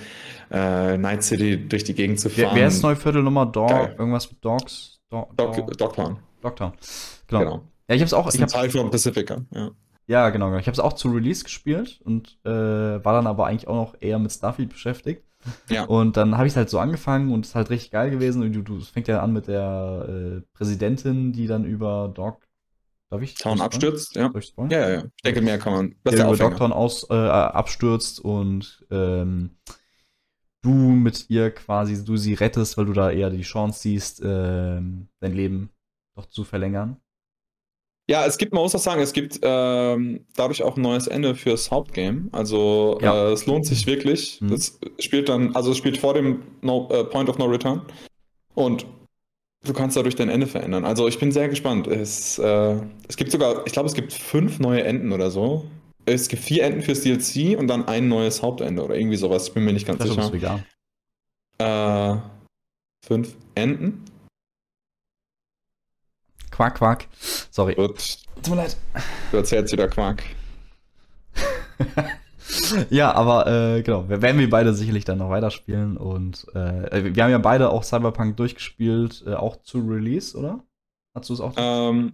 [0.51, 2.49] äh, Night City durch die Gegend zu fahren.
[2.53, 3.45] Wer, wer ist Neuviertel Nummer?
[3.45, 4.99] Dog, irgendwas mit Dogs?
[5.09, 6.17] Do, Dog, Dogtown.
[6.41, 6.73] Dogtown.
[7.27, 7.39] Genau.
[7.39, 7.61] genau.
[7.87, 8.25] Ja, ich hab's auch.
[8.25, 9.71] Das ist ein Teil von Pacifica, ja.
[10.07, 10.59] Ja, genau, genau.
[10.59, 13.95] Ich habe es auch zu Release gespielt und äh, war dann aber eigentlich auch noch
[13.99, 15.23] eher mit Starfield beschäftigt.
[15.69, 15.85] Ja.
[15.85, 18.43] Und dann habe ich es halt so angefangen und es ist halt richtig geil gewesen.
[18.43, 22.39] Und du, du, es fängt ja an mit der äh, Präsidentin, die dann über Dog
[23.09, 23.35] Darf ich?
[23.35, 24.31] Town abstürzt, ja.
[24.33, 24.67] ja.
[24.69, 25.95] Ja, ja, Ich denke, mehr kann man.
[26.03, 29.57] Das der, der Doktor aus, äh, abstürzt und ähm,
[30.61, 34.25] du mit ihr quasi, du sie rettest, weil du da eher die Chance siehst, äh,
[34.25, 35.69] dein Leben
[36.15, 36.97] doch zu verlängern.
[38.07, 41.33] Ja, es gibt, man muss auch sagen, es gibt ähm, dadurch auch ein neues Ende
[41.33, 42.29] fürs Hauptgame.
[42.31, 43.29] Also ja.
[43.29, 44.39] äh, es lohnt sich wirklich.
[44.41, 44.49] Mhm.
[44.49, 47.81] Das spielt dann, also es spielt vor dem no, äh, Point of No Return.
[48.53, 48.85] Und
[49.65, 50.85] du kannst dadurch dein Ende verändern.
[50.85, 51.87] Also ich bin sehr gespannt.
[51.87, 52.75] Es, äh,
[53.07, 55.69] es gibt sogar, ich glaube, es gibt fünf neue Enden oder so.
[56.05, 59.47] Es gibt vier Enden fürs DLC und dann ein neues Hauptende oder irgendwie sowas.
[59.47, 60.21] Ich bin mir nicht ganz das sicher.
[60.21, 60.65] Ist vegan.
[61.57, 62.17] Äh,
[63.05, 64.05] fünf Enden?
[66.51, 67.07] Quack, quack.
[67.51, 67.75] Sorry.
[67.75, 68.17] Gut.
[68.35, 68.77] Tut mir leid.
[69.31, 70.23] Du erzählst wieder Quack.
[72.89, 77.31] ja, aber äh, genau, werden wir beide sicherlich dann noch weiterspielen und äh, wir haben
[77.31, 80.63] ja beide auch Cyberpunk durchgespielt, äh, auch zu Release, oder?
[81.13, 81.53] Hast du es auch?
[81.57, 82.13] Ähm,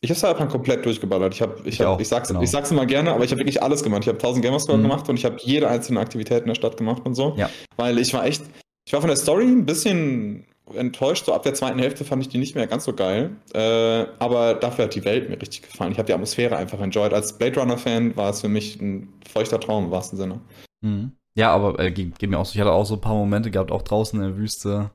[0.00, 1.34] ich habe Cyberpunk komplett durchgeballert.
[1.34, 2.42] Ich, hab, ich, ich, hab, ich, sag's, genau.
[2.42, 4.02] ich sag's immer gerne, aber ich habe wirklich alles gemacht.
[4.02, 4.82] Ich habe 1000 Gamerscore mhm.
[4.82, 7.34] gemacht und ich habe jede einzelne Aktivität in der Stadt gemacht und so.
[7.38, 7.48] Ja.
[7.76, 8.42] Weil ich war echt,
[8.86, 11.26] ich war von der Story ein bisschen enttäuscht.
[11.26, 13.36] So ab der zweiten Hälfte fand ich die nicht mehr ganz so geil.
[13.52, 15.92] Äh, aber dafür hat die Welt mir richtig gefallen.
[15.92, 17.12] Ich habe die Atmosphäre einfach enjoyed.
[17.12, 20.40] Als Blade Runner-Fan war es für mich ein feuchter Traum im wahrsten Sinne.
[20.80, 21.12] Mhm.
[21.34, 22.54] Ja, aber äh, geht, geht, mir auch so.
[22.54, 24.90] Ich hatte auch so ein paar Momente gehabt, auch draußen in der Wüste.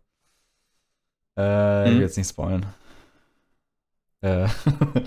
[1.38, 2.66] Äh, Ich will jetzt nicht spoilen.
[4.22, 4.48] Äh,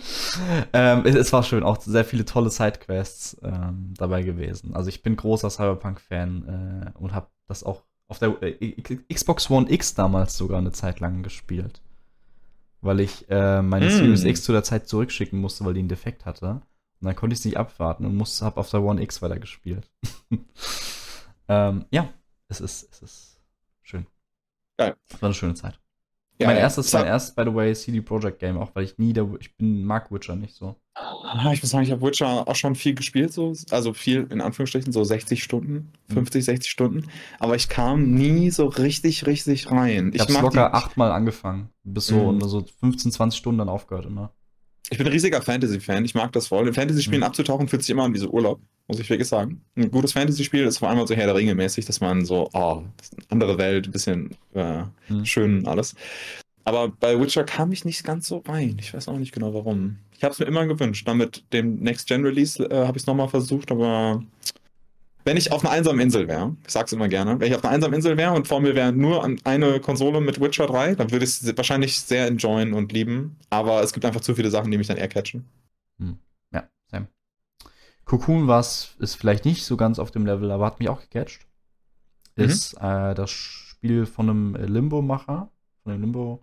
[0.72, 4.74] ähm, es, es, war schön, auch sehr viele tolle Sidequests ähm, dabei gewesen.
[4.74, 7.82] Also ich bin großer Cyberpunk-Fan äh, und habe das auch
[8.12, 8.82] auf der äh,
[9.12, 11.80] Xbox One X damals sogar eine Zeit lang gespielt.
[12.82, 13.90] Weil ich äh, meine mm.
[13.90, 16.60] Series X zu der Zeit zurückschicken musste, weil die einen Defekt hatte.
[17.00, 19.90] Und dann konnte ich es nicht abwarten und musste, hab auf der One X weitergespielt.
[21.48, 22.12] ähm, ja,
[22.48, 23.40] es ist, es ist
[23.80, 24.06] schön.
[24.76, 24.94] Geil.
[25.08, 25.80] Es war eine schöne Zeit.
[26.38, 26.62] Ja, mein ja.
[26.62, 29.56] erstes, mein erstes, by the way, CD Projekt Game, auch weil ich nie der, ich
[29.56, 30.76] bin, mag Witcher nicht so.
[30.95, 34.43] Ah, ich muss sagen, ich habe Witcher auch schon viel gespielt, so, also viel in
[34.43, 36.45] Anführungsstrichen, so 60 Stunden, 50, mhm.
[36.45, 37.07] 60 Stunden,
[37.38, 40.11] aber ich kam nie so richtig, richtig rein.
[40.12, 42.43] Ich, ich habe locker achtmal angefangen, bis so, mhm.
[42.43, 44.32] so 15, 20 Stunden dann aufgehört immer.
[44.90, 46.68] Ich bin ein riesiger Fantasy-Fan, ich mag das voll.
[46.68, 47.26] In Fantasy-Spielen mhm.
[47.26, 49.64] abzutauchen fühlt sich immer an wie so Urlaub, muss ich wirklich sagen.
[49.74, 52.82] Ein gutes Fantasy-Spiel ist vor allem so Herr der Ringe mäßig, dass man so, oh,
[53.30, 55.24] andere Welt, ein bisschen äh, mhm.
[55.24, 55.95] schön alles.
[56.64, 58.76] Aber bei Witcher kam ich nicht ganz so rein.
[58.78, 59.98] Ich weiß auch nicht genau warum.
[60.16, 61.06] Ich habe es mir immer gewünscht.
[61.08, 64.22] Dann mit dem Next-Gen-Release äh, habe ich es nochmal versucht, aber
[65.24, 67.74] wenn ich auf einer einsamen Insel wäre, ich sag's immer gerne, wenn ich auf einer
[67.74, 71.24] einsamen Insel wäre und vor mir wäre nur eine Konsole mit Witcher 3, dann würde
[71.24, 73.36] ich es wahrscheinlich sehr enjoyen und lieben.
[73.50, 75.44] Aber es gibt einfach zu viele Sachen, die mich dann eher catchen.
[75.98, 76.18] Hm.
[76.52, 77.06] Ja, Sam.
[78.04, 81.46] Cocoon war's, ist vielleicht nicht so ganz auf dem Level, aber hat mich auch gecatcht.
[82.36, 82.44] Mhm.
[82.44, 85.50] Ist äh, das Spiel von einem Limbo-Macher,
[85.82, 86.42] von einem Limbo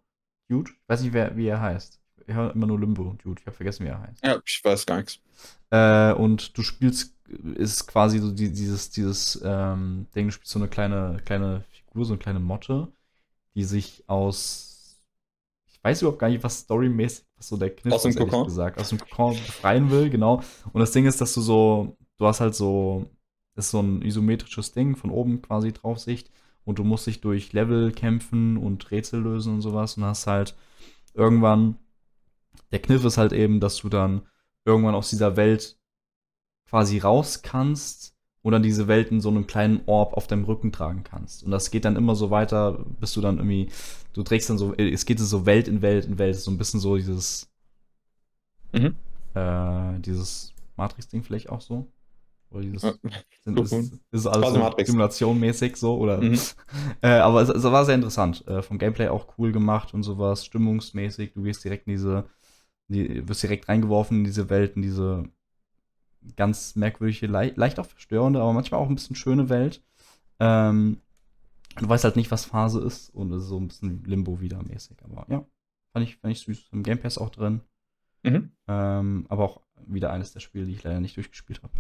[0.50, 0.72] Dude.
[0.72, 2.00] Ich weiß nicht, wer, wie er heißt.
[2.28, 3.40] Ich höre immer nur Limbo Dude.
[3.40, 4.26] Ich habe vergessen, wie er heißt.
[4.26, 5.20] Ja, ich weiß gar nichts.
[5.70, 7.16] Äh, und du spielst,
[7.56, 12.06] ist quasi so die, dieses, dieses ähm, Ding, du spielst so eine kleine, kleine Figur,
[12.06, 12.92] so eine kleine Motte,
[13.56, 15.00] die sich aus,
[15.68, 18.80] ich weiß überhaupt gar nicht, was storymäßig, was so der Kniff aus dem Kokon gesagt,
[18.80, 20.42] aus dem Kokon befreien will, genau.
[20.74, 23.10] Und das Ding ist, dass du so, du hast halt so,
[23.56, 26.32] das ist so ein isometrisches Ding, von oben quasi Draufsicht
[26.70, 30.56] und du musst dich durch Level kämpfen und Rätsel lösen und sowas und hast halt
[31.16, 31.80] irgendwann,
[32.72, 34.22] der Kniff ist halt eben, dass du dann
[34.66, 35.80] irgendwann aus dieser Welt
[36.70, 40.72] quasi raus kannst und dann diese Welt in so einem kleinen Orb auf deinem Rücken
[40.72, 41.44] tragen kannst.
[41.44, 43.70] Und das geht dann immer so weiter, bis du dann irgendwie,
[44.14, 46.80] du trägst dann so, es geht so Welt in Welt in Welt, so ein bisschen
[46.80, 47.52] so dieses,
[48.74, 48.96] mhm.
[49.34, 51.88] äh, dieses Matrix-Ding vielleicht auch so.
[52.52, 52.94] Oder dieses, ja.
[53.44, 53.74] sind, ist,
[54.12, 56.20] ist alles so simulationmäßig so, oder?
[56.20, 56.40] Mhm.
[57.02, 58.46] äh, aber es, es, war sehr interessant.
[58.48, 61.34] Äh, vom Gameplay auch cool gemacht und sowas, stimmungsmäßig.
[61.34, 62.26] Du gehst direkt in diese,
[62.88, 65.26] die, wirst direkt reingeworfen in diese Welt, in diese
[66.36, 69.84] ganz merkwürdige, le leicht auch verstörende, aber manchmal auch ein bisschen schöne Welt.
[70.40, 71.02] Ähm,
[71.78, 74.62] du weißt halt nicht, was Phase ist und es ist so ein bisschen Limbo wieder
[74.64, 74.98] mäßig.
[75.04, 75.46] Aber ja,
[75.94, 76.70] fand ich, fand ich süß.
[76.72, 77.62] Im Game Pass auch drin.
[78.24, 78.52] Mhm.
[78.68, 81.74] Ähm, aber auch wieder eines der Spiele, die ich leider nicht durchgespielt habe.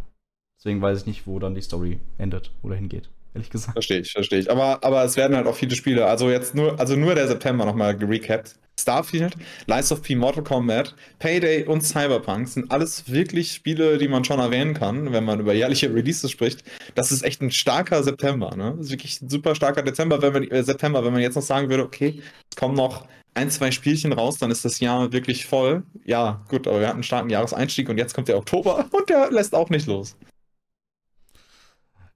[0.59, 3.09] Deswegen weiß ich nicht, wo dann die Story endet oder hingeht.
[3.33, 3.73] Ehrlich gesagt.
[3.73, 4.51] Verstehe ich, verstehe ich.
[4.51, 6.05] Aber, aber es werden halt auch viele Spiele.
[6.07, 8.55] Also jetzt nur, also nur der September nochmal gerecapt.
[8.79, 9.35] Starfield,
[9.67, 14.39] Lies of P, Mortal Kombat, Payday und Cyberpunk sind alles wirklich Spiele, die man schon
[14.39, 16.63] erwähnen kann, wenn man über jährliche Releases spricht.
[16.95, 18.75] Das ist echt ein starker September, ne?
[18.77, 21.43] Das ist wirklich ein super starker Dezember, wenn man, äh, September, wenn man jetzt noch
[21.43, 25.45] sagen würde, okay, es kommen noch ein, zwei Spielchen raus, dann ist das Jahr wirklich
[25.45, 25.83] voll.
[26.05, 29.29] Ja, gut, aber wir hatten einen starken Jahreseinstieg und jetzt kommt der Oktober und der
[29.31, 30.15] lässt auch nicht los.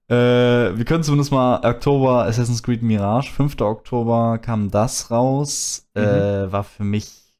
[0.08, 3.60] Äh, wir können zumindest mal Oktober Assassin's Creed Mirage, 5.
[3.60, 5.88] Oktober kam das raus.
[5.94, 6.02] Mhm.
[6.02, 7.34] Äh, war für mich.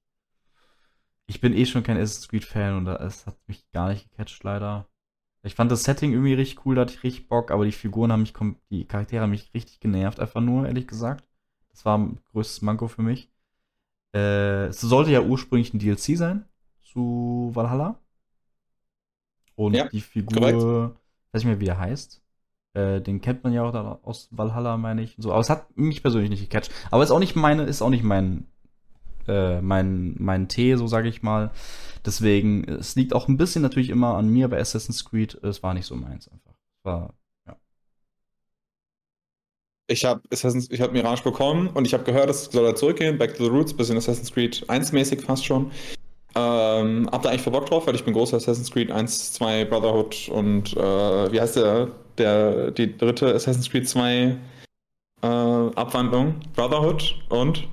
[1.27, 4.87] Ich bin eh schon kein Assassin's Creed-Fan und es hat mich gar nicht gecatcht, leider.
[5.43, 8.11] Ich fand das Setting irgendwie richtig cool, da hatte ich richtig Bock, aber die Figuren
[8.11, 8.33] haben mich,
[8.71, 11.29] die Charaktere haben mich richtig genervt, einfach nur, ehrlich gesagt.
[11.71, 13.31] Das war ein größtes Manko für mich.
[14.15, 16.47] Äh, es sollte ja ursprünglich ein DLC sein
[16.81, 17.99] zu Valhalla.
[19.55, 20.62] Und ja, die Figur, korrekt.
[21.33, 22.24] weiß ich mehr, wie der heißt.
[22.75, 25.14] Äh, den kennt man ja auch aus Valhalla, meine ich.
[25.18, 26.70] So, aber es hat mich persönlich nicht gecatcht.
[26.91, 28.47] Aber ist auch nicht meine, ist auch nicht mein,
[29.29, 31.53] äh, mein, mein Tee, so sage ich mal.
[32.05, 35.35] Deswegen, es liegt auch ein bisschen natürlich immer an mir bei Assassin's Creed.
[35.43, 36.55] Es war nicht so meins einfach.
[36.83, 37.14] War.
[39.87, 43.37] Ich habe ich hab Mirage bekommen und ich habe gehört, es soll er zurückgehen, Back
[43.37, 45.70] to the Roots, bisschen Assassin's Creed 1-mäßig fast schon.
[46.35, 49.66] Ähm, hab da eigentlich voll Bock drauf, weil ich bin großer Assassin's Creed 1, 2,
[49.66, 51.91] Brotherhood und äh, wie heißt der?
[52.19, 54.37] Der, die dritte Assassin's Creed 2
[55.23, 57.67] äh, Abwandlung, Brotherhood und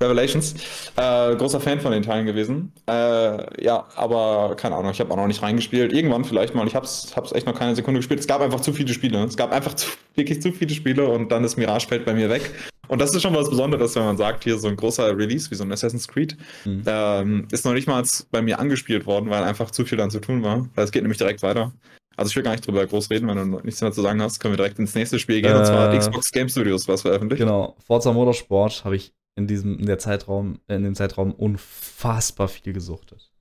[0.00, 0.54] Revelations.
[0.96, 2.72] Äh, großer Fan von den Teilen gewesen.
[2.88, 5.92] Äh, ja, aber keine Ahnung, ich habe auch noch nicht reingespielt.
[5.92, 6.66] Irgendwann vielleicht mal.
[6.66, 8.20] Ich habe es echt noch keine Sekunde gespielt.
[8.20, 9.22] Es gab einfach zu viele Spiele.
[9.24, 12.30] Es gab einfach zu, wirklich zu viele Spiele und dann ist Mirage fällt bei mir
[12.30, 12.50] weg.
[12.88, 15.54] Und das ist schon was Besonderes, wenn man sagt, hier so ein großer Release wie
[15.54, 16.82] so ein Assassin's Creed mhm.
[16.86, 18.02] ähm, ist noch nicht mal
[18.32, 20.66] bei mir angespielt worden, weil einfach zu viel dann zu tun war.
[20.74, 21.72] Weil es geht nämlich direkt weiter.
[22.20, 24.40] Also ich will gar nicht drüber groß reden, wenn du nichts mehr zu sagen hast,
[24.40, 27.00] können wir direkt ins nächste Spiel gehen, äh, und zwar äh, Xbox Game Studios was
[27.00, 27.40] veröffentlicht.
[27.40, 32.74] Genau, Forza Motorsport habe ich in diesem, in der Zeitraum, in dem Zeitraum unfassbar viel
[32.74, 33.32] gesuchtet.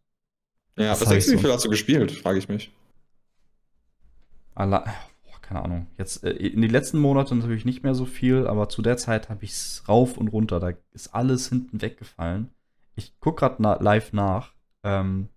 [0.78, 2.72] Ja, was denkst du, wie viel hast du gespielt, frage ich mich.
[5.26, 5.88] Boah, keine Ahnung.
[5.98, 9.28] Jetzt äh, in den letzten Monaten natürlich nicht mehr so viel, aber zu der Zeit
[9.28, 10.62] habe ich es rauf und runter.
[10.62, 12.50] Da ist alles hinten weggefallen.
[12.96, 14.54] Ich gucke gerade na live nach.
[14.84, 15.28] Ähm,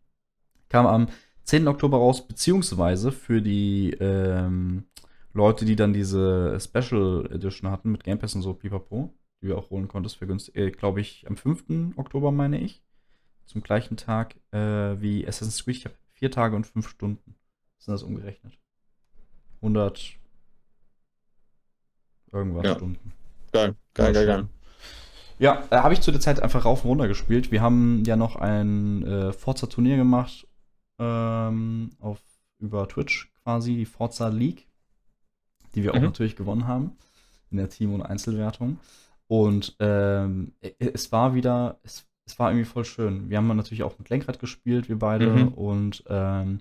[0.69, 1.09] kam am
[1.45, 1.69] 10.
[1.69, 4.85] Oktober raus, beziehungsweise für die ähm,
[5.33, 9.59] Leute, die dann diese Special Edition hatten mit Game Pass und so, pipapo, die wir
[9.59, 11.97] auch holen konntest, für günstig, äh, glaube ich, am 5.
[11.97, 12.83] Oktober, meine ich.
[13.47, 14.59] Zum gleichen Tag äh,
[15.01, 15.77] wie Assassin's Creed.
[15.77, 17.35] Ich habe vier Tage und fünf Stunden.
[17.79, 18.59] Sind das umgerechnet?
[19.61, 20.17] 100
[22.33, 22.75] irgendwas Ja.
[22.77, 23.13] Stunden.
[23.53, 24.49] Geil, geil, geil, geil.
[25.39, 27.51] Ja, äh, habe ich zu der Zeit einfach rauf und runter gespielt.
[27.51, 30.47] Wir haben ja noch ein äh, Forza-Turnier gemacht
[31.03, 32.21] ähm, auf,
[32.61, 34.69] über Twitch quasi, die Forza League,
[35.75, 36.05] die wir auch Mhm.
[36.05, 36.93] natürlich gewonnen haben
[37.51, 38.79] in der Team- und Einzelwertung.
[39.29, 43.31] Und ähm, es war wieder, es, es war irgendwie voll schön.
[43.31, 45.27] Wir haben natürlich auch mit Lenkrad gespielt, wir beide.
[45.27, 45.49] Mhm.
[45.49, 46.61] Und ähm,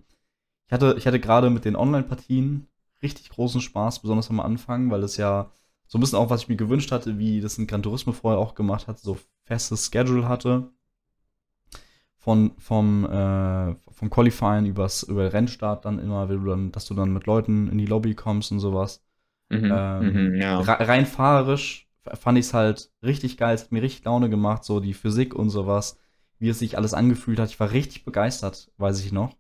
[0.68, 2.68] ich hatte, ich hatte gerade mit den Online-Partien
[3.04, 5.52] richtig großen Spaß, besonders am Anfang, weil es ja
[5.88, 8.40] so ein bisschen auch, was ich mir gewünscht hatte, wie das in Gran Turismo vorher
[8.40, 10.72] auch gemacht hat, so festes Schedule hatte.
[12.22, 16.94] Von, vom, äh, vom Qualifying übers, über den Rennstart dann immer, du dann, dass du
[16.94, 19.04] dann mit Leuten in die Lobby kommst und sowas.
[19.50, 20.60] Mhm, Ähm, mhm, ja.
[20.60, 23.56] Re- rein fahrerisch fand ich es halt richtig geil.
[23.56, 25.98] Es hat mir richtig Laune gemacht, so die Physik und sowas,
[26.40, 27.50] wie es sich alles angefühlt hat.
[27.50, 29.36] Ich war richtig begeistert, weiß ich noch,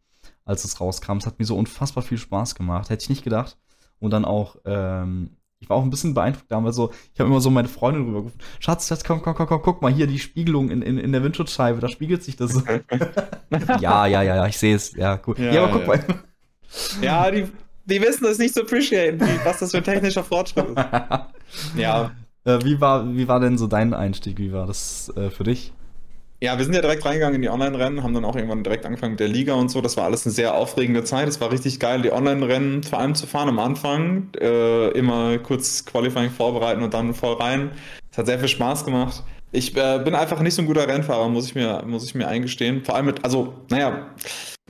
[0.45, 1.17] als es rauskam.
[1.17, 2.89] Es hat mir so unfassbar viel Spaß gemacht.
[2.89, 3.57] Hätte ich nicht gedacht.
[3.99, 7.39] Und dann auch, ähm, ich war auch ein bisschen beeindruckt damals so, ich habe immer
[7.39, 10.70] so meine Freundin rübergerufen, Schatz, Schatz, komm, komm, komm, komm, guck mal hier, die Spiegelung
[10.72, 12.62] in, in, in der Windschutzscheibe, da spiegelt sich das so.
[13.80, 14.93] ja, ja, ja, ja, ich sehe es.
[14.95, 15.36] Ja, cool.
[15.39, 15.88] Ja, Ja, aber guck ja.
[15.88, 16.05] mal.
[17.01, 17.45] Ja, die,
[17.86, 20.78] die wissen das nicht zu appreciaten, was das für ein technischer Fortschritt ist.
[21.76, 22.12] Ja,
[22.43, 24.39] Äh, wie, war, wie war denn so dein Einstieg?
[24.39, 25.74] Wie war das äh, für dich?
[26.44, 29.12] Ja, wir sind ja direkt reingegangen in die Online-Rennen, haben dann auch irgendwann direkt angefangen
[29.12, 29.80] mit der Liga und so.
[29.80, 31.28] Das war alles eine sehr aufregende Zeit.
[31.28, 34.30] Es war richtig geil, die Online-Rennen vor allem zu fahren am Anfang.
[34.39, 37.70] Äh, immer kurz Qualifying vorbereiten und dann voll rein.
[38.12, 39.24] Es hat sehr viel Spaß gemacht.
[39.52, 42.28] Ich äh, bin einfach nicht so ein guter Rennfahrer, muss ich mir, muss ich mir
[42.28, 42.84] eingestehen.
[42.84, 44.08] Vor allem mit, also, naja,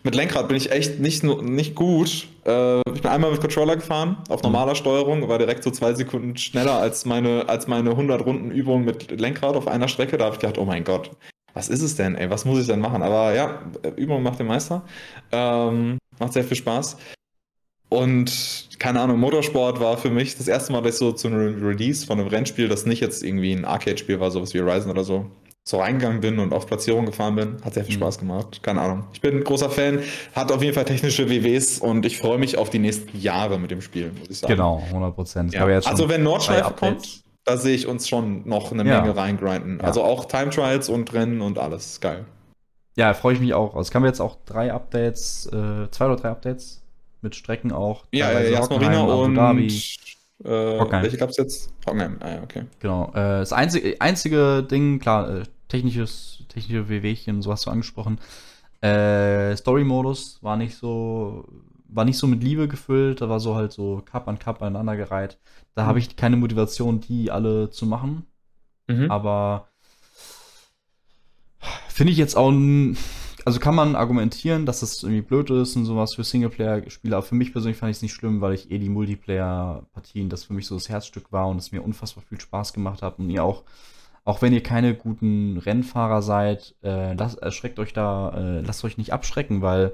[0.03, 2.27] mit Lenkrad bin ich echt nicht, nicht gut.
[2.45, 6.35] Äh, ich bin einmal mit Controller gefahren, auf normaler Steuerung, war direkt so zwei Sekunden
[6.35, 10.17] schneller als meine, als meine 100 Runden Übung mit Lenkrad auf einer Strecke.
[10.17, 11.11] Da habe ich gedacht, oh mein Gott,
[11.53, 12.29] was ist es denn, ey?
[12.29, 13.01] Was muss ich denn machen?
[13.03, 13.59] Aber ja,
[13.95, 14.83] Übung macht den Meister.
[15.31, 16.97] Ähm, macht sehr viel Spaß.
[17.89, 21.61] Und keine Ahnung, Motorsport war für mich das erste Mal, dass ich so zu einem
[21.65, 25.03] Release von einem Rennspiel, das nicht jetzt irgendwie ein Arcade-Spiel war, sowas wie Horizon oder
[25.03, 25.25] so,
[25.67, 27.57] so reingegangen bin und auf Platzierung gefahren bin.
[27.65, 27.99] Hat sehr viel Mhm.
[27.99, 28.63] Spaß gemacht.
[28.63, 29.03] Keine Ahnung.
[29.11, 29.99] Ich bin ein großer Fan,
[30.33, 33.71] hat auf jeden Fall technische WWs und ich freue mich auf die nächsten Jahre mit
[33.71, 34.53] dem Spiel, muss ich sagen.
[34.53, 35.53] Genau, 100 Prozent.
[35.53, 35.65] Ja.
[35.65, 39.01] Also wenn Nordschleife kommt, da sehe ich uns schon noch eine Ja.
[39.01, 39.79] Menge reingrinden.
[39.79, 39.85] Ja.
[39.85, 41.99] Also auch Time Trials und Rennen und alles.
[42.01, 42.25] Geil.
[42.95, 43.75] Ja, freue ich mich auch.
[43.77, 46.83] Es kamen jetzt auch drei Updates, äh, zwei oder drei Updates
[47.21, 48.05] mit Strecken auch.
[48.11, 49.67] Ja, Jas Hockenheim, Marina und Dhabi.
[50.43, 51.03] äh, Hockenheim.
[51.03, 51.73] welche gab es jetzt?
[51.87, 52.63] Hockenheim, ah ja, okay.
[52.79, 53.09] Genau.
[53.11, 58.19] Äh, das einzige, einzige Ding, klar, äh, technisches, technische WWchen, so hast du angesprochen.
[58.81, 61.45] Äh, Story-Modus war nicht so,
[61.87, 65.37] war nicht so mit Liebe gefüllt, da war so halt so Cup an Cup aneinandergereiht.
[65.75, 65.87] Da Mhm.
[65.87, 68.25] habe ich keine Motivation, die alle zu machen.
[68.87, 69.09] Mhm.
[69.09, 69.67] Aber
[71.89, 72.51] finde ich jetzt auch,
[73.45, 77.17] also kann man argumentieren, dass das irgendwie blöd ist und sowas für Singleplayer-Spieler.
[77.17, 80.43] Aber für mich persönlich fand ich es nicht schlimm, weil ich eh die Multiplayer-Partien, das
[80.43, 83.19] für mich so das Herzstück war und es mir unfassbar viel Spaß gemacht hat.
[83.19, 83.63] Und ihr auch,
[84.23, 88.97] auch wenn ihr keine guten Rennfahrer seid, äh, lasst, erschreckt euch da, äh, lasst euch
[88.97, 89.93] nicht abschrecken, weil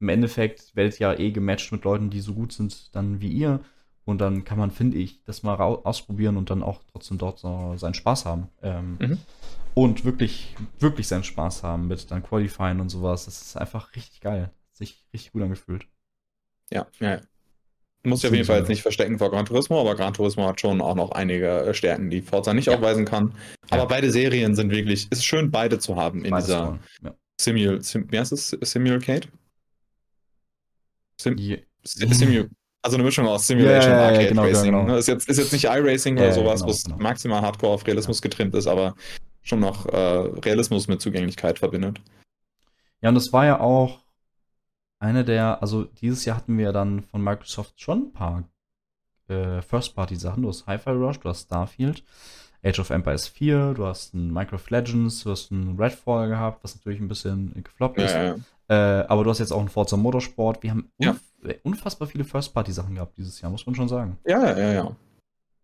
[0.00, 3.32] im Endeffekt werdet ihr ja eh gematcht mit Leuten, die so gut sind dann wie
[3.32, 3.60] ihr.
[4.04, 7.74] Und dann kann man, finde ich, das mal ausprobieren und dann auch trotzdem dort so
[7.76, 8.48] seinen Spaß haben.
[8.62, 9.18] Ähm, Mhm.
[9.76, 13.24] Und wirklich, wirklich seinen Spaß haben mit dann Qualifying und sowas.
[13.24, 14.50] Das ist einfach richtig geil.
[14.72, 15.86] Sich richtig gut angefühlt.
[16.70, 17.20] Ja, ja.
[18.04, 20.60] Muss ich auf jeden Fall jetzt nicht verstecken vor Gran Turismo, aber Gran Turismo hat
[20.60, 22.76] schon auch noch einige äh, Stärken, die Forza nicht Ja.
[22.76, 23.34] aufweisen kann.
[23.70, 23.84] Aber Ja.
[23.86, 26.78] beide Serien sind wirklich, ist schön, beide zu haben in Beides dieser.
[27.02, 27.14] Ja.
[27.40, 28.50] Simul, Sim, wie heißt es?
[28.60, 29.26] Simulcade?
[31.20, 32.48] Sim, Je- Simu,
[32.84, 34.72] also eine Mischung aus Simulation und ja, Arcade genau, Racing.
[34.72, 34.82] genau.
[34.84, 34.98] Ne?
[34.98, 36.96] Ist, jetzt, ist jetzt nicht iRacing Ja, oder sowas, genau, was genau.
[36.98, 38.94] maximal Hardcore auf Realismus getrimmt ist, aber
[39.42, 42.00] schon noch äh, Realismus mit Zugänglichkeit verbindet.
[43.00, 44.00] Ja, und das war ja auch
[44.98, 48.44] eine der, also dieses Jahr hatten wir dann von Microsoft schon ein paar
[49.28, 50.42] äh, First-Party-Sachen.
[50.42, 52.02] Du hast Hi-Fi Rush, du hast Starfield,
[52.62, 56.74] Age of Empires 4, du hast ein Minecraft Legends, du hast ein Redfall gehabt, was
[56.76, 58.14] natürlich ein bisschen gefloppt Ja, ist.
[58.14, 58.36] ja, ja.
[58.68, 60.62] Äh, aber du hast jetzt auch einen Forza Motorsport.
[60.62, 61.16] Wir haben Ja.
[61.44, 64.18] Äh, unfassbar viele First-Party-Sachen gehabt dieses Jahr, muss man schon sagen.
[64.26, 64.96] Ja, ja, ja.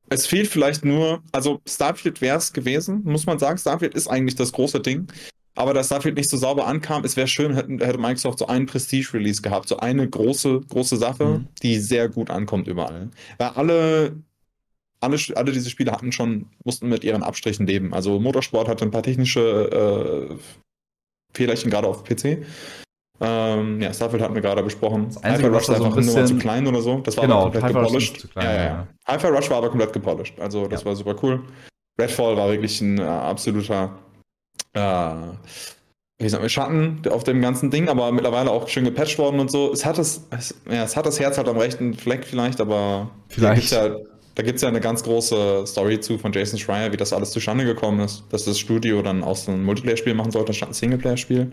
[0.09, 3.59] es fehlt vielleicht nur, also Starfield wäre es gewesen, muss man sagen.
[3.59, 5.09] Starfield ist eigentlich das große Ding.
[5.55, 8.67] Aber da Starfield nicht so sauber ankam, es wäre schön, hätte, hätte Microsoft so einen
[8.67, 11.49] Prestige-Release gehabt, so eine große, große Sache, mhm.
[11.63, 13.11] die sehr gut ankommt überall.
[13.37, 14.17] Weil alle,
[15.01, 17.93] alle, alle diese Spiele hatten schon, mussten mit ihren Abstrichen leben.
[17.93, 20.35] Also Motorsport hatte ein paar technische äh,
[21.35, 22.45] Fehlerchen gerade auf PC.
[23.23, 25.09] Ähm, ja, Starfield hatten wir gerade besprochen.
[25.23, 27.01] Hi-Fi Rush war einfach nur mal zu klein oder so.
[27.01, 28.33] Das war genau, komplett gepolished.
[28.33, 28.65] Klein, ja, ja.
[28.65, 28.87] ja.
[29.07, 30.41] Hi-Fi Rush war aber komplett gepolished.
[30.41, 30.87] Also das ja.
[30.87, 31.43] war super cool.
[32.01, 33.91] Redfall war wirklich ein äh, absoluter
[34.73, 35.13] äh,
[36.21, 39.51] wie sagen wir, Schatten auf dem ganzen Ding, aber mittlerweile auch schön gepatcht worden und
[39.51, 39.73] so.
[39.73, 43.11] Es hat das, es, ja, es hat das Herz halt am rechten Fleck vielleicht, aber
[43.29, 43.73] vielleicht.
[44.37, 47.33] Da gibt es ja, eine ganz große Story zu von Jason Schreier, wie das alles
[47.33, 50.75] zustande gekommen ist, dass das Studio dann aus so ein Multiplayer-Spiel machen sollte, statt ein
[50.75, 51.51] Singleplayer-Spiel.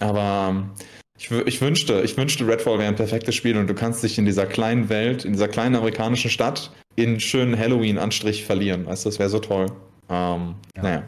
[0.00, 0.70] Aber ähm,
[1.16, 4.24] ich, ich, wünschte, ich wünschte, Redfall wäre ein perfektes Spiel und du kannst dich in
[4.24, 8.86] dieser kleinen Welt, in dieser kleinen amerikanischen Stadt in schönen Halloween-Anstrich verlieren.
[8.86, 9.66] Weißt du, das wäre so toll.
[10.08, 10.82] Ähm, ja.
[10.82, 10.98] Naja,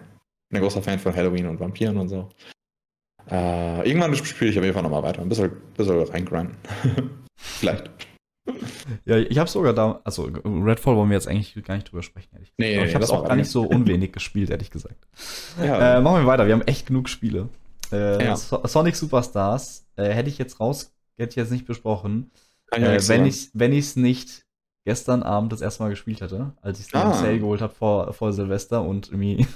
[0.48, 2.28] bin ein großer Fan von Halloween und Vampiren und so.
[3.30, 5.22] Äh, irgendwann spiele ich auf jeden Fall nochmal weiter.
[5.22, 6.56] Ein bisschen, bisschen reingrinden.
[7.36, 7.90] Vielleicht.
[9.04, 12.30] Ja, ich habe sogar da, also Redfall wollen wir jetzt eigentlich gar nicht drüber sprechen,
[12.32, 15.06] ehrlich Nee, nee, ich habe es auch gar nicht so unwenig gespielt, ehrlich gesagt.
[15.62, 15.98] Ja.
[15.98, 17.48] Äh, machen wir weiter, wir haben echt genug Spiele.
[17.92, 18.36] Äh, ja.
[18.36, 22.30] Sonic Superstars äh, hätte ich jetzt raus, hätte ich jetzt nicht besprochen,
[22.70, 24.46] äh, wenn ich wenn ich es nicht
[24.84, 27.10] gestern Abend das erste Mal gespielt hätte, als ich es ah.
[27.10, 29.46] im Sale geholt habe vor, vor Silvester und irgendwie,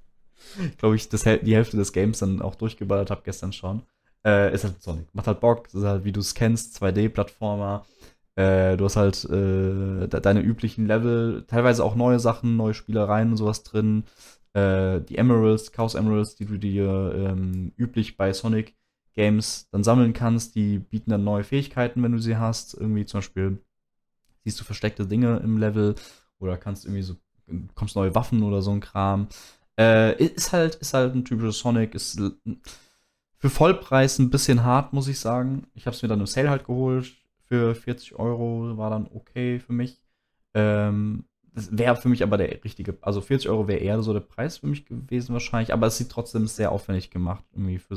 [0.78, 3.82] glaube ich, das, die Hälfte des Games dann auch durchgeballert habe gestern schon.
[4.24, 5.06] Äh, ist halt Sonic.
[5.14, 7.86] Macht halt Bock, ist halt, wie du es kennst, 2D-Plattformer.
[8.34, 13.36] Äh, du hast halt äh, deine üblichen Level, teilweise auch neue Sachen, neue Spielereien und
[13.36, 14.04] sowas drin
[14.56, 18.74] äh, die Emeralds, Chaos Emeralds, die du dir ähm, üblich bei Sonic
[19.12, 22.74] Games dann sammeln kannst, die bieten dann neue Fähigkeiten, wenn du sie hast.
[22.74, 23.58] Irgendwie zum Beispiel
[24.44, 25.94] siehst du versteckte Dinge im Level
[26.38, 27.16] oder kannst irgendwie so,
[27.74, 29.28] kommst neue Waffen oder so ein Kram.
[29.78, 32.18] Äh, ist halt, ist halt ein typisches Sonic, ist
[33.38, 35.66] für Vollpreis ein bisschen hart, muss ich sagen.
[35.74, 37.12] Ich habe es mir dann im Sale halt geholt.
[37.44, 40.00] Für 40 Euro war dann okay für mich.
[40.54, 41.24] Ähm,
[41.56, 44.58] das wäre für mich aber der richtige, also 40 Euro wäre eher so der Preis
[44.58, 47.96] für mich gewesen wahrscheinlich, aber es sieht trotzdem sehr aufwendig gemacht, irgendwie für,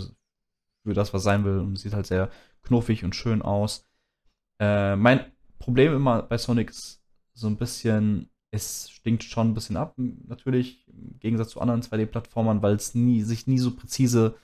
[0.84, 2.30] für das, was sein will und sieht halt sehr
[2.64, 3.86] knuffig und schön aus.
[4.60, 5.26] Äh, mein
[5.60, 7.01] Problem immer bei Sonic ist
[7.34, 12.62] so ein bisschen, es stinkt schon ein bisschen ab, natürlich, im Gegensatz zu anderen 2D-Plattformern,
[12.62, 14.36] weil es nie, sich nie so präzise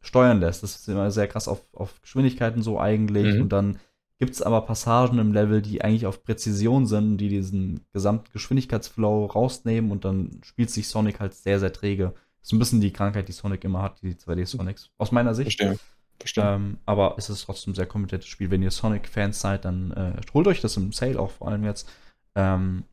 [0.00, 0.62] steuern lässt.
[0.62, 3.42] Das ist immer sehr krass auf, auf Geschwindigkeiten so eigentlich mhm.
[3.42, 3.78] und dann
[4.18, 9.26] gibt es aber Passagen im Level, die eigentlich auf Präzision sind, die diesen gesamten Geschwindigkeitsflow
[9.26, 12.14] rausnehmen und dann spielt sich Sonic halt sehr, sehr träge.
[12.40, 14.90] Das ist ein bisschen die Krankheit, die Sonic immer hat, die 2D-Sonics.
[14.98, 15.58] Aus meiner Sicht.
[15.58, 15.78] Verstehe.
[16.18, 16.44] Verstehe.
[16.44, 18.50] Ähm, aber es ist trotzdem ein sehr kompetentes Spiel.
[18.50, 21.88] Wenn ihr Sonic-Fans seid, dann äh, holt euch das im Sale auch vor allem jetzt.
[22.34, 22.84] Ähm,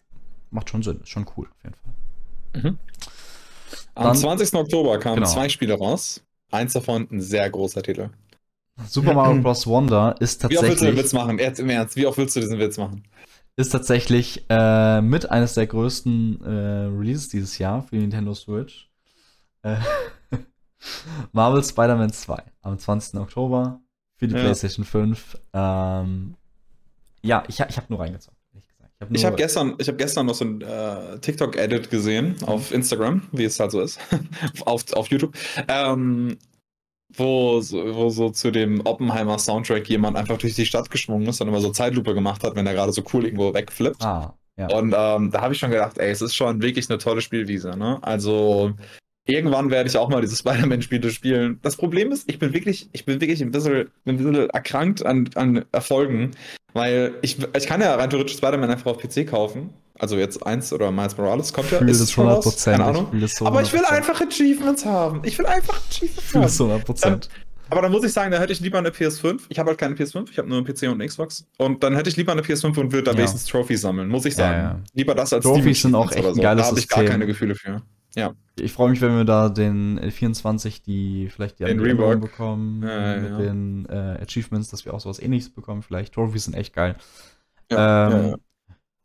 [0.50, 2.62] macht schon Sinn, ist schon cool auf jeden Fall.
[2.62, 2.78] Mhm.
[3.96, 4.54] Am dann, 20.
[4.56, 5.30] Oktober kamen genau.
[5.30, 6.22] zwei Spiele raus.
[6.52, 8.10] Eins davon ein sehr großer Titel.
[8.88, 9.68] Super Mario Bros.
[9.68, 10.52] Wonder ist tatsächlich.
[10.52, 11.40] Wie oft willst du den Witz machen?
[11.40, 13.04] Im Ernst, wie oft willst du diesen Witz machen?
[13.56, 16.50] Ist tatsächlich äh, mit eines der größten äh,
[16.98, 18.90] Releases dieses Jahr für die Nintendo Switch.
[19.62, 19.76] Äh,
[21.32, 23.20] Marvel Spider-Man 2 am 20.
[23.20, 23.80] Oktober
[24.16, 24.42] für die ja.
[24.42, 25.38] PlayStation 5.
[25.54, 26.36] Ähm,
[27.22, 28.38] ja, ich, ich habe nur reingezogen.
[29.12, 33.44] Ich habe hab gestern, hab gestern noch so ein äh, TikTok-Edit gesehen auf Instagram, wie
[33.44, 34.00] es halt so ist,
[34.66, 35.36] auf, auf YouTube.
[35.68, 36.38] Ähm,
[37.16, 41.48] wo, wo so zu dem Oppenheimer Soundtrack jemand einfach durch die Stadt geschwungen ist und
[41.48, 44.04] immer so Zeitlupe gemacht hat, wenn er gerade so cool irgendwo wegflippt.
[44.04, 44.68] Ah, ja.
[44.68, 47.78] Und ähm, da habe ich schon gedacht, ey, es ist schon wirklich eine tolle Spielwiese.
[47.78, 48.00] Ne?
[48.02, 48.74] Also
[49.26, 51.60] irgendwann werde ich auch mal diese Spider-Man-Spiele spielen.
[51.62, 55.30] Das Problem ist, ich bin wirklich, ich bin wirklich ein bisschen, ein bisschen erkrankt an,
[55.36, 56.32] an Erfolgen,
[56.74, 59.70] weil ich, ich kann ja rein theoretisch Spider-Man einfach auf PC kaufen
[60.00, 62.64] also jetzt eins oder Miles Morales kommt ja, ist es schon raus?
[62.64, 63.08] Keine Ahnung.
[63.14, 65.22] Ich aber ich will einfach Achievements haben.
[65.24, 66.44] Ich will einfach Achievements haben.
[66.46, 67.30] Ich 100 Prozent.
[67.70, 69.42] Aber dann muss ich sagen, da hätte ich lieber eine PS5.
[69.50, 71.48] Ich habe halt keine PS5, ich habe nur einen PC und eine Xbox.
[71.58, 73.18] Und dann hätte ich lieber eine PS5 und würde da ja.
[73.18, 74.58] wenigstens Trophies sammeln, muss ich sagen.
[74.58, 74.80] Ja, ja.
[74.94, 77.56] Lieber das als Trophies sind auch echt ein geiles Da habe ich gar keine Gefühle
[77.56, 77.82] für.
[78.16, 78.34] Ja.
[78.60, 83.88] Ich freue mich, wenn wir da den L24, die vielleicht die Anwendung bekommen, mit den
[83.90, 85.82] äh, Achievements, dass wir auch sowas ähnliches bekommen.
[85.82, 86.96] Vielleicht Trophies sind echt geil.
[87.70, 88.36] Ähm,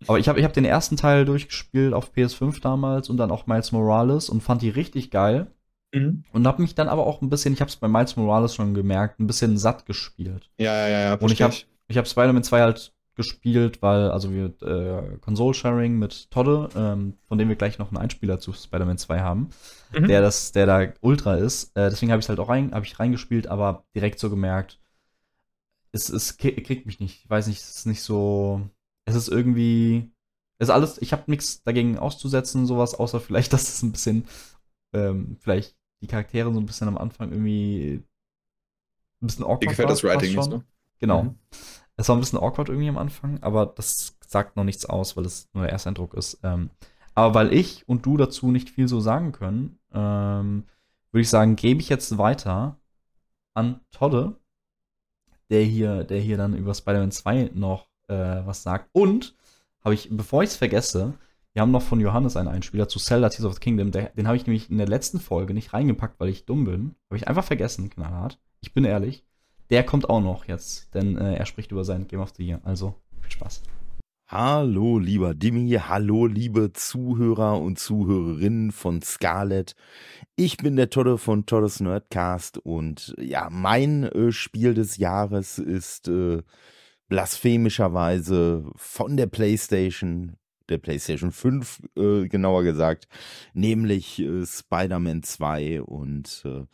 [0.06, 3.46] aber ich habe ich hab den ersten Teil durchgespielt auf PS5 damals und dann auch
[3.46, 5.48] Miles Morales und fand die richtig geil.
[5.92, 6.24] Mhm.
[6.32, 8.74] Und habe mich dann aber auch ein bisschen, ich habe es bei Miles Morales schon
[8.74, 10.50] gemerkt, ein bisschen satt gespielt.
[10.58, 11.14] Ja, ja, ja.
[11.14, 11.54] Und ich habe
[11.88, 17.38] ich hab Spider-Man 2 halt gespielt, weil, also wir äh, Console-Sharing mit Todde, ähm, von
[17.38, 19.48] dem wir gleich noch einen Einspieler zu Spider-Man 2 haben,
[19.92, 20.06] mhm.
[20.06, 21.76] der das, der da ultra ist.
[21.76, 24.78] Äh, deswegen habe ich halt auch rein, hab ich reingespielt, aber direkt so gemerkt,
[25.90, 27.24] es, es kriegt mich nicht.
[27.24, 28.68] Ich weiß nicht, es ist nicht so
[29.08, 30.12] es ist irgendwie
[30.58, 34.26] ist alles, ich habe nichts dagegen auszusetzen, sowas, außer vielleicht, dass es ein bisschen,
[34.92, 38.04] ähm, vielleicht die Charaktere so ein bisschen am Anfang irgendwie
[39.20, 40.64] ein bisschen awkward Dir gefällt das Writing nicht, ne?
[41.00, 41.24] Genau.
[41.24, 41.38] Mhm.
[41.96, 45.24] Es war ein bisschen awkward irgendwie am Anfang, aber das sagt noch nichts aus, weil
[45.24, 46.38] es nur der Ersteindruck ist.
[46.44, 46.70] Ähm,
[47.14, 50.64] aber weil ich und du dazu nicht viel so sagen können, ähm,
[51.10, 52.78] würde ich sagen, gebe ich jetzt weiter
[53.54, 54.38] an Todde,
[55.50, 58.88] der hier, der hier dann über Spider-Man 2 noch äh, was sagt.
[58.92, 59.34] Und
[59.84, 61.14] habe ich, bevor ich es vergesse,
[61.52, 63.90] wir haben noch von Johannes einen Einspieler zu Zelda Tears of the Kingdom.
[63.90, 66.94] Der, den habe ich nämlich in der letzten Folge nicht reingepackt, weil ich dumm bin.
[67.08, 68.38] Habe ich einfach vergessen, knallhart.
[68.60, 69.24] Ich bin ehrlich.
[69.70, 72.60] Der kommt auch noch jetzt, denn äh, er spricht über sein Game of the Year.
[72.64, 73.62] Also viel Spaß.
[74.30, 79.74] Hallo, lieber Dimi, hallo, liebe Zuhörer und Zuhörerinnen von Scarlet.
[80.36, 86.08] Ich bin der Todde von Toddes Nerdcast und ja, mein äh, Spiel des Jahres ist
[86.08, 86.42] äh,
[87.08, 90.36] blasphemischerweise von der PlayStation,
[90.68, 93.08] der PlayStation 5 äh, genauer gesagt,
[93.54, 96.64] nämlich äh, Spider-Man 2 und äh,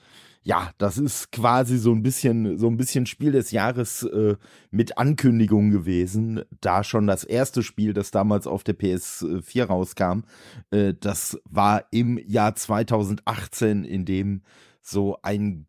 [0.46, 4.36] ja, das ist quasi so ein bisschen, so ein bisschen Spiel des Jahres äh,
[4.70, 10.24] mit Ankündigung gewesen, da schon das erste Spiel, das damals auf der PS4 rauskam,
[10.70, 14.42] äh, das war im Jahr 2018, in dem
[14.82, 15.66] so ein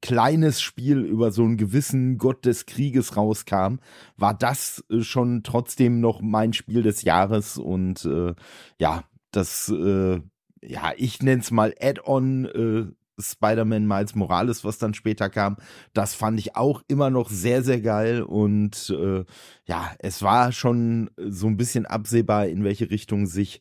[0.00, 3.76] kleines Spiel über so einen gewissen Gott des Krieges rauskam,
[4.16, 8.34] war das äh, schon trotzdem noch mein Spiel des Jahres und äh,
[8.78, 10.20] ja, das äh,
[10.62, 15.56] ja, ich nenne es mal Add-on äh, Spider-Man Miles Morales, was dann später kam,
[15.92, 18.22] das fand ich auch immer noch sehr, sehr geil.
[18.22, 19.24] Und äh,
[19.64, 23.60] ja, es war schon so ein bisschen absehbar, in welche Richtung sich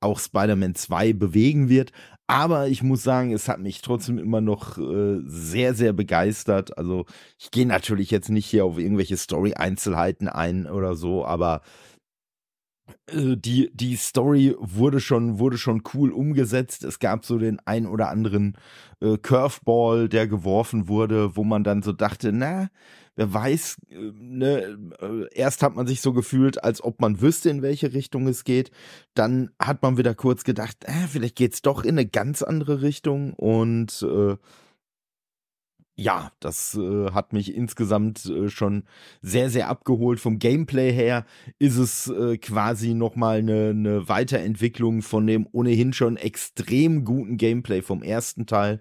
[0.00, 1.92] auch Spider-Man 2 bewegen wird.
[2.26, 6.76] Aber ich muss sagen, es hat mich trotzdem immer noch äh, sehr, sehr begeistert.
[6.76, 7.06] Also
[7.38, 11.62] ich gehe natürlich jetzt nicht hier auf irgendwelche Story-Einzelheiten ein oder so, aber
[13.06, 16.84] äh, die, die Story wurde schon, wurde schon cool umgesetzt.
[16.84, 18.56] Es gab so den ein oder anderen
[19.00, 22.68] äh, Curveball, der geworfen wurde, wo man dann so dachte, na,
[23.18, 27.50] wer weiß, äh, ne, äh, erst hat man sich so gefühlt, als ob man wüsste,
[27.50, 28.70] in welche Richtung es geht.
[29.14, 33.34] Dann hat man wieder kurz gedacht, äh, vielleicht geht's doch in eine ganz andere Richtung
[33.34, 34.36] und äh,
[36.00, 38.84] ja, das äh, hat mich insgesamt äh, schon
[39.20, 40.20] sehr, sehr abgeholt.
[40.20, 41.26] Vom Gameplay her
[41.58, 47.82] ist es äh, quasi nochmal eine, eine Weiterentwicklung von dem ohnehin schon extrem guten Gameplay
[47.82, 48.80] vom ersten Teil.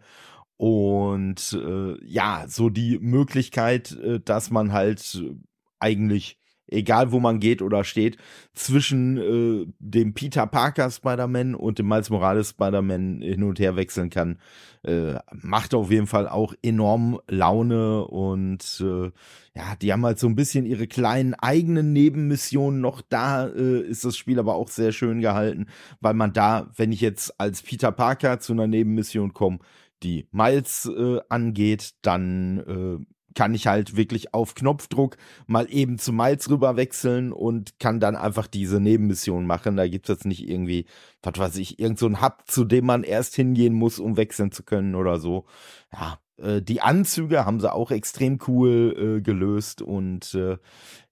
[0.57, 5.35] Und äh, ja, so die Möglichkeit, äh, dass man halt äh,
[5.79, 8.17] eigentlich egal wo man geht oder steht,
[8.53, 14.09] zwischen äh, dem Peter Parker Spider-Man und dem Miles Morales Spider-Man hin und her wechseln
[14.09, 14.39] kann,
[14.83, 19.11] äh, macht auf jeden Fall auch enorm Laune und äh,
[19.55, 23.01] ja, die haben halt so ein bisschen ihre kleinen eigenen Nebenmissionen noch.
[23.01, 25.67] Da äh, ist das Spiel aber auch sehr schön gehalten,
[25.99, 29.59] weil man da, wenn ich jetzt als Peter Parker zu einer Nebenmission komme,
[30.03, 33.05] die Miles äh, angeht, dann äh,
[33.37, 35.15] kann ich halt wirklich auf Knopfdruck
[35.45, 39.77] mal eben zu Miles rüber wechseln und kann dann einfach diese Nebenmission machen.
[39.77, 40.87] Da gibt es jetzt nicht irgendwie,
[41.21, 44.63] was weiß ich, irgend so Hub, zu dem man erst hingehen muss, um wechseln zu
[44.63, 45.45] können oder so.
[45.93, 50.57] Ja, äh, die Anzüge haben sie auch extrem cool äh, gelöst und äh,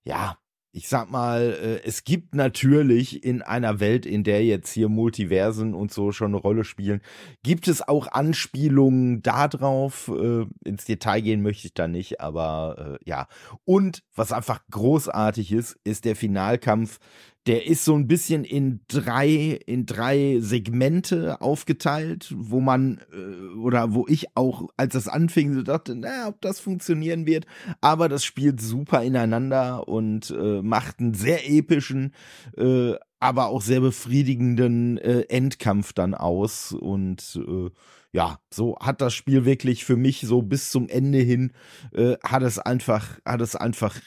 [0.04, 0.38] ja,
[0.76, 5.74] ich sag mal, äh, es gibt natürlich in einer Welt, in der jetzt hier Multiversen
[5.74, 7.02] und so schon eine Rolle spielen,
[7.44, 10.10] gibt es auch Anspielungen darauf.
[10.10, 13.30] Äh, ins Detail gehen möchte ich da nicht, aber äh, ja.
[13.64, 17.00] Und was einfach großartig ist, ist der Finalkampf
[17.48, 23.94] der ist so ein bisschen in drei, in drei Segmente aufgeteilt, wo man, äh, oder
[23.94, 27.46] wo ich auch, als das anfing, so dachte, na, ob das funktionieren wird.
[27.82, 32.14] Aber das spielt super ineinander und äh, macht einen sehr epischen,
[32.58, 36.72] äh, aber auch sehr befriedigenden äh, Endkampf dann aus.
[36.72, 37.70] Und äh,
[38.12, 41.52] ja, so hat das Spiel wirklich für mich so bis zum Ende hin,
[41.94, 44.00] äh, hat es einfach, hat es einfach,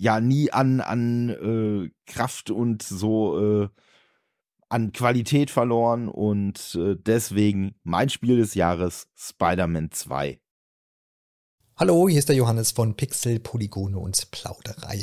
[0.00, 3.68] ja nie an, an äh, Kraft und so äh,
[4.70, 10.40] an Qualität verloren und äh, deswegen mein Spiel des Jahres Spider-Man 2.
[11.80, 15.02] Hallo, hier ist der Johannes von Pixel, Polygone und Plauderei.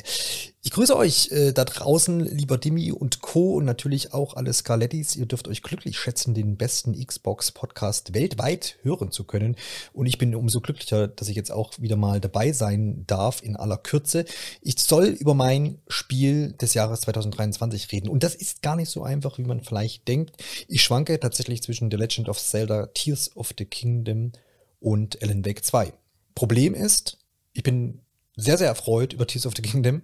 [0.61, 3.55] Ich grüße euch äh, da draußen, lieber Dimi und Co.
[3.55, 5.15] und natürlich auch alle Scarlettis.
[5.15, 9.55] Ihr dürft euch glücklich schätzen, den besten Xbox-Podcast weltweit hören zu können.
[9.91, 13.55] Und ich bin umso glücklicher, dass ich jetzt auch wieder mal dabei sein darf in
[13.55, 14.25] aller Kürze.
[14.61, 18.07] Ich soll über mein Spiel des Jahres 2023 reden.
[18.07, 20.43] Und das ist gar nicht so einfach, wie man vielleicht denkt.
[20.67, 24.31] Ich schwanke tatsächlich zwischen The Legend of Zelda, Tears of the Kingdom
[24.79, 25.91] und Ellen Wake 2.
[26.37, 27.17] Problem ist,
[27.53, 28.01] ich bin
[28.35, 30.03] sehr, sehr erfreut über Tears of the Kingdom,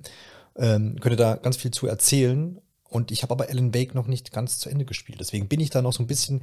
[0.56, 4.32] ähm, könnte da ganz viel zu erzählen und ich habe aber Alan Wake noch nicht
[4.32, 5.20] ganz zu Ende gespielt.
[5.20, 6.42] Deswegen bin ich da noch so ein bisschen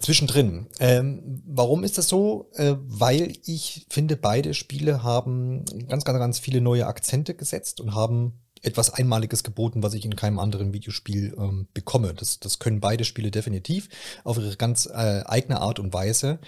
[0.00, 0.66] zwischendrin.
[0.80, 2.50] Ähm, warum ist das so?
[2.56, 7.94] Äh, weil ich finde, beide Spiele haben ganz, ganz, ganz viele neue Akzente gesetzt und
[7.94, 12.12] haben etwas Einmaliges geboten, was ich in keinem anderen Videospiel ähm, bekomme.
[12.12, 13.88] Das, das können beide Spiele definitiv
[14.24, 16.38] auf ihre ganz äh, eigene Art und Weise.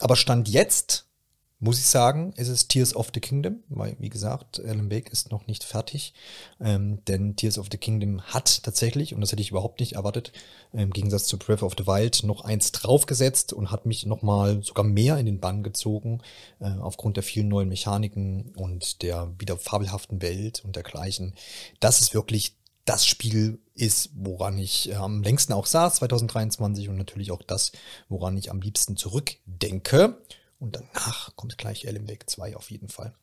[0.00, 1.05] Aber Stand jetzt
[1.58, 5.30] muss ich sagen, ist es Tears of the Kingdom, weil, wie gesagt, Alan Wake ist
[5.30, 6.12] noch nicht fertig,
[6.60, 10.32] ähm, denn Tears of the Kingdom hat tatsächlich, und das hätte ich überhaupt nicht erwartet,
[10.72, 14.84] im Gegensatz zu Breath of the Wild, noch eins draufgesetzt und hat mich nochmal sogar
[14.84, 16.20] mehr in den Bann gezogen,
[16.60, 21.34] äh, aufgrund der vielen neuen Mechaniken und der wieder fabelhaften Welt und dergleichen.
[21.80, 22.54] Das ist wirklich
[22.84, 27.72] das Spiel ist, woran ich äh, am längsten auch saß, 2023 und natürlich auch das,
[28.08, 30.18] woran ich am liebsten zurückdenke.
[30.58, 33.14] Und danach kommt gleich LMWeg 2 auf jeden Fall.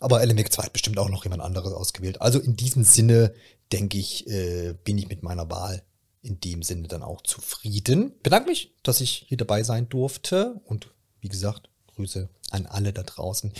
[0.00, 2.20] Aber LMWeg 2 hat bestimmt auch noch jemand anderes ausgewählt.
[2.20, 3.34] Also in diesem Sinne,
[3.72, 5.82] denke ich, äh, bin ich mit meiner Wahl
[6.22, 8.14] in dem Sinne dann auch zufrieden.
[8.22, 10.60] Bedanke mich, dass ich hier dabei sein durfte.
[10.64, 10.88] Und
[11.20, 13.52] wie gesagt, Grüße an alle da draußen.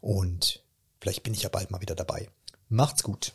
[0.00, 0.62] Und
[1.00, 2.28] vielleicht bin ich ja bald mal wieder dabei.
[2.68, 3.32] Macht's gut.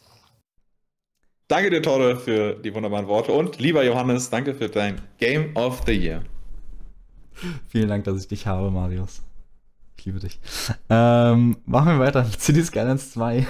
[1.47, 3.31] Danke dir, Torde, für die wunderbaren Worte.
[3.31, 6.23] Und lieber Johannes, danke für dein Game of the Year.
[7.69, 9.21] Vielen Dank, dass ich dich habe, Marius.
[9.99, 10.39] Ich liebe dich.
[10.89, 12.25] Ähm, machen wir weiter.
[12.39, 13.45] City Skylines 2.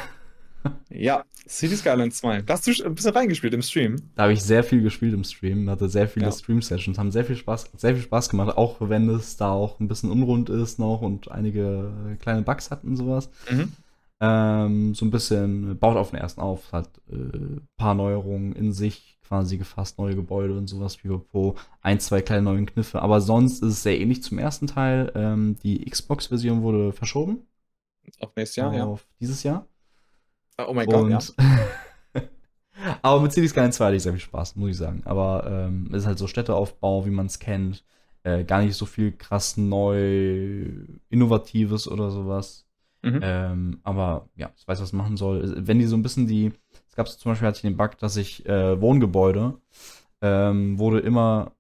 [0.90, 2.42] ja, City Skylines 2.
[2.42, 3.98] Da hast du ein bisschen reingespielt im Stream.
[4.16, 6.32] Da habe ich sehr viel gespielt im Stream, hatte sehr viele ja.
[6.32, 9.88] Stream-Sessions, haben sehr viel Spaß, sehr viel Spaß gemacht, auch wenn es da auch ein
[9.88, 13.30] bisschen unrund ist noch und einige kleine Bugs hat und sowas.
[13.52, 13.72] Mhm.
[14.20, 18.74] Ähm, so ein bisschen baut auf den ersten auf, hat ein äh, paar Neuerungen in
[18.74, 23.02] sich quasi gefasst, neue Gebäude und sowas, Pro, ein, zwei kleine neue Kniffe.
[23.02, 25.12] Aber sonst ist es sehr ähnlich zum ersten Teil.
[25.16, 27.48] Ähm, die Xbox-Version wurde verschoben.
[28.20, 29.08] Auf nächstes Jahr, auf ja.
[29.22, 29.68] dieses Jahr.
[30.58, 31.20] Ah, oh mein Gott, ja.
[33.04, 35.04] aber mit City Skyline 2 hatte ich sehr viel Spaß, muss ich sagen.
[35.06, 37.86] Aber ähm, es ist halt so Städteaufbau, wie man es kennt.
[38.24, 40.66] Äh, gar nicht so viel krass neu,
[41.10, 42.66] innovatives oder sowas.
[43.04, 43.20] Mhm.
[43.22, 45.54] Ähm, aber ja, ich weiß, was machen soll.
[45.56, 46.52] Wenn die so ein bisschen die,
[47.08, 49.56] es gab zum Beispiel hatte ich den Bug, dass ich äh, Wohngebäude
[50.22, 51.52] ähm, wurde immer,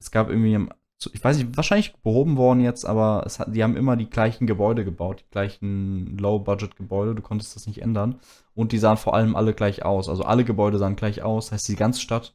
[0.00, 0.68] es gab irgendwie,
[1.12, 4.46] ich weiß nicht, wahrscheinlich behoben worden jetzt, aber es hat, die haben immer die gleichen
[4.46, 8.20] Gebäude gebaut, die gleichen Low-Budget-Gebäude, du konntest das nicht ändern.
[8.54, 10.08] Und die sahen vor allem alle gleich aus.
[10.08, 12.34] Also alle Gebäude sahen gleich aus, das heißt die ganze Stadt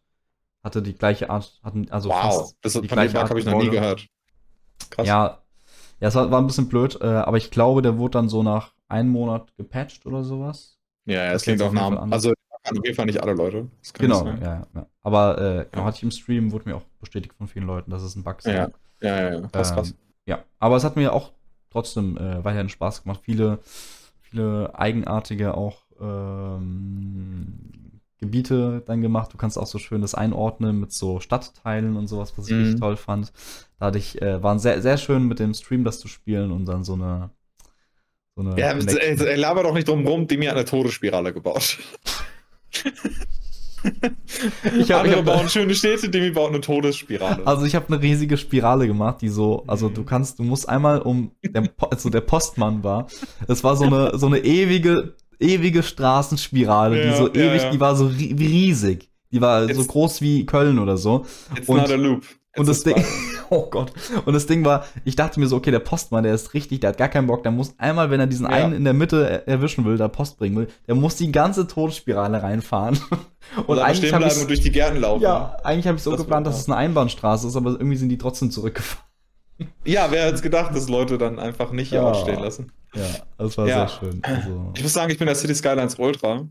[0.65, 3.61] hatte die gleiche Art, hatten also wow, fast das die gleiche Art habe ich noch
[3.61, 4.07] nie gehört.
[4.90, 5.07] Krass.
[5.07, 5.44] Ja,
[5.99, 8.44] ja, es war, war ein bisschen blöd, äh, aber ich glaube, der wurde dann so
[8.44, 10.77] nach einem Monat gepatcht oder sowas.
[11.06, 12.11] Ja, ja, das, das klingt auch nach.
[12.11, 12.34] Also,
[12.72, 13.68] auf jeden Fall nicht alle Leute.
[13.94, 14.88] Genau, ja, ja.
[15.04, 18.04] Aber äh, genau, hatte ich im Stream, wurde mir auch bestätigt von vielen Leuten, dass
[18.04, 18.46] es ein Bug ist.
[18.46, 18.70] Ja,
[19.02, 19.48] ja, ja, ja.
[19.48, 19.96] Krass, ähm, krass.
[20.26, 21.32] Ja, aber es hat mir auch
[21.70, 23.22] trotzdem äh, weiterhin Spaß gemacht.
[23.24, 23.60] Viele,
[24.22, 29.34] viele eigenartige auch ähm, Gebiete dann gemacht.
[29.34, 32.62] Du kannst auch so schön das einordnen mit so Stadtteilen und sowas, was ich mhm.
[32.62, 33.32] richtig toll fand.
[33.80, 36.66] Da hatte ich, äh, waren sehr, sehr schön mit dem Stream das zu spielen und
[36.66, 37.30] dann so eine.
[38.36, 41.78] So eine ja, ey, laber doch nicht drum rum, die mir eine Todesspirale gebaut.
[44.80, 47.46] ich hab, Andere ich bauen schöne Städte, Demi baut eine Todesspirale.
[47.46, 51.02] Also ich habe eine riesige Spirale gemacht, die so, also du kannst, du musst einmal
[51.02, 53.08] um, der, also der Postmann war,
[53.48, 57.72] es war so eine, so eine ewige ewige Straßenspirale, ja, die so ja, ewig, ja.
[57.72, 59.10] die war so riesig.
[59.32, 61.26] Die war it's, so groß wie Köln oder so.
[61.58, 62.26] It's und, not a loop.
[62.57, 62.95] Und das Ding,
[63.49, 63.91] oh Gott.
[64.26, 66.90] Und das Ding war, ich dachte mir so, okay, der Postmann, der ist richtig, der
[66.90, 69.86] hat gar keinen Bock, der muss einmal, wenn er diesen einen in der Mitte erwischen
[69.86, 72.99] will, da Post bringen will, der muss die ganze Todesspirale reinfahren.
[73.68, 75.22] Und eigentlich stehen bleiben und durch die Gärten laufen.
[75.22, 78.10] Ja, eigentlich habe ich so das geplant, dass es eine Einbahnstraße ist, aber irgendwie sind
[78.10, 79.06] die trotzdem zurückgefahren.
[79.86, 82.10] Ja, wer hätte es gedacht, dass Leute dann einfach nicht hier ja.
[82.10, 82.72] ausstehen lassen.
[82.94, 83.03] Ja,
[83.38, 83.88] das war ja.
[83.88, 84.19] sehr schön.
[84.23, 84.72] Also.
[84.76, 86.48] Ich muss sagen, ich bin der City Skylines Ultra.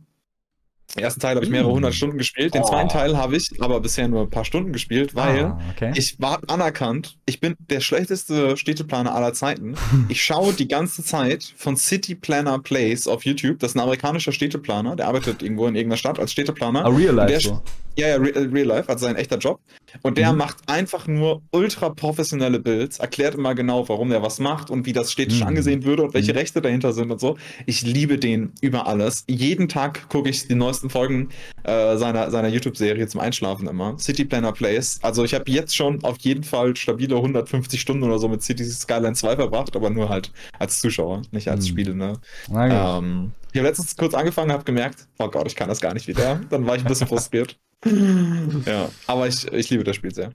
[0.95, 2.55] Den ersten Teil habe ich mehrere hundert Stunden gespielt.
[2.55, 2.69] Den oh.
[2.69, 5.93] zweiten Teil habe ich aber bisher nur ein paar Stunden gespielt, weil ah, okay.
[5.97, 7.17] ich war anerkannt.
[7.27, 9.75] Ich bin der schlechteste Städteplaner aller Zeiten.
[10.09, 13.59] ich schaue die ganze Zeit von City Planner Place auf YouTube.
[13.59, 14.95] Das ist ein amerikanischer Städteplaner.
[14.95, 16.85] Der arbeitet irgendwo in irgendeiner Stadt als Städteplaner.
[16.85, 17.61] A ah, real life.
[17.97, 19.61] Ja, ja, Real Life, also sein echter Job.
[20.03, 20.39] Und der mhm.
[20.39, 24.93] macht einfach nur ultra professionelle Builds, erklärt immer genau, warum der was macht und wie
[24.93, 25.49] das städtisch mhm.
[25.49, 26.39] angesehen würde und welche mhm.
[26.39, 27.37] Rechte dahinter sind und so.
[27.67, 29.25] Ich liebe den über alles.
[29.29, 31.29] Jeden Tag gucke ich die neuesten Folgen
[31.63, 33.97] äh, seiner, seiner YouTube-Serie zum Einschlafen immer.
[33.99, 34.99] City Planner Plays.
[35.03, 38.65] Also ich habe jetzt schon auf jeden Fall stabile 150 Stunden oder so mit City
[38.65, 41.69] Skyline 2 verbracht, aber nur halt als Zuschauer, nicht als mhm.
[41.69, 41.95] Spieler.
[41.95, 42.13] Ne?
[42.51, 46.09] Ähm, ich habe letztens kurz angefangen, habe gemerkt, oh Gott, ich kann das gar nicht
[46.09, 46.41] wieder.
[46.51, 47.57] Dann war ich ein bisschen frustriert.
[48.67, 50.33] ja, aber ich, ich liebe das Spiel sehr.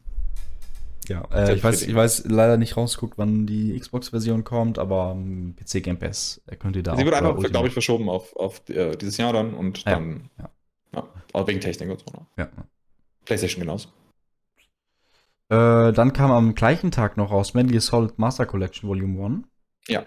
[1.10, 5.56] Ja, äh, ich, weiß, ich weiß leider nicht rausgeguckt, wann die Xbox-Version kommt, aber um,
[5.56, 8.62] PC Game Pass äh, könnt ihr da Sie wird einfach, glaube ich, verschoben auf, auf
[8.70, 10.30] äh, dieses Jahr dann und ja, dann.
[10.38, 10.50] Ja.
[10.94, 11.08] ja.
[11.34, 12.26] Aber wegen Technik und so.
[12.38, 12.50] Ja.
[13.26, 13.90] PlayStation genauso.
[15.50, 19.44] Äh, dann kam am gleichen Tag noch raus Metal Gear Solid Master Collection Volume 1.
[19.88, 20.06] Ja.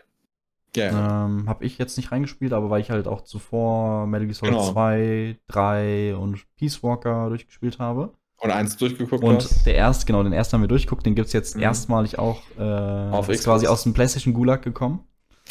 [0.74, 1.26] Ja.
[1.26, 4.54] Ähm, hab ich jetzt nicht reingespielt, aber weil ich halt auch zuvor Metal Gear Solid
[4.54, 4.72] Genau.
[4.72, 8.12] 2, 3 und Peace Walker durchgespielt habe.
[8.40, 9.66] Und eins durchgeguckt Und hast.
[9.66, 11.62] der erste, genau, den ersten haben wir durchgeguckt, den gibt's jetzt Mhm.
[11.62, 13.44] erstmalig auch äh, Auf ist Xbox.
[13.44, 15.00] quasi aus dem PlayStation Gulag gekommen.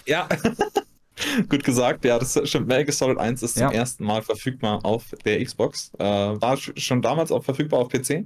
[0.06, 0.28] Ja.
[1.50, 2.68] Gut gesagt, ja, das stimmt.
[2.68, 3.72] Metal Gear Solid 1 ist zum Ja.
[3.72, 5.92] ersten Mal verfügbar auf der Xbox.
[6.00, 8.26] Äh, war sch- schon damals auch verfügbar auf PC,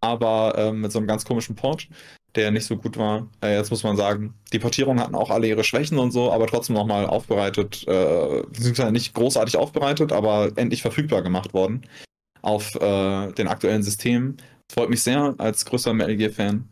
[0.00, 1.88] aber ähm, mit so einem ganz komischen Port,
[2.34, 3.28] der nicht so gut war.
[3.42, 6.46] Äh, jetzt muss man sagen, die Portierungen hatten auch alle ihre Schwächen und so, aber
[6.46, 11.86] trotzdem nochmal aufbereitet, äh, beziehungsweise nicht großartig aufbereitet, aber endlich verfügbar gemacht worden
[12.42, 14.36] auf äh, den aktuellen Systemen.
[14.72, 16.68] Freut mich sehr als größter Metal Gear-Fan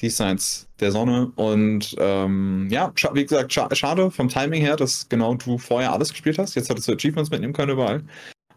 [0.00, 1.32] diesseits der Sonne.
[1.36, 6.10] Und ähm, ja, wie gesagt, scha schade vom Timing her, dass genau du vorher alles
[6.10, 6.54] gespielt hast.
[6.54, 8.04] Jetzt hättest du Achievements mitnehmen können überall.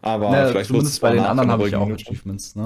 [0.02, 1.88] Aber Na, vielleicht zumindest bei den anderen habe ich auch.
[1.90, 2.64] Achievements, ne?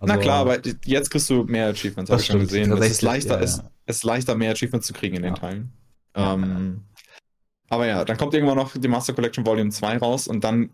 [0.00, 2.72] Na Also, klar, aber jetzt kriegst du mehr Achievements, habe ich schon gesehen.
[2.72, 3.70] Es ist leichter, ja, Es, ja.
[3.86, 5.40] es ist leichter, mehr Achievements zu kriegen in den Ja.
[5.40, 5.72] Teilen.
[6.14, 6.84] Ähm,
[7.70, 10.70] Aber ja, dann kommt irgendwann noch die Master Collection Volume 2 raus und dann,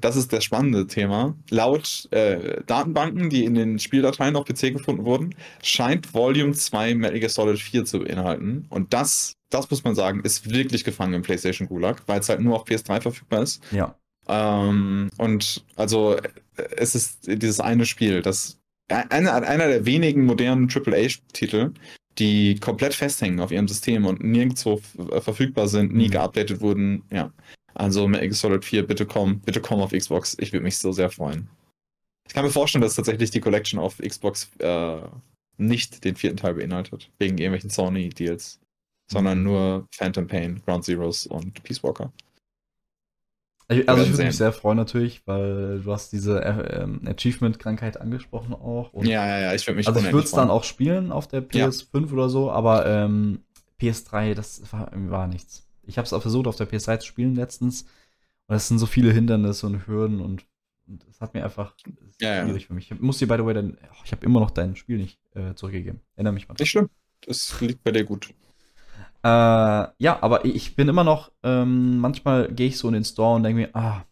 [0.00, 5.04] das ist das spannende Thema, laut äh, Datenbanken, die in den Spieldateien auf PC gefunden
[5.04, 8.66] wurden, scheint Volume 2 Metal Gear Solid 4 zu beinhalten.
[8.70, 12.40] Und das, das muss man sagen, ist wirklich gefangen im PlayStation Gulag, weil es halt
[12.40, 13.62] nur auf PS3 verfügbar ist.
[13.72, 13.96] Ja.
[14.28, 16.28] Ähm, und also äh,
[16.76, 21.72] es ist dieses eine Spiel, das einer, einer der wenigen modernen AAA-Titel,
[22.18, 24.80] die komplett festhängen auf ihrem System und nirgendwo
[25.12, 26.12] äh, verfügbar sind, nie Mhm.
[26.12, 27.04] geupdatet wurden.
[27.12, 27.32] Ja.
[27.74, 30.36] Also Metal Solid 4, bitte komm, bitte komm auf Xbox.
[30.40, 31.48] Ich würde mich so sehr freuen.
[32.26, 34.98] Ich kann mir vorstellen, dass tatsächlich die Collection auf Xbox äh,
[35.56, 38.60] nicht den vierten Teil beinhaltet, wegen irgendwelchen Sony-Deals,
[39.10, 42.12] sondern nur Phantom Pain, Ground Zeroes und Peace Walker.
[43.70, 48.00] Ich- Also ich würde mich sehr freuen natürlich, weil du hast diese äh, ähm, Achievement-Krankheit
[48.00, 48.92] angesprochen auch.
[49.04, 51.40] Ja, ja, ja, ich würde mich also ich würde es dann auch spielen auf der
[51.52, 51.68] Ja.
[51.68, 53.44] PS5 oder so, aber ähm,
[53.80, 55.66] PS3, das war, war nichts.
[55.84, 57.86] Ich habe es auch versucht auf der PS3 zu spielen letztens
[58.48, 60.44] und es sind so viele Hindernisse und Hürden und
[61.08, 61.74] es hat mir einfach
[62.20, 62.44] Ja, ja.
[62.44, 62.90] schwierig für mich.
[62.90, 65.20] Ich muss dir by the way dann, oh, ich habe immer noch dein Spiel nicht
[65.34, 66.00] äh, zurückgegeben.
[66.16, 66.56] Erinnere mich mal.
[66.58, 66.88] Nicht schlimm.
[67.24, 68.34] Das liegt bei dir gut.
[69.22, 73.36] Äh, ja, aber ich bin immer noch, ähm, manchmal gehe ich so in den Store
[73.36, 74.04] und denke mir, ah,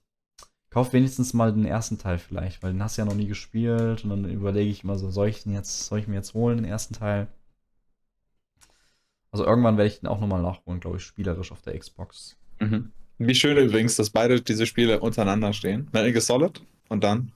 [0.71, 4.05] kauf wenigstens mal den ersten Teil vielleicht, weil den hast du ja noch nie gespielt
[4.05, 6.59] und dann überlege ich immer so, soll ich den jetzt, soll ich mir jetzt holen,
[6.59, 7.29] den ersten Teil?
[9.31, 12.37] Also irgendwann werde ich den auch nochmal nachholen, glaube ich, spielerisch auf der Xbox.
[12.61, 12.93] Mhm.
[13.19, 15.89] Wie schön übrigens, dass beide diese Spiele untereinander stehen.
[15.93, 17.33] Metal Gear Solid und dann.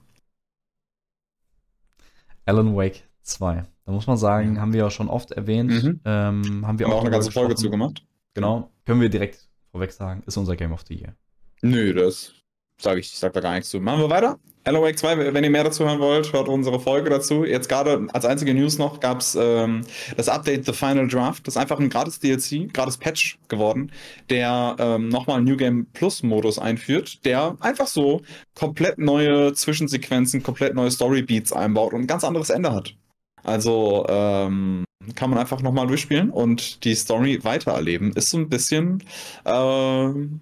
[2.45, 3.65] Alan Wake 2.
[3.85, 5.99] Da muss man sagen, haben wir ja schon oft erwähnt, Mhm.
[6.05, 7.57] ähm, haben wir Haben auch drüber eine ganze Folge gesprochen.
[7.65, 8.05] zu gemacht?
[8.33, 11.13] Genau, können wir direkt vorweg sagen, ist unser Game of the Year.
[11.61, 12.33] Nö, das
[12.79, 13.79] sage ich, ich sag da gar nichts zu.
[13.79, 14.39] Machen wir weiter.
[14.65, 17.43] Alan Wake 2, wenn ihr mehr dazu hören wollt, hört unsere Folge dazu.
[17.43, 19.81] Jetzt gerade als einzige News noch gab es ähm,
[20.15, 21.45] das Update The Final Draft.
[21.45, 23.91] Das ist einfach ein gratis DLC, gratis Patch geworden,
[24.29, 28.21] der ähm, nochmal einen New Game Plus Modus einführt, der einfach so
[28.55, 32.95] komplett neue Zwischensequenzen, komplett neue Storybeats einbaut und ein ganz anderes Ende hat.
[33.43, 38.13] Also ähm, kann man einfach nochmal durchspielen und die Story weitererleben.
[38.13, 39.03] Ist so ein bisschen
[39.45, 40.41] ähm,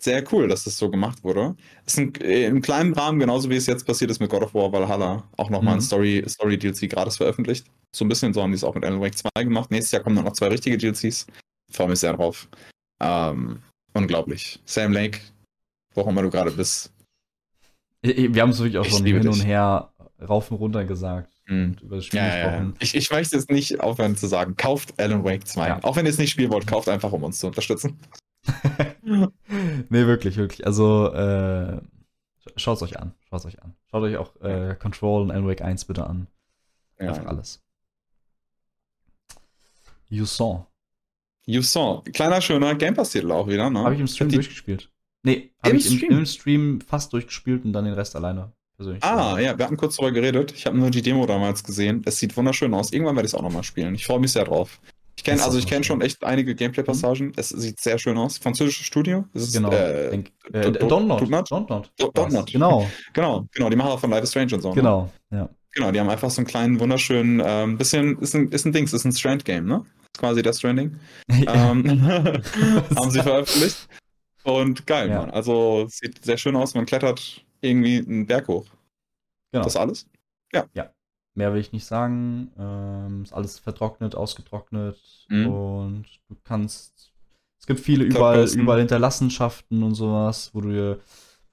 [0.00, 1.56] sehr cool, dass das so gemacht wurde.
[1.86, 4.54] Ist ein, äh, im kleinen Rahmen, genauso wie es jetzt passiert ist mit God of
[4.54, 5.78] War Valhalla, auch nochmal Mhm.
[5.80, 7.66] ein Story, Story DLC gratis veröffentlicht.
[7.94, 9.70] So ein bisschen so haben die es auch mit Alan Wake 2 gemacht.
[9.70, 11.26] Nächstes Jahr kommen dann noch zwei richtige DLCs.
[11.70, 12.48] Freue mich sehr drauf.
[13.00, 13.60] Ähm,
[13.94, 14.60] unglaublich.
[14.64, 15.20] Sam Lake,
[15.94, 16.92] wo auch immer du gerade bist.
[18.02, 21.31] Wir haben es wirklich auch Ich schon liebe hin und her rauf und runter gesagt
[21.48, 22.44] Und über das Spiel Ja, ja, ja.
[22.50, 22.74] gesprochen.
[22.80, 24.56] Ich, ich möchte es nicht aufhören zu sagen.
[24.56, 25.68] Kauft Alan Wake 2.
[25.68, 25.82] Ja.
[25.82, 27.98] Auch wenn ihr es nicht spielen wollt, kauft einfach, um uns zu unterstützen.
[29.02, 30.66] nee, wirklich, wirklich.
[30.66, 31.80] Also, äh,
[32.56, 33.12] schaut es euch an.
[33.28, 33.74] Schaut euch an.
[33.90, 36.26] Schaut euch auch äh, Control und Alan Wake 1 bitte an.
[36.98, 37.28] Einfach Ja.
[37.28, 37.60] alles.
[40.08, 40.66] You saw.
[41.46, 42.02] You saw.
[42.12, 43.80] Kleiner, schöner Game Pass-Titel auch wieder, ne?
[43.80, 44.90] Habe ich im Stream die- durchgespielt.
[45.24, 45.96] Nee, habe ich im?
[45.98, 46.12] Stream?
[46.18, 48.52] im Stream fast durchgespielt und dann den Rest alleine.
[48.76, 49.02] Persönlich.
[49.04, 50.52] Ah, ja, wir hatten kurz darüber geredet.
[50.56, 52.02] Ich habe nur die Demo damals gesehen.
[52.06, 52.92] Es sieht wunderschön aus.
[52.92, 53.94] Irgendwann werde ich es auch nochmal spielen.
[53.94, 54.80] Ich freue mich sehr drauf.
[55.16, 57.32] Ich kenne Das also ich kenne schon echt einige Gameplay-Passagen.
[57.36, 58.38] Es sieht sehr schön aus.
[58.38, 59.26] Französisches Studio.
[59.34, 59.70] Es ist, Genau.
[59.70, 60.22] Äh, äh,
[60.52, 61.20] Do- Download.
[61.26, 61.50] Dontnod?
[61.50, 61.88] Download.
[61.98, 62.50] Do- Dontnod.
[62.50, 63.70] Genau, genau, genau.
[63.70, 64.70] Die Macher von Life is Strange und so.
[64.70, 64.74] Ne?
[64.76, 65.12] genau.
[65.30, 65.48] Ja.
[65.74, 68.92] Genau, die haben einfach so einen kleinen, wunderschönen, ähm, bisschen, ist ein, ist ein Dings,
[68.92, 69.84] ist ein Strand-Game, ne?
[70.12, 70.96] Ist quasi Death Stranding.
[71.28, 72.02] ähm,
[72.96, 73.88] haben sie veröffentlicht.
[74.44, 75.20] Und geil, Ja.
[75.20, 75.30] Mann.
[75.30, 76.74] Also sieht sehr schön aus.
[76.74, 78.66] Man klettert irgendwie einen Berg hoch.
[79.52, 79.64] genau.
[79.64, 80.06] Das alles?
[81.34, 82.50] Mehr will ich nicht sagen.
[82.58, 84.98] Ähm, ist alles vertrocknet, ausgetrocknet
[85.30, 85.46] Mhm.
[85.46, 87.10] und du kannst.
[87.58, 91.00] Es gibt viele überall, überall Hinterlassenschaften und sowas, wo du dir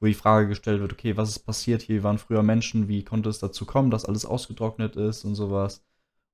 [0.02, 2.04] wo die Frage gestellt wird, okay, was ist passiert hier?
[2.04, 2.88] Waren früher Menschen?
[2.88, 5.84] Wie konnte es dazu kommen, dass alles ausgetrocknet ist und sowas?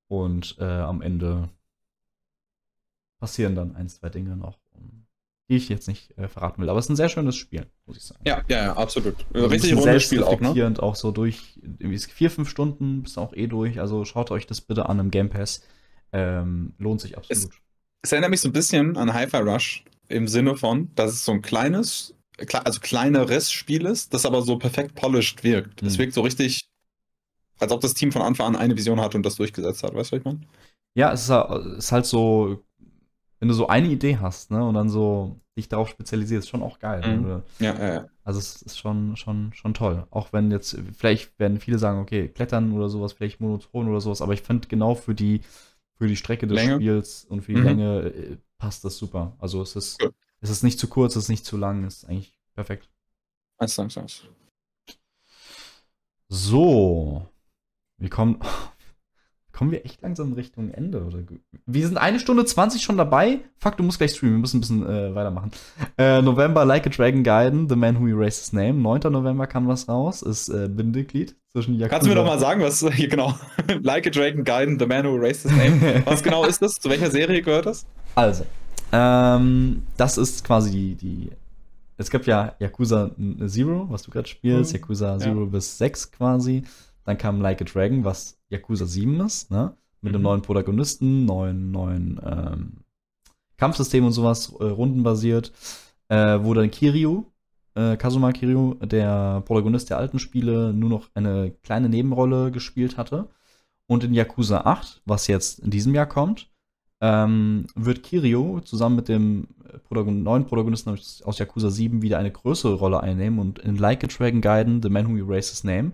[0.08, 1.48] Und äh, am Ende
[3.18, 4.58] passieren dann ein, zwei Dinge noch,
[5.48, 6.68] die ich jetzt nicht äh, verraten will.
[6.68, 8.20] Aber es ist ein sehr schönes Spiel, muss ich sagen.
[8.26, 9.14] Ja, ja, ja absolut.
[9.32, 10.74] Also Richtig rundes Spiel auch, ne?
[10.80, 13.80] auch so durch irgendwie vier, fünf Stunden bist du auch eh durch.
[13.80, 15.62] Also schaut euch das bitte an im Game Pass.
[16.12, 17.52] Ähm, lohnt sich absolut.
[17.52, 17.60] Es,
[18.02, 21.32] es erinnert mich so ein bisschen an Hi-Fi Rush im Sinne von, dass es so
[21.32, 22.14] ein kleines,
[22.64, 25.82] also kleineres Spiel ist, das aber so perfekt polished wirkt.
[25.82, 25.98] Es mhm.
[25.98, 26.68] wirkt so richtig,
[27.58, 29.94] als ob das Team von Anfang an eine Vision hat und das durchgesetzt hat.
[29.94, 30.40] Weißt du, was ich meine?
[30.94, 32.64] Ja, es ist, halt so,
[33.38, 36.62] wenn du so eine Idee hast, ne, und dann so dich darauf spezialisierst, ist schon
[36.62, 37.02] auch geil.
[37.06, 37.22] Mhm.
[37.22, 38.08] Du, ja, ja, ja.
[38.24, 40.06] Also es ist schon, schon, schon toll.
[40.10, 44.20] Auch wenn jetzt, vielleicht werden viele sagen, okay, Klettern oder sowas, vielleicht monoton oder sowas,
[44.20, 45.42] aber ich finde genau für die,
[45.94, 46.76] für die Strecke des Länge.
[46.76, 47.64] Spiels und für die mhm.
[47.64, 49.36] Länge äh, passt das super.
[49.38, 50.08] Also es ist, ja.
[50.40, 52.90] es ist nicht zu kurz, es ist nicht zu lang, es ist eigentlich perfekt.
[53.58, 54.24] Eins, eins, eins.
[56.28, 57.26] So.
[57.98, 58.40] Wir kommen,
[59.56, 61.02] kommen wir echt langsam Richtung Ende.
[61.02, 61.20] Oder?
[61.64, 63.40] Wir sind eine Stunde 20 schon dabei.
[63.56, 64.36] Fuck, du musst gleich streamen.
[64.36, 65.50] Wir müssen ein bisschen äh, weitermachen.
[65.96, 68.74] Äh, November, Like a Dragon Gaiden, The Man Who Erased His Name.
[68.74, 69.10] 9.
[69.10, 70.20] November kam was raus.
[70.20, 71.88] Ist äh, Bindeglied zwischen Yakuza.
[71.88, 73.34] Kannst du mir doch mal sagen, was, hier genau,
[73.80, 76.02] Like a Dragon Gaiden, The Man Who Erased His Name.
[76.04, 76.74] Was genau ist das?
[76.74, 77.86] Zu welcher Serie gehört das?
[78.14, 78.44] Also,
[78.92, 81.30] ähm, das ist quasi die, die
[81.96, 83.10] es gibt ja Yakuza
[83.46, 84.80] Zero, was du gerade spielst, mhm.
[84.80, 85.46] Yakuza Zero ja.
[85.46, 86.64] bis 6 quasi.
[87.06, 89.76] Dann kam Like a Dragon, was Yakuza 7 ist, ne?
[90.00, 90.16] Mit mhm.
[90.16, 92.72] einem neuen Protagonisten, neuen, neuen ähm,
[93.56, 95.52] Kampfsystem und sowas, äh, rundenbasiert.
[96.08, 97.24] Äh, wo dann Kiryu,
[97.74, 103.28] äh, Kazuma Kiryu, der Protagonist der alten Spiele, nur noch eine kleine Nebenrolle gespielt hatte.
[103.88, 106.48] Und in Yakuza 8, was jetzt in diesem Jahr kommt,
[107.00, 109.48] ähm, wird Kiryu zusammen mit dem
[109.84, 114.06] Protagon neuen Protagonisten aus Yakuza 7 wieder eine größere Rolle einnehmen und in Like a
[114.06, 115.92] Dragon Gaiden, The Man Who Erased His Name,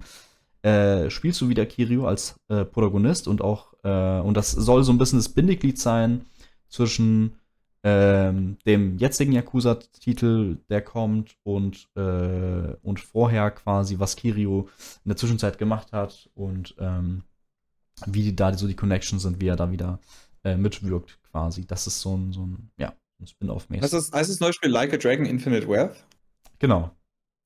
[0.62, 4.92] äh, spielst du wieder Kiryu als äh, Protagonist und auch, äh, und das soll so
[4.92, 6.26] ein bisschen das Bindeglied sein
[6.68, 7.34] zwischen
[7.84, 14.68] ähm, dem jetzigen Yakuza-Titel, der kommt, und, äh, und vorher quasi, was Kiryu
[15.04, 17.24] in der Zwischenzeit gemacht hat und ähm,
[18.06, 19.98] wie da so die Connections sind, wie er da wieder
[20.44, 21.66] äh, mitwirkt quasi.
[21.66, 23.82] Das ist so ein, so ein ja, ein Spin-off-mäßig.
[23.82, 26.04] Heißt das, heißt das neue Spiel Like a Dragon Infinite Wealth?
[26.58, 26.92] Genau.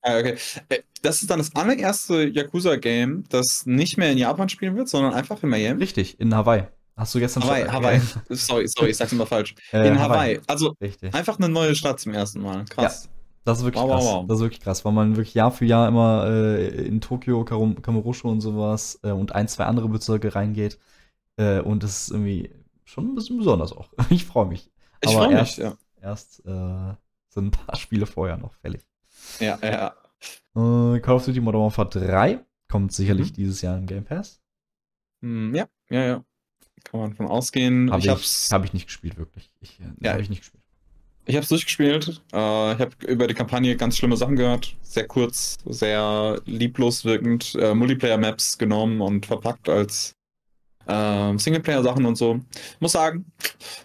[0.07, 0.37] Ah, okay.
[0.69, 5.13] Äh, das ist dann das allererste Yakuza-Game, das nicht mehr in Japan spielen wird, sondern
[5.13, 5.81] einfach in Miami.
[5.81, 6.63] Richtig, in Hawaii.
[6.95, 8.01] Hast du gestern Hawaii, schon Hawaii.
[8.29, 9.53] sorry, sorry, ich sag's immer falsch.
[9.71, 10.35] Äh, in Hawaii.
[10.35, 10.39] Hawaii.
[10.47, 11.13] Also Richtig.
[11.13, 12.65] einfach eine neue Stadt zum ersten Mal.
[12.65, 13.03] Krass.
[13.05, 13.09] Ja,
[13.43, 14.03] das ist wirklich wow, krass.
[14.05, 14.27] Wow, wow.
[14.27, 18.29] Das ist wirklich krass, weil man wirklich Jahr für Jahr immer äh, in Tokio, Kamurocho
[18.29, 20.79] und sowas äh, und ein, zwei andere Bezirke reingeht.
[21.35, 22.49] Äh, und das ist irgendwie
[22.85, 23.89] schon ein bisschen besonders auch.
[24.09, 24.71] Ich freue mich.
[25.01, 25.77] Ich freue mich, ja.
[26.01, 26.93] Erst äh,
[27.29, 28.81] sind ein paar Spiele vorher noch fällig.
[29.39, 29.95] Ja, ja.
[30.55, 33.35] Äh, Call of Duty Modern Warfare 3 kommt sicherlich mhm.
[33.35, 34.41] dieses Jahr im Game Pass.
[35.21, 36.23] Hm, ja, ja, ja.
[36.83, 37.91] Kann man von ausgehen.
[37.91, 39.51] Hab ich, ich habe ich nicht gespielt, wirklich.
[39.61, 40.63] Ich, äh, ja, habe ich nicht gespielt.
[41.25, 42.21] Ich habe es durchgespielt.
[42.31, 44.75] Äh, ich habe über die Kampagne ganz schlimme Sachen gehört.
[44.81, 47.55] Sehr kurz, sehr lieblos wirkend.
[47.55, 50.15] Äh, Multiplayer-Maps genommen und verpackt als
[50.87, 52.39] ähm, Singleplayer-Sachen und so.
[52.79, 53.25] Muss sagen,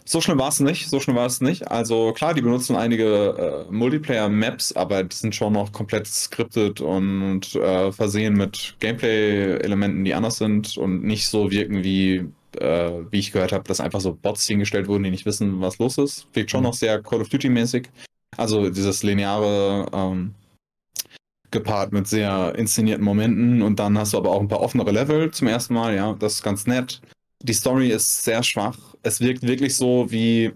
[0.05, 0.89] so schlimm war es nicht.
[0.89, 1.71] So schlimm war es nicht.
[1.71, 7.55] Also klar, die benutzen einige äh, Multiplayer-Maps, aber die sind schon noch komplett scripted und
[7.55, 12.27] äh, versehen mit Gameplay-Elementen, die anders sind und nicht so wirken wie
[12.59, 15.79] äh, wie ich gehört habe, dass einfach so Bots hingestellt wurden, die nicht wissen, was
[15.79, 16.27] los ist.
[16.35, 16.67] Wirkt schon mhm.
[16.67, 17.89] noch sehr Call of Duty-mäßig.
[18.37, 20.35] Also dieses lineare ähm,
[21.53, 25.31] gepaart mit sehr inszenierten Momenten und dann hast du aber auch ein paar offenere Level
[25.31, 27.01] zum ersten Mal, ja, das ist ganz nett.
[27.43, 28.79] Die Story ist sehr schwach.
[29.03, 30.53] Es wirkt wirklich so wie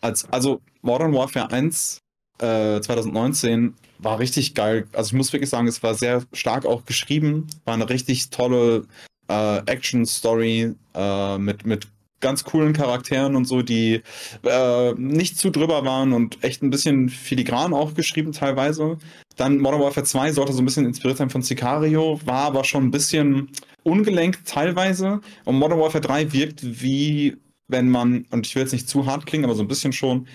[0.00, 1.98] als also Modern Warfare 1
[2.38, 4.86] äh, 2019 war richtig geil.
[4.92, 8.86] Also ich muss wirklich sagen, es war sehr stark auch geschrieben, war eine richtig tolle
[9.28, 11.88] äh, Action-Story äh, mit, mit
[12.24, 14.00] ganz coolen Charakteren und so, die
[14.44, 18.96] äh, nicht zu drüber waren und echt ein bisschen filigran auch geschrieben teilweise.
[19.36, 22.84] Dann Modern Warfare 2 sollte so ein bisschen inspiriert sein von Sicario, war aber schon
[22.84, 23.50] ein bisschen
[23.82, 25.20] ungelenkt teilweise.
[25.44, 27.36] Und Modern Warfare 3 wirkt wie,
[27.68, 30.26] wenn man, und ich will jetzt nicht zu hart klingen, aber so ein bisschen schon,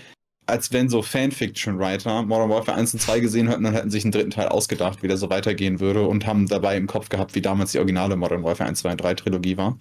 [0.45, 4.11] als wenn so Fanfiction-Writer Modern Warfare 1 und 2 gesehen hätten, dann hätten sich einen
[4.11, 7.41] dritten Teil ausgedacht, wie der so weitergehen würde und haben dabei im Kopf gehabt, wie
[7.41, 9.79] damals die originale Modern Warfare 1, 2 und 3 Trilogie war.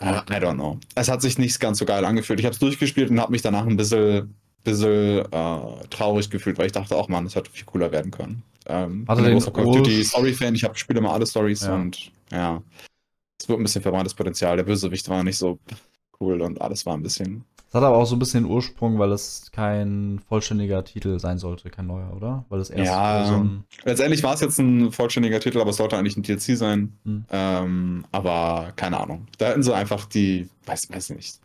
[0.00, 0.78] Uh, I don't know.
[0.94, 2.40] Es hat sich nicht ganz so geil angefühlt.
[2.40, 4.34] Ich habe es durchgespielt und habe mich danach ein bisschen,
[4.64, 8.42] bisschen uh, traurig gefühlt, weil ich dachte, auch man, es hätte viel cooler werden können.
[8.66, 11.74] Ähm, ich bin Call of Duty Story-Fan, ich spiele immer alle Stories ja.
[11.74, 12.62] und ja,
[13.38, 14.56] es wird ein bisschen verbranntes Potenzial.
[14.56, 15.58] Der Bösewicht war nicht so
[16.20, 17.44] cool und alles war ein bisschen
[17.74, 21.38] Das hat aber auch so ein bisschen den Ursprung, weil es kein vollständiger Titel sein
[21.38, 22.44] sollte, kein neuer, oder?
[22.48, 23.50] Weil es erst Ja, so.
[23.84, 26.96] Letztendlich war es jetzt ein vollständiger Titel, aber es sollte eigentlich ein DLC sein.
[27.04, 27.24] Hm.
[27.32, 29.26] Ähm, aber keine Ahnung.
[29.38, 31.40] Da hätten sie einfach die, weiß, weiß nicht.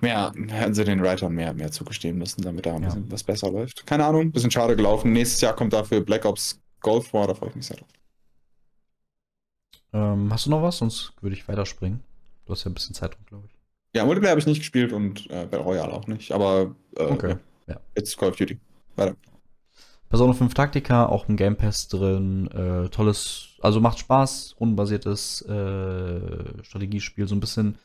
[0.00, 2.88] Mehr, hätten sie den Writern mehr, mehr zugestehen müssen, damit da ein Ja.
[2.88, 3.86] bisschen was besser läuft.
[3.86, 5.12] Keine Ahnung, bisschen schade gelaufen.
[5.12, 7.88] Nächstes Jahr kommt dafür Black Ops Gold vor, da freue ich mich sehr drauf.
[9.92, 10.78] Ähm, hast du noch was?
[10.78, 12.00] Sonst würde ich weiterspringen.
[12.46, 13.59] Du hast ja ein bisschen Zeitdruck, glaube ich.
[13.94, 17.36] Ja, Multiplayer habe ich nicht gespielt und äh, Battle Royale auch nicht, aber äh, Okay,
[17.66, 17.80] ja.
[17.96, 18.58] Jetzt Call of Duty.
[18.96, 19.16] Weiter.
[20.08, 22.48] Persona 5 Taktika, auch im Game Pass drin.
[22.48, 27.78] Äh, tolles, also macht Spaß, rundenbasiertes äh, Strategiespiel, so ein bisschen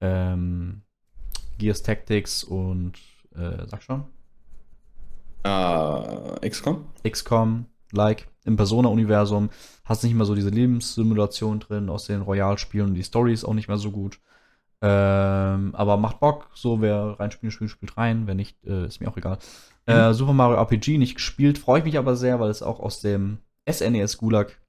[0.00, 0.82] ähm,
[1.58, 2.94] Gears Tactics und
[3.34, 4.04] äh, sag schon,
[5.44, 6.86] Äh, XCOM?
[7.08, 9.50] XCOM, like im Persona-Universum.
[9.84, 13.54] Hast nicht mehr so diese Lebenssimulation drin aus den Royal-Spielen und die Story ist auch
[13.54, 14.20] nicht mehr so gut.
[14.86, 19.08] Ähm, aber macht Bock, so wer reinspielen spielt, spielt rein, wer nicht, äh, ist mir
[19.08, 19.38] auch egal.
[19.86, 23.00] Äh, Super Mario RPG nicht gespielt, freue ich mich aber sehr, weil es auch aus
[23.00, 24.60] dem SNES Gulag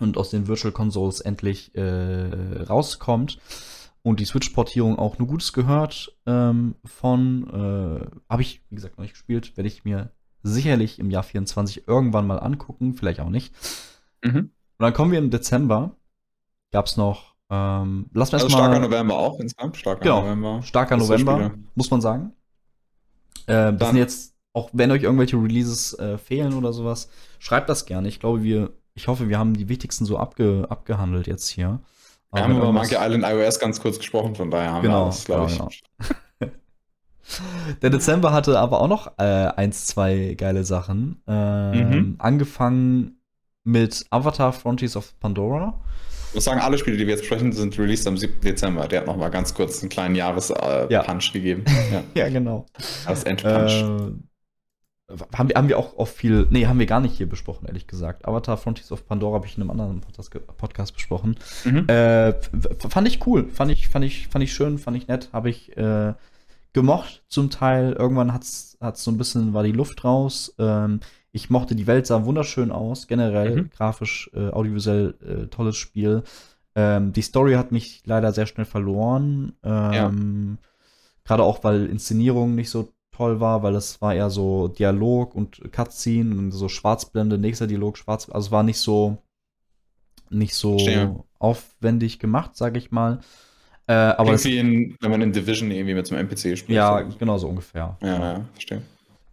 [0.00, 3.38] und aus den Virtual Consoles endlich äh, rauskommt
[4.02, 7.48] und die Switch-Portierung auch nur Gutes gehört ähm, von.
[7.48, 10.10] Äh, Habe ich, wie gesagt, noch nicht gespielt, werde ich mir
[10.42, 13.54] sicherlich im Jahr 24 irgendwann mal angucken, vielleicht auch nicht.
[14.24, 14.36] Mhm.
[14.38, 15.96] Und dann kommen wir im Dezember.
[16.72, 17.35] Gab es noch.
[17.48, 18.64] Ähm, lass mir Also erstmal.
[18.72, 19.76] starker November auch insgesamt.
[19.76, 20.20] Starker Genau.
[20.22, 20.62] November.
[20.62, 22.32] Starker November, muss man sagen.
[23.48, 27.08] Ähm, das sind jetzt, auch wenn euch irgendwelche Releases äh, fehlen oder sowas,
[27.38, 28.08] schreibt das gerne.
[28.08, 31.80] Ich glaube, wir, ich hoffe, wir haben die wichtigsten so abge, abgehandelt jetzt hier.
[32.32, 35.24] Wir haben über Monkey Island iOS ganz kurz gesprochen, von daher haben Genau, wir das,
[35.24, 35.82] glaube genau, ich.
[37.82, 41.22] Der Dezember hatte aber auch noch äh, eins, zwei geile Sachen.
[41.26, 42.14] Ähm, Mhm.
[42.18, 43.20] Angefangen
[43.64, 45.80] mit Avatar Frontiers of Pandora.
[46.28, 48.40] Ich muss sagen, alle Spiele, die wir jetzt sprechen, sind released am 7.
[48.42, 48.86] Dezember.
[48.88, 51.02] Der hat noch mal ganz kurz einen kleinen Jahres-Punch Ja.
[51.32, 51.64] gegeben.
[51.92, 52.66] Ja, Ja, genau.
[53.06, 53.72] das Endpunch.
[55.08, 57.66] Äh, haben, wir, haben wir auch, auch viel, nee, haben wir gar nicht hier besprochen,
[57.66, 58.26] ehrlich gesagt.
[58.26, 61.36] Avatar Frontiers of Pandora habe ich in einem anderen Podcast, Podcast besprochen.
[61.64, 61.88] Mhm.
[61.88, 62.34] Äh,
[62.88, 65.76] fand ich cool, fand ich, fand ich, fand ich schön, fand ich nett, habe ich
[65.76, 66.12] äh,
[66.72, 67.92] gemocht zum Teil.
[67.92, 70.54] Irgendwann hat's, hat's so ein bisschen, war die Luft raus.
[70.58, 70.98] Ähm,
[71.36, 73.70] ich mochte, die Welt sah wunderschön aus, generell, Mhm.
[73.70, 76.22] grafisch, äh, audiovisuell, äh, tolles Spiel.
[76.74, 79.52] Ähm, die Story hat mich leider sehr schnell verloren.
[79.62, 80.58] Ähm,
[81.24, 85.72] Gerade auch, weil Inszenierung nicht so toll war, weil es war eher so Dialog und
[85.72, 89.18] Cutscene und so Schwarzblende, nächster Dialog, schwarz, also es war nicht so
[90.30, 91.14] nicht so Verstehe.
[91.38, 93.20] aufwendig gemacht, sag ich mal.
[93.86, 96.76] Äh, aber Irgendwie, in, wenn man in Division irgendwie mit so einem NPC spielt.
[96.76, 97.16] ja, So.
[97.18, 97.96] genau so ungefähr.
[98.02, 98.82] ja, ja, verstehe.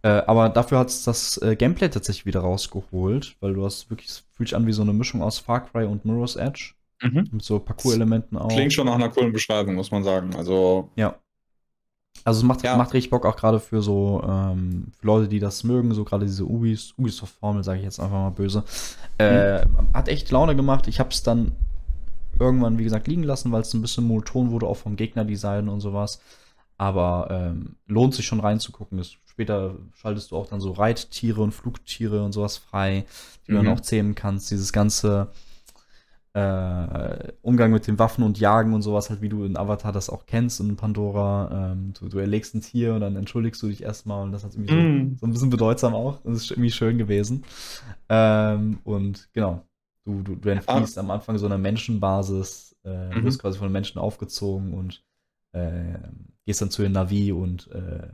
[0.04, 4.10] Äh, aber dafür hat es das äh, Gameplay tatsächlich wieder rausgeholt, weil du hast wirklich,
[4.10, 6.74] es fühlt sich an wie so eine Mischung aus Far Cry und Mirror's Edge.
[7.02, 7.28] Mhm.
[7.32, 8.48] Mit so Parcours-Elementen auch.
[8.48, 10.36] Klingt schon nach einer coolen Beschreibung, muss man sagen.
[10.36, 11.14] Also, Ja.
[12.22, 12.76] Also es macht, Ja.
[12.76, 16.24] macht richtig Bock, auch gerade für so ähm, für Leute, die das mögen, so gerade
[16.26, 18.62] diese Ubis, Ubisoft-Formel, sage ich jetzt einfach mal böse.
[19.18, 20.86] Äh, Hat echt Laune gemacht.
[20.86, 21.52] Ich habe es dann
[22.38, 25.80] irgendwann, wie gesagt, liegen lassen, weil es ein bisschen monoton wurde, auch vom Gegnerdesign und
[25.80, 26.20] sowas.
[26.78, 28.98] Aber ähm, lohnt sich schon reinzugucken.
[28.98, 33.04] Es, später schaltest du auch dann so Reittiere und Flugtiere und sowas frei,
[33.46, 33.64] die du Mhm.
[33.64, 34.50] dann auch zähmen kannst.
[34.50, 35.28] Dieses ganze
[36.32, 40.10] äh, Umgang mit den Waffen und Jagen und sowas, halt wie du in Avatar das
[40.10, 41.72] auch kennst und in Pandora.
[41.72, 44.52] Ähm, du, du erlegst ein Tier und dann entschuldigst du dich erstmal und das hat
[44.54, 45.16] irgendwie Mhm.
[45.16, 46.20] so, so ein bisschen bedeutsam auch.
[46.24, 47.44] Das ist irgendwie schön gewesen.
[48.08, 49.62] Ähm, und genau,
[50.04, 53.22] du, du, du entfliehst am Anfang so einer Menschenbasis, äh, Mhm.
[53.22, 55.04] wirst quasi von Menschen aufgezogen und
[55.52, 55.98] äh,
[56.46, 58.08] gehst dann zu den Navi und äh,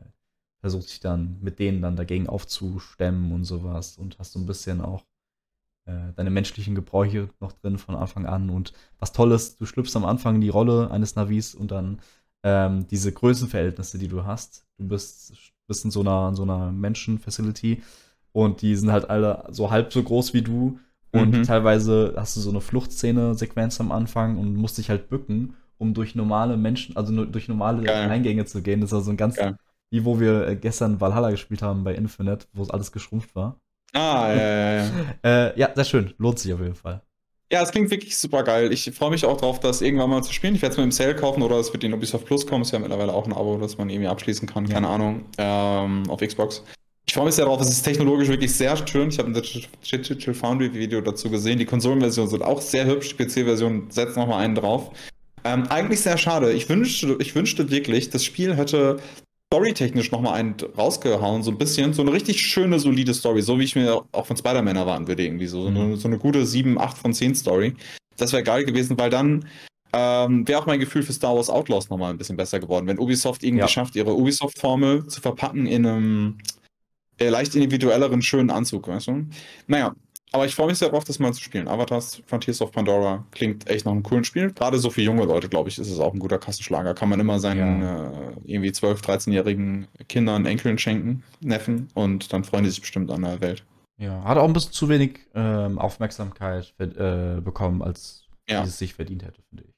[0.61, 4.81] versuchst dich dann mit denen dann dagegen aufzustemmen und sowas und hast so ein bisschen
[4.81, 5.05] auch
[5.87, 8.51] äh, deine menschlichen Gebräuche noch drin von Anfang an.
[8.51, 12.01] Und was toll ist, du schlüpfst am Anfang in die Rolle eines Navis und dann
[12.43, 14.66] ähm, diese Größenverhältnisse, die du hast.
[14.78, 15.35] Du bist,
[15.66, 17.82] bist in so einer, in so einer Menschen-Facility
[18.32, 20.78] und die sind halt alle so halb so groß wie du.
[21.12, 21.43] Und Mhm.
[21.43, 26.15] teilweise hast du so eine Fluchtszene-Sequenz am Anfang und musst dich halt bücken, um durch
[26.15, 28.09] normale Menschen, also nur durch normale Geil.
[28.11, 28.81] Eingänge zu gehen.
[28.81, 29.57] Das war so ein ganz, Geil.
[29.91, 33.57] Wie wo wir äh, gestern Valhalla gespielt haben bei Infinite, wo es alles geschrumpft war.
[33.93, 34.91] ah, ja, ja, ja.
[35.25, 36.15] Äh, ja, sehr schön.
[36.19, 37.03] Lohnt sich auf jeden Fall.
[37.53, 38.73] Ja, es klingt wirklich super geil.
[38.73, 40.55] Ich freue mich auch drauf, das irgendwann mal zu spielen.
[40.55, 42.62] Ich werde es mir im Sale kaufen oder es wird in Ubisoft Plus kommen.
[42.62, 44.67] Ist ja mittlerweile auch ein Abo, das man irgendwie abschließen kann.
[44.67, 44.75] Ja.
[44.75, 45.25] Keine Ahnung.
[45.37, 46.62] Ähm, auf Xbox.
[47.09, 47.61] Ich freue mich sehr drauf.
[47.61, 49.09] Es ist technologisch wirklich sehr schön.
[49.09, 51.59] Ich habe ein Digital Foundry Video dazu gesehen.
[51.59, 53.17] Die Konsolenversionen sind auch sehr hübsch.
[53.17, 54.93] Die PC-Version setzt nochmal einen drauf.
[55.43, 56.53] Ähm, eigentlich sehr schade.
[56.53, 59.01] Ich wünschte, ich wünschte wirklich, das Spiel hätte
[59.52, 61.93] storytechnisch nochmal einen rausgehauen, so ein bisschen.
[61.93, 63.43] So eine richtig schöne, solide Story.
[63.43, 65.48] So wie ich mir auch von Spider-Man erwarten würde, irgendwie.
[65.48, 65.97] So, so, eine, Mhm.
[65.97, 67.74] so eine gute 7, 8 von 10 Story.
[68.16, 69.44] Das wäre geil gewesen, weil dann
[69.93, 72.86] ähm, wäre auch mein Gefühl für Star Wars Outlaws nochmal ein bisschen besser geworden.
[72.86, 73.68] Wenn Ubisoft irgendwie Ja.
[73.68, 76.39] schafft, ihre Ubisoft-Formel zu verpacken in einem
[77.18, 79.27] äh, leicht individuelleren, schönen Anzug, weißt du?
[79.66, 79.97] Naja,
[80.32, 81.66] aber ich freue mich sehr darauf, das mal zu spielen.
[81.69, 84.52] Avatars, Frontiers of Pandora klingt echt nach einem coolen Spiel.
[84.52, 86.94] Gerade so für junge Leute, glaube ich, ist es auch ein guter Kassenschlager.
[86.94, 88.11] Kann man immer seinen äh,
[88.44, 93.40] irgendwie 12-, 13-jährigen Kindern, Enkeln schenken, Neffen und dann freuen die sich bestimmt an der
[93.40, 93.65] Welt.
[93.98, 98.62] Ja, hat auch ein bisschen zu wenig ähm, Aufmerksamkeit äh, bekommen, als Ja.
[98.62, 99.70] es sich verdient hätte, finde ich.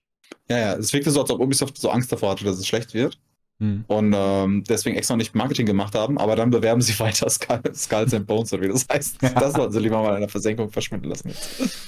[0.48, 2.94] Ja, ja, es wirkte so, als ob Ubisoft so Angst davor hatte, dass es schlecht
[2.94, 3.18] wird.
[3.62, 3.84] Hm.
[3.86, 8.12] und ähm, deswegen extra nicht Marketing gemacht haben, aber dann bewerben sie weiter Skull, Skulls
[8.12, 9.18] and Bones oder wie das heißt.
[9.34, 11.28] Das sollten sie lieber mal in der Versenkung verschwinden lassen.
[11.28, 11.78] Jetzt.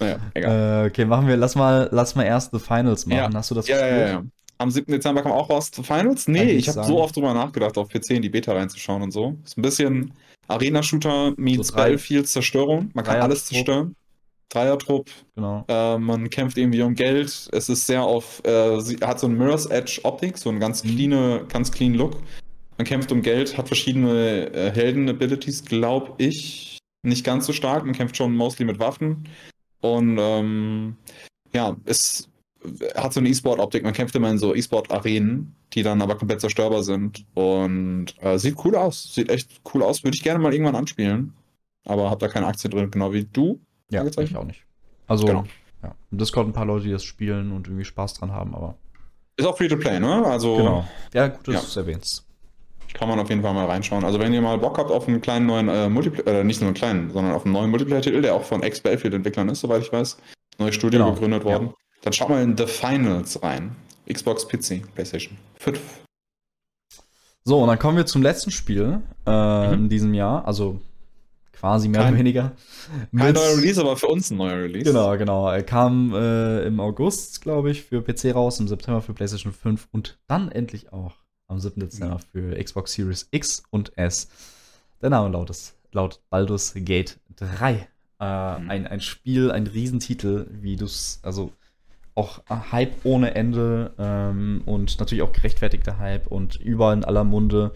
[0.00, 0.84] Naja, egal.
[0.84, 3.18] Äh, okay, machen wir, lass mal, lass mal erst The Finals machen.
[3.18, 3.30] Ja.
[3.32, 4.06] Hast du das ja, ja, gespielt?
[4.08, 4.24] ja, ja.
[4.58, 4.92] Am 7.
[4.92, 6.26] Dezember kam auch raus zu Finals.
[6.28, 9.00] Nee, Kann ich ich habe so oft drüber nachgedacht, auf PC in die Beta reinzuschauen
[9.02, 9.36] und so.
[9.44, 10.12] Ist ein bisschen
[10.48, 12.90] Arena-Shooter meets So drei- Battlefield Zerstörung.
[12.92, 13.94] Man kann alles zerstören.
[14.50, 15.64] Dreiertrupp, Genau.
[15.68, 17.48] Äh, man kämpft irgendwie um Geld.
[17.52, 20.84] Es ist sehr auf, äh, sie hat so ein Mirror's Edge Optik, so einen ganz
[20.84, 20.88] Mhm.
[20.88, 22.16] clean, ganz clean Look.
[22.76, 26.78] Man kämpft um Geld, hat verschiedene äh, Helden-Abilities, glaube ich.
[27.02, 27.84] Nicht ganz so stark.
[27.84, 29.28] Man kämpft schon mostly mit Waffen.
[29.80, 30.96] Und ähm,
[31.52, 32.28] ja, es
[32.94, 33.82] hat so eine E-Sport-Optik.
[33.84, 37.24] Man kämpft immer in so E-Sport-Arenen, die dann aber komplett zerstörbar sind.
[37.34, 39.14] Und äh, sieht cool aus.
[39.14, 40.02] Sieht echt cool aus.
[40.04, 41.34] Würde ich gerne mal irgendwann anspielen.
[41.86, 43.60] Aber hab da keine Aktie drin, genau wie du.
[43.90, 44.64] Ja, ich auch nicht.
[45.06, 45.44] Also, Genau.
[45.82, 45.94] ja.
[46.10, 48.76] Im Discord ein paar Leute, die das spielen und irgendwie Spaß dran haben, aber.
[49.36, 50.24] Ist auch Free-to-Play, ne?
[50.26, 50.84] Also Genau.
[51.14, 51.60] Ja, gut, dass Ja.
[51.60, 52.26] du es erwähnst.
[52.92, 54.04] Kann man auf jeden Fall mal reinschauen.
[54.04, 56.68] Also wenn ihr mal Bock habt auf einen kleinen neuen äh, Multiplayer, äh, nicht nur
[56.68, 60.18] einen kleinen, sondern auf einen neuen Multiplayer-Titel, der auch von Ex-Battlefield-Entwicklern ist, soweit ich weiß,
[60.58, 61.12] neues Studio Genau.
[61.14, 61.72] gegründet worden,
[62.02, 63.76] dann schaut mal in The Finals rein.
[64.12, 65.80] Xbox, PC, PlayStation 5.
[67.44, 69.72] So, und dann kommen wir zum letzten Spiel äh, Mhm.
[69.74, 70.80] in diesem Jahr, also
[71.60, 72.52] quasi mehr Kein- oder weniger.
[73.16, 74.84] Kein Mit- neuer Release, aber für uns ein neuer Release.
[74.84, 75.48] Genau, genau.
[75.50, 79.88] Er kam äh, im August, glaube ich, für PC raus, im September für PlayStation 5
[79.92, 81.14] und dann endlich auch
[81.48, 81.80] am 7.
[81.80, 84.28] Dezember für Xbox Series X und S.
[85.02, 87.72] Der Name lautet, laut Baldur's Gate 3.
[87.72, 87.78] Äh,
[88.60, 88.70] Mhm.
[88.70, 91.52] ein, ein Spiel, ein Riesentitel, wie du es, also
[92.14, 97.72] auch Hype ohne Ende ähm, und natürlich auch gerechtfertigter Hype und überall in aller Munde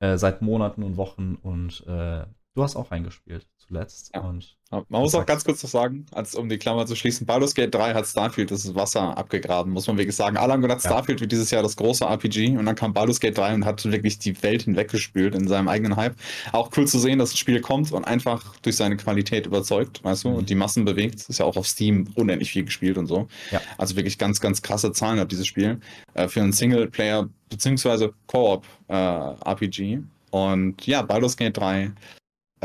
[0.00, 2.22] äh, seit Monaten und Wochen und äh,
[2.54, 4.10] du hast auch reingespielt zuletzt.
[4.14, 4.20] Ja.
[4.20, 7.54] Und Man muss auch ganz kurz noch sagen, als um die Klammer zu schließen, Baldur's
[7.54, 10.36] Gate 3 hat Starfield das Wasser abgegraben, muss man wirklich sagen.
[10.36, 10.90] Alle haben gedacht, Ja.
[10.90, 13.84] Starfield wird dieses Jahr das große RPG und dann kam Baldur's Gate 3 und hat
[13.86, 16.14] wirklich die Welt hinweggespült in seinem eigenen Hype.
[16.52, 20.24] Auch cool zu sehen, dass ein Spiel kommt und einfach durch seine Qualität überzeugt, weißt
[20.24, 20.34] du, Mhm.
[20.36, 21.22] und die Massen bewegt.
[21.28, 23.28] Ist ja auch auf Steam unendlich viel gespielt und so.
[23.50, 23.60] Ja.
[23.78, 25.80] Also wirklich ganz, ganz krasse Zahlen hat dieses Spiel
[26.14, 30.00] äh, für einen Singleplayer beziehungsweise Koop äh, RPG.
[30.30, 31.92] Und ja, Baldur's Gate 3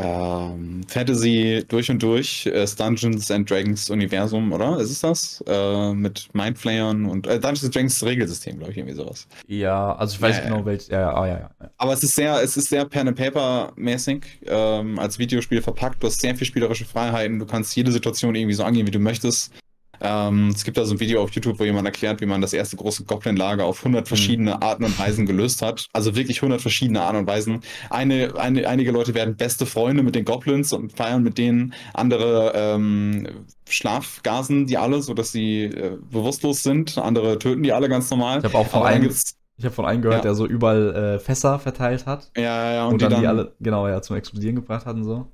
[0.02, 4.78] ähm, Fantasy durch und durch, äh, das Dungeons and Dragons Universum, oder?
[4.78, 5.44] Ist es das?
[5.46, 9.26] Äh, mit Mindflayern und äh, Dungeons and Dragons Regelsystem, glaube ich, irgendwie sowas.
[9.46, 10.88] Ja, also ich weiß Ja, genau, welch.
[10.88, 11.70] Ja, ja, ah, ja, ja.
[11.76, 16.02] Aber es ist sehr, es ist sehr Pen and Paper mäßig ähm, als Videospiel verpackt.
[16.02, 17.38] Du hast sehr viel spielerische Freiheiten.
[17.38, 19.52] Du kannst jede Situation irgendwie so angehen, wie du möchtest.
[20.00, 22.52] Ähm, es gibt da so ein Video auf YouTube, wo jemand erklärt, wie man das
[22.52, 25.86] erste große Goblin-Lager auf 100 verschiedene Arten und Weisen gelöst hat.
[25.92, 27.60] Also wirklich 100 verschiedene Arten und Weisen.
[27.90, 31.74] Eine, eine, einige Leute werden beste Freunde mit den Goblins und feiern mit denen.
[31.94, 33.26] Andere ähm,
[33.68, 36.98] schlafgasen die alle, sodass sie äh, bewusstlos sind.
[36.98, 38.38] Andere töten die alle ganz normal.
[38.38, 40.22] Ich habe auch dann einem, gibt's- ich habe von einem gehört, Ja.
[40.22, 43.20] der so überall äh, Fässer verteilt hat ja, ja, ja, und, und, dann, die dann
[43.22, 45.26] die alle, genau, ja, zum Explodieren gebracht hat und so.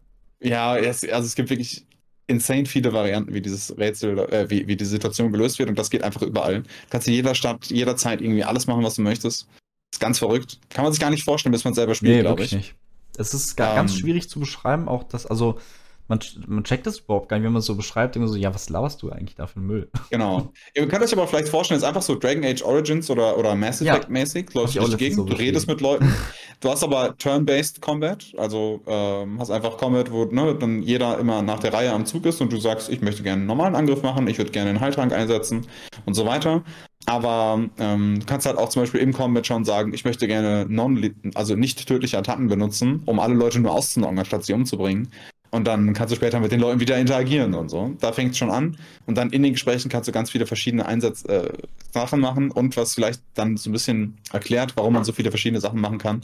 [0.42, 1.86] Ja, es, also es gibt wirklich
[2.26, 5.90] insane viele Varianten, wie dieses Rätsel, äh, wie, wie die Situation gelöst wird und das
[5.90, 6.62] geht einfach überall.
[6.62, 9.46] Du kannst in jeder Stadt, jederzeit irgendwie alles machen, was du möchtest.
[9.92, 10.58] ist ganz verrückt.
[10.70, 12.52] Kann man sich gar nicht vorstellen, bis man selber spielt, Nee, glaube ich.
[12.52, 12.74] nicht.
[13.16, 13.98] Es ist ga, ganz Ähm.
[14.00, 15.58] schwierig zu beschreiben, auch das, also
[16.08, 18.54] man, man checkt das überhaupt gar nicht, wenn man es so beschreibt, man so, ja,
[18.54, 19.90] was laberst du eigentlich da für Müll?
[20.10, 20.52] Genau.
[20.74, 23.54] Ihr könnt euch aber vielleicht vorstellen, es ist einfach so Dragon Age Origins oder, oder
[23.54, 23.94] Mass Ja.
[23.94, 24.46] Effect mäßig.
[24.46, 26.12] Du Hab läufst durch letztens Gegend, so du redest mit Leuten.
[26.60, 31.42] Du hast aber Turn-Based Combat, also ähm, hast einfach Combat, wo ne, dann jeder immer
[31.42, 34.02] nach der Reihe am Zug ist und du sagst, ich möchte gerne einen normalen Angriff
[34.02, 35.66] machen, ich würde gerne einen Heiltrank einsetzen
[36.06, 36.62] und so weiter.
[37.06, 40.66] Aber ähm, du kannst halt auch zum Beispiel im Combat schon sagen, ich möchte gerne
[40.68, 45.08] non also nicht tödliche Attacken benutzen, um alle Leute nur auszunocken, anstatt sie umzubringen.
[45.50, 47.94] Und dann kannst du später mit den Leuten wieder interagieren und so.
[48.00, 48.76] Da fängt es schon an.
[49.06, 51.48] Und dann in den Gesprächen kannst du ganz viele verschiedene Einsatz äh,
[51.92, 55.60] Sachen machen und was vielleicht dann so ein bisschen erklärt, warum man so viele verschiedene
[55.60, 56.22] Sachen machen kann.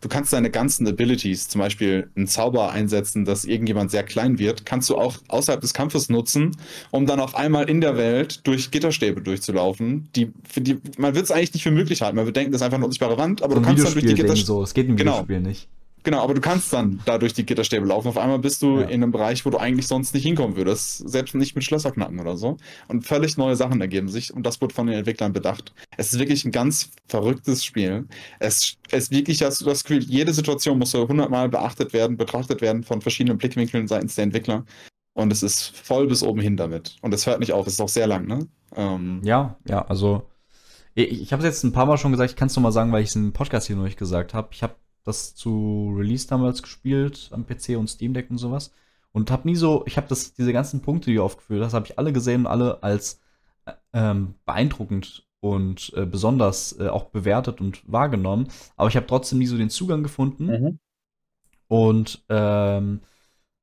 [0.00, 4.64] Du kannst deine ganzen Abilities, zum Beispiel einen Zauber einsetzen, dass irgendjemand sehr klein wird,
[4.64, 6.56] kannst du auch außerhalb des Kampfes nutzen,
[6.92, 10.08] um dann auf einmal in der Welt durch Gitterstäbe durchzulaufen.
[10.14, 12.14] Die, die, man wird es eigentlich nicht für möglich halten.
[12.14, 14.04] Man wird denken, das ist einfach eine unsichtbare Wand, aber so du kannst dann durch
[14.06, 14.46] die Gitterstäbe.
[14.46, 15.14] so, es geht im Genau.
[15.14, 15.68] Videospiel nicht.
[16.04, 18.08] Genau, aber du kannst dann da durch die Gitterstäbe laufen.
[18.08, 18.86] Auf einmal bist du Ja.
[18.86, 21.08] in einem Bereich, wo du eigentlich sonst nicht hinkommen würdest.
[21.08, 22.56] Selbst nicht mit Schlösser knacken oder so.
[22.86, 24.32] Und völlig neue Sachen ergeben sich.
[24.32, 25.72] Und das wird von den Entwicklern bedacht.
[25.96, 28.06] Es ist wirklich ein ganz verrücktes Spiel.
[28.38, 32.60] Es ist wirklich, hast du das Gefühl, jede Situation muss so hundertmal beachtet werden, betrachtet
[32.60, 34.64] werden von verschiedenen Blickwinkeln seitens der Entwickler.
[35.14, 36.96] Und es ist voll bis oben hin damit.
[37.02, 37.66] Und es hört nicht auf.
[37.66, 38.46] Es ist auch sehr lang, ne?
[38.76, 40.22] Ähm, Ja, ja, also
[40.94, 42.92] ich, ich habe es jetzt ein paar Mal schon gesagt, ich kann es nochmal sagen,
[42.92, 44.48] weil ich es im Podcast hier noch nicht gesagt habe.
[44.52, 44.74] Ich habe
[45.08, 48.72] das zu Release damals gespielt am PC und Steam Deck und sowas
[49.12, 51.86] und habe nie so, ich habe das diese ganzen Punkte, die du aufgeführt hast, habe
[51.86, 53.20] ich alle gesehen und alle als
[53.66, 59.38] äh, ähm, beeindruckend und äh, besonders äh, auch bewertet und wahrgenommen, aber ich habe trotzdem
[59.38, 60.78] nie so den Zugang gefunden Mhm.
[61.68, 63.00] und ähm,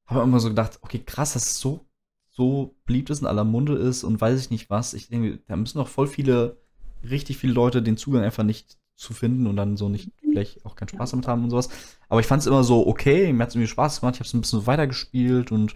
[0.07, 1.85] habe immer so gedacht, okay, krass, dass es so,
[2.29, 4.93] so beliebt ist in aller Munde ist und weiß ich nicht was.
[4.93, 6.57] Ich denke, da müssen noch voll viele,
[7.03, 10.75] richtig viele Leute den Zugang einfach nicht zu finden und dann so nicht vielleicht auch
[10.75, 11.69] keinen Spaß damit haben und sowas.
[12.09, 14.27] Aber ich fand es immer so okay, mir hat es irgendwie Spaß gemacht, ich habe
[14.27, 15.75] es ein bisschen so weitergespielt und,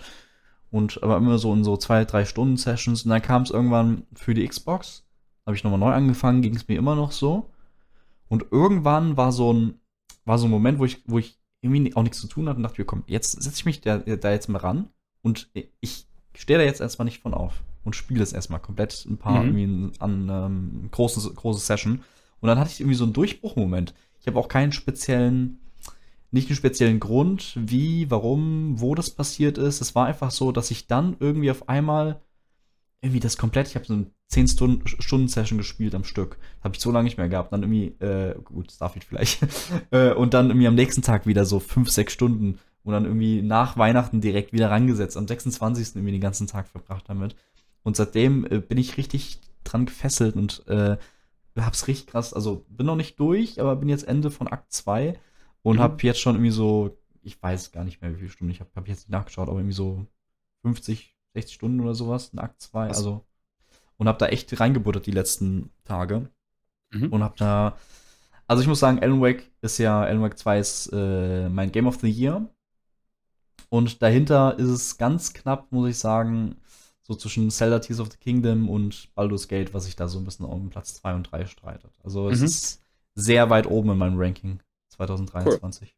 [0.72, 4.03] und aber immer so in so zwei, drei Stunden Sessions und dann kam es irgendwann
[4.14, 5.06] für die Xbox,
[5.45, 7.49] habe ich nochmal neu angefangen, ging es mir immer noch so.
[8.27, 9.80] Und irgendwann war so ein,
[10.26, 12.64] war so ein Moment, wo ich, wo ich irgendwie auch nichts zu tun hatte und
[12.64, 14.90] dachte komm, jetzt setze ich mich da, da jetzt mal ran
[15.23, 15.49] und
[15.81, 19.44] ich stehe da jetzt erstmal nicht von auf und spiele es erstmal komplett ein paar
[19.44, 19.57] Mhm.
[19.57, 22.03] irgendwie an ähm, große, große Session.
[22.40, 23.94] Und dann hatte ich irgendwie so einen Durchbruchmoment.
[24.19, 25.59] Ich habe auch keinen speziellen,
[26.31, 29.81] nicht einen speziellen Grund, wie, warum, wo das passiert ist.
[29.81, 32.21] Es war einfach so, dass ich dann irgendwie auf einmal
[33.01, 36.37] irgendwie das komplett, ich habe so eine 10 Stunden, Stunden Session gespielt am Stück.
[36.63, 37.53] Habe ich so lange nicht mehr gehabt.
[37.53, 39.39] Dann irgendwie, äh, gut, Starfield vielleicht.
[39.91, 42.59] äh, und dann irgendwie am nächsten Tag wieder so 5, 6 Stunden.
[42.83, 45.17] Und dann irgendwie nach Weihnachten direkt wieder rangesetzt.
[45.17, 45.95] Am 26.
[45.95, 47.35] irgendwie den ganzen Tag verbracht damit.
[47.83, 50.97] Und seitdem äh, bin ich richtig dran gefesselt und äh,
[51.57, 55.19] hab's richtig krass, also bin noch nicht durch, aber bin jetzt Ende von Akt 2
[55.63, 55.84] und Mhm.
[55.84, 58.69] hab jetzt schon irgendwie so, ich weiß gar nicht mehr, wie viele Stunden ich habe,
[58.76, 60.05] hab jetzt nicht nachgeschaut, aber irgendwie so
[60.63, 62.97] 50, 60 Stunden oder sowas in Akt 2, Was?
[62.97, 63.26] also
[63.97, 66.30] und hab da echt reingebuttert die letzten Tage
[66.91, 67.11] Mhm.
[67.13, 67.77] und hab da,
[68.47, 71.88] also ich muss sagen, Alan Wake ist ja, Alan Wake 2 ist äh, mein Game
[71.88, 72.47] of the Year
[73.69, 76.55] und dahinter ist es ganz knapp, muss ich sagen,
[77.10, 80.26] so zwischen Zelda Tears of the Kingdom und Baldur's Gate, was sich da so ein
[80.26, 81.91] bisschen um Platz 2 und 3 streitet.
[82.03, 82.45] Also es Mhm.
[82.45, 82.81] ist
[83.15, 84.60] sehr weit oben in meinem Ranking
[84.90, 85.95] 2023.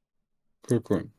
[0.69, 1.09] Cool, cool.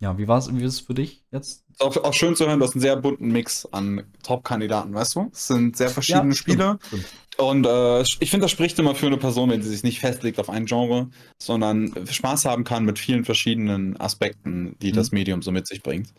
[0.00, 1.64] Ja, wie war es wie ist es für dich jetzt?
[1.78, 5.30] Auch, auch schön zu hören, du hast einen sehr bunten Mix an Top-Kandidaten, weißt du?
[5.32, 6.78] Es sind sehr verschiedene Ja, Spiele.
[6.82, 7.38] stimmt, stimmt.
[7.38, 10.38] Und äh, ich finde, das spricht immer für eine Person, wenn sie sich nicht festlegt
[10.38, 11.08] auf ein Genre,
[11.40, 14.96] sondern Spaß haben kann mit vielen verschiedenen Aspekten, die Mhm.
[14.96, 16.12] das Medium so mit sich bringt.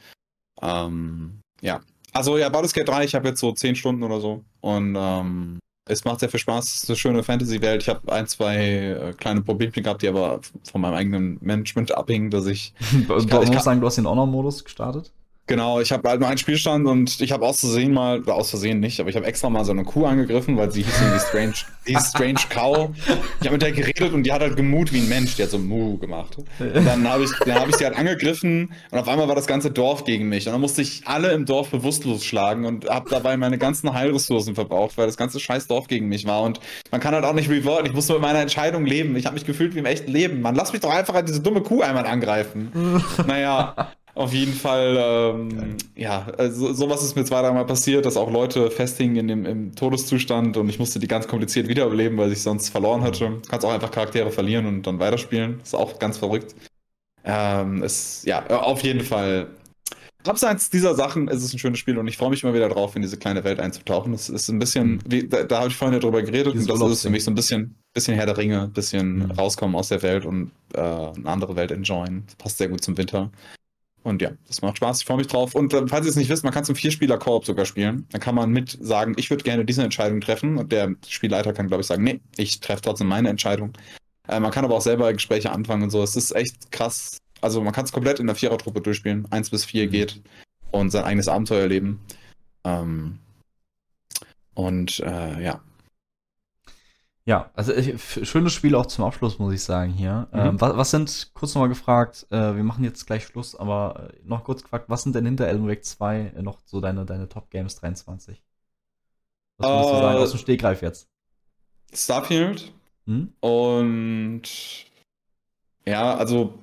[0.62, 1.82] Ähm, ja.
[2.16, 4.44] Also ja, Baldur's Gate 3, ich habe jetzt so 10 Stunden oder so.
[4.62, 6.66] Und ähm, es macht sehr viel Spaß.
[6.66, 7.82] Es ist eine schöne Fantasy-Welt.
[7.82, 10.40] Ich habe ein, zwei äh, kleine Probleme gehabt, die aber
[10.72, 13.88] von meinem eigenen Management abhingen, dass ich Ich, kann- ich ich kann- muss sagen, du
[13.88, 15.12] hast den Honor-Modus gestartet.
[15.47, 18.49] Genau, ich habe halt nur einen Spielstand und ich habe aus Versehen mal, oder aus
[18.49, 21.19] Versehen nicht, aber ich habe extra mal so eine Kuh angegriffen, weil sie hieß irgendwie
[21.19, 21.53] Strange,
[21.88, 22.89] die Strange Cow.
[23.39, 25.51] Ich habe mit der geredet und die hat halt gemut wie ein Mensch, die hat
[25.51, 26.38] so Mu gemacht.
[26.38, 29.69] Und dann habe ich, hab ich sie halt angegriffen und auf einmal war das ganze
[29.69, 30.47] Dorf gegen mich.
[30.47, 34.55] Und dann musste ich alle im Dorf bewusstlos schlagen und habe dabei meine ganzen Heilressourcen
[34.55, 36.41] verbraucht, weil das ganze scheiß Dorf gegen mich war.
[36.41, 36.59] Und
[36.89, 37.85] man kann halt auch nicht revolten.
[37.85, 39.15] Ich musste mit meiner Entscheidung leben.
[39.15, 40.41] Ich habe mich gefühlt wie im echten Leben.
[40.41, 43.03] Man, lass mich doch einfach diese dumme Kuh einmal angreifen.
[43.27, 48.32] naja, auf jeden Fall, ähm, ja, also sowas ist mir zwei, dreimal passiert, dass auch
[48.32, 52.42] Leute festhingen in dem, im Todeszustand und ich musste die ganz kompliziert wiederbeleben, weil ich
[52.42, 53.26] sonst verloren hätte.
[53.26, 55.60] Du kannst auch einfach Charaktere verlieren und dann weiterspielen.
[55.62, 56.56] Ist auch ganz verrückt.
[57.26, 59.48] Ähm, es, ja, auf jeden Fall.
[60.26, 62.96] Abseits dieser Sachen ist es ein schönes Spiel und ich freue mich immer wieder drauf,
[62.96, 64.14] in diese kleine Welt einzutauchen.
[64.14, 66.80] Es ist ein bisschen, wie, da, da habe ich vorhin ja drüber geredet Dieses und
[66.80, 69.32] das ist für mich so ein bisschen, bisschen Herr der Ringe, ein bisschen Mhm.
[69.32, 72.24] rauskommen aus der Welt und äh, eine andere Welt enjoyen.
[72.26, 73.30] Das passt sehr gut zum Winter.
[74.06, 75.56] Und ja, das macht Spaß, ich freue mich drauf.
[75.56, 78.06] Und äh, falls ihr es nicht wisst, man kann zum Vierspieler-Koop sogar spielen.
[78.11, 80.60] Dann kann man mit sagen, ich würde gerne diese Entscheidung treffen.
[80.60, 83.73] Und der Spielleiter kann, glaube ich, sagen, nee, ich treffe trotzdem meine Entscheidung.
[84.27, 86.03] Äh, man kann aber auch selber Gespräche anfangen und so.
[86.03, 87.18] Es ist echt krass.
[87.41, 89.26] Also man kann es komplett in der Vierertruppe durchspielen.
[89.32, 89.91] Eins bis vier Mhm.
[89.91, 90.22] geht
[90.69, 91.99] und sein eigenes Abenteuer erleben.
[92.64, 93.18] Ähm,
[94.53, 95.61] und äh, ja.
[97.27, 97.99] Ja, also ich,
[98.30, 100.27] schönes Spiel auch zum Abschluss, muss ich sagen hier.
[100.31, 100.39] Mhm.
[100.39, 104.19] Ähm, was, was sind, kurz nochmal gefragt, äh, wir machen jetzt gleich Schluss, aber äh,
[104.23, 107.27] noch kurz gefragt, was sind denn hinter Alan Wake 2 äh, noch so deine, deine
[107.27, 108.43] Top Games 23?
[109.57, 111.07] Was würdest du Äh, sagen, aus dem Stegreif jetzt?
[111.93, 112.72] Starfield
[113.07, 113.34] Hm?
[113.39, 114.43] und
[115.85, 116.60] ja, also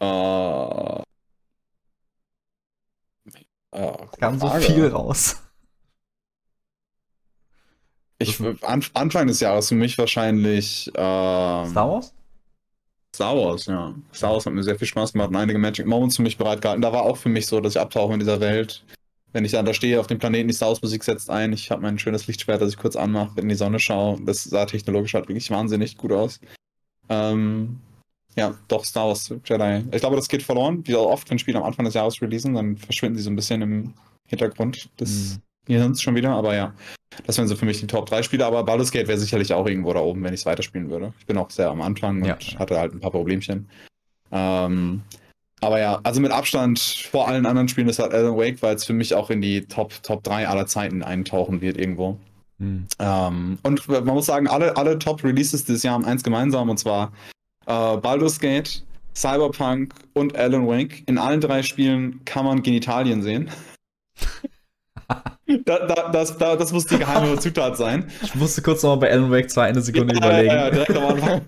[0.00, 1.02] äh,
[3.72, 5.42] äh, Kam so viel raus.
[8.22, 12.14] Ich, an, Anfang des Jahres für mich wahrscheinlich ähm, Star Wars?
[13.14, 13.94] Star Wars, ja.
[14.14, 16.82] Star Wars hat mir sehr viel Spaß gemacht und einige Magic Moments für mich bereitgehalten.
[16.82, 18.84] Da war auch für mich so, dass ich abtauche in dieser Welt.
[19.32, 21.70] Wenn ich dann da stehe auf dem Planeten, die Star Wars Musik setzt ein, ich
[21.70, 24.20] habe mein schönes Lichtschwert, das ich kurz anmache, in die Sonne schaue.
[24.20, 26.40] Das sah technologisch halt wirklich wahnsinnig gut aus.
[27.08, 27.80] Ähm,
[28.36, 29.84] ja, doch, Star Wars Jedi.
[29.92, 30.86] Ich glaube, das geht verloren.
[30.86, 33.62] Wie oft, wenn Spiele am Anfang des Jahres releasen, dann verschwinden sie so ein bisschen
[33.62, 33.94] im
[34.28, 35.42] Hintergrund des Mhm.
[35.66, 36.30] Gehirns schon wieder.
[36.30, 36.72] Aber ja,
[37.26, 38.46] das wären so für mich die Top 3 Spiele.
[38.46, 41.12] Aber Baldur's Gate wäre sicherlich auch irgendwo da oben, wenn ich es weiterspielen würde.
[41.18, 42.38] Ich bin auch sehr am Anfang und Ja.
[42.58, 43.68] hatte halt ein paar Problemchen.
[44.32, 45.02] Ähm,
[45.60, 48.84] aber ja, also mit Abstand vor allen anderen Spielen ist halt Alan Wake, weil es
[48.84, 52.18] für mich auch in die Top, Top 3 aller Zeiten eintauchen wird irgendwo.
[52.58, 52.86] Hm.
[52.98, 57.12] Ähm, und man muss sagen, alle, alle Top-Releases dieses Jahr haben eins gemeinsam, und zwar
[57.66, 58.84] äh, Baldur's Gate,
[59.14, 61.02] Cyberpunk und Alan Wake.
[61.06, 63.50] In allen drei Spielen kann man Genitalien sehen.
[65.64, 68.10] da, da, das, da, das muss die geheime Zutat sein.
[68.22, 70.48] Ich musste kurz noch mal bei Alan Wake 2 eine Sekunde überlegen.
[70.48, 71.40] Ja, ja, direkt am Anfang.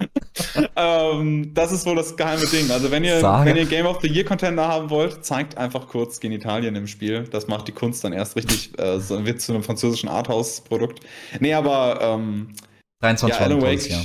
[0.76, 2.70] ähm, das ist wohl das geheime Ding.
[2.70, 6.20] Also wenn ihr, wenn ihr Game of the Year Contender haben wollt, zeigt einfach kurz
[6.20, 7.24] Genitalien im Spiel.
[7.24, 11.00] Das macht die Kunst dann erst richtig, äh, so, wird zu einem französischen Arthouse-Produkt.
[11.40, 12.54] Nee, aber ähm,
[13.00, 14.04] 23 ja, Alan Wake, Jahr.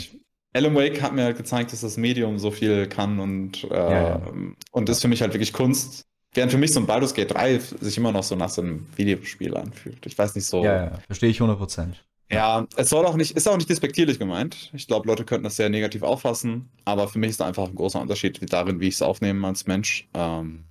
[0.54, 4.02] Alan Wake hat mir halt gezeigt, dass das Medium so viel kann und, äh, Ja,
[4.10, 4.22] ja.
[4.72, 6.06] und ist für mich halt wirklich Kunst.
[6.38, 8.86] Während für mich so ein Baldur's Gate 3 sich immer noch so nach so einem
[8.96, 10.06] Videospiel anfühlt.
[10.06, 10.64] Ich weiß nicht so.
[10.64, 12.06] Ja, ja, verstehe ich 100 Prozent.
[12.32, 14.70] Ja, es soll auch nicht, ist auch nicht despektierlich gemeint.
[14.76, 17.74] Ich glaube, Leute könnten das sehr negativ auffassen, aber für mich ist da einfach ein
[17.74, 20.08] großer Unterschied darin, wie ich es aufnehme als Mensch.
[20.14, 20.66] Ähm,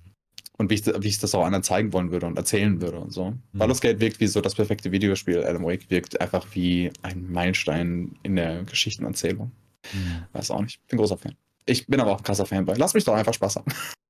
[0.57, 3.11] und wie ich, wie ich das auch anderen zeigen wollen würde und erzählen würde und
[3.11, 3.31] so.
[3.31, 3.41] Mhm.
[3.51, 5.43] Baldur's Gate wirkt wie so das perfekte Videospiel.
[5.43, 9.51] Alan Wake wirkt einfach wie ein Meilenstein in der Geschichtenerzählung.
[9.91, 10.23] Hm.
[10.31, 10.79] Weiß auch nicht.
[10.87, 11.35] Bin großer Fan.
[11.65, 12.75] Ich bin aber auch ein krasser Fanboy.
[12.77, 13.73] Lass mich doch einfach Spaß haben.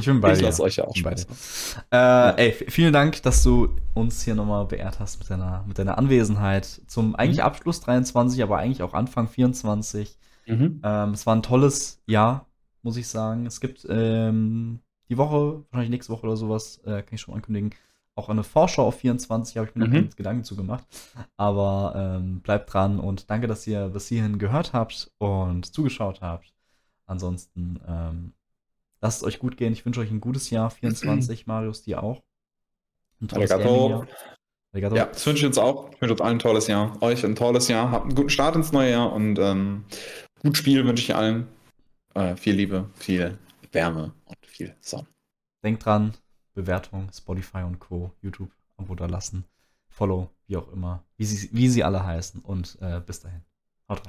[0.00, 1.26] Ich bin bei ich lasse euch ja auch Spaß.
[1.92, 5.96] Äh, ey, vielen Dank, dass du uns hier nochmal beehrt hast mit deiner, mit deiner
[5.98, 7.44] Anwesenheit zum eigentlich Mhm.
[7.44, 10.18] Abschluss 23, aber eigentlich auch Anfang 24.
[10.46, 10.80] Mhm.
[10.82, 12.46] Ähm, es war ein tolles Jahr,
[12.82, 13.46] muss ich sagen.
[13.46, 17.70] Es gibt ähm, die Woche, wahrscheinlich nächste Woche oder sowas, äh, kann ich schon ankündigen,
[18.16, 19.94] auch eine Vorschau auf 24, habe ich mir noch Mhm.
[19.94, 20.84] keine Gedanken zu gemacht.
[21.36, 26.52] Aber ähm, bleibt dran und danke, dass ihr bis hierhin gehört habt und zugeschaut habt.
[27.06, 28.32] Ansonsten ähm,
[29.00, 29.72] lasst es euch gut gehen.
[29.72, 32.22] Ich wünsche euch ein gutes Jahr 24, Marius, dir auch.
[33.20, 34.06] Ein tolles Arigato.
[34.72, 34.96] Arigato.
[34.96, 35.90] Ja, das wünsche ich uns auch.
[35.92, 37.02] Ich wünsche uns allen ein tolles Jahr.
[37.02, 37.90] Euch ein tolles Jahr.
[37.90, 39.84] Habt einen guten Start ins neue Jahr und ähm,
[40.40, 41.48] gut Spiel wünsche ich allen.
[42.14, 43.38] Äh, viel Liebe, viel
[43.72, 45.06] Wärme und viel Sonne.
[45.62, 46.14] Denkt dran,
[46.54, 49.44] Bewertung, Spotify und Co., YouTube, Abo da lassen,
[49.88, 52.40] Follow, wie auch immer, wie sie, wie sie alle heißen.
[52.40, 53.42] Und äh, bis dahin.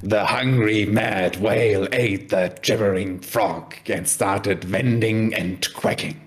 [0.03, 6.21] The hungry mad whale ate the gibbering frog and started wending and quacking.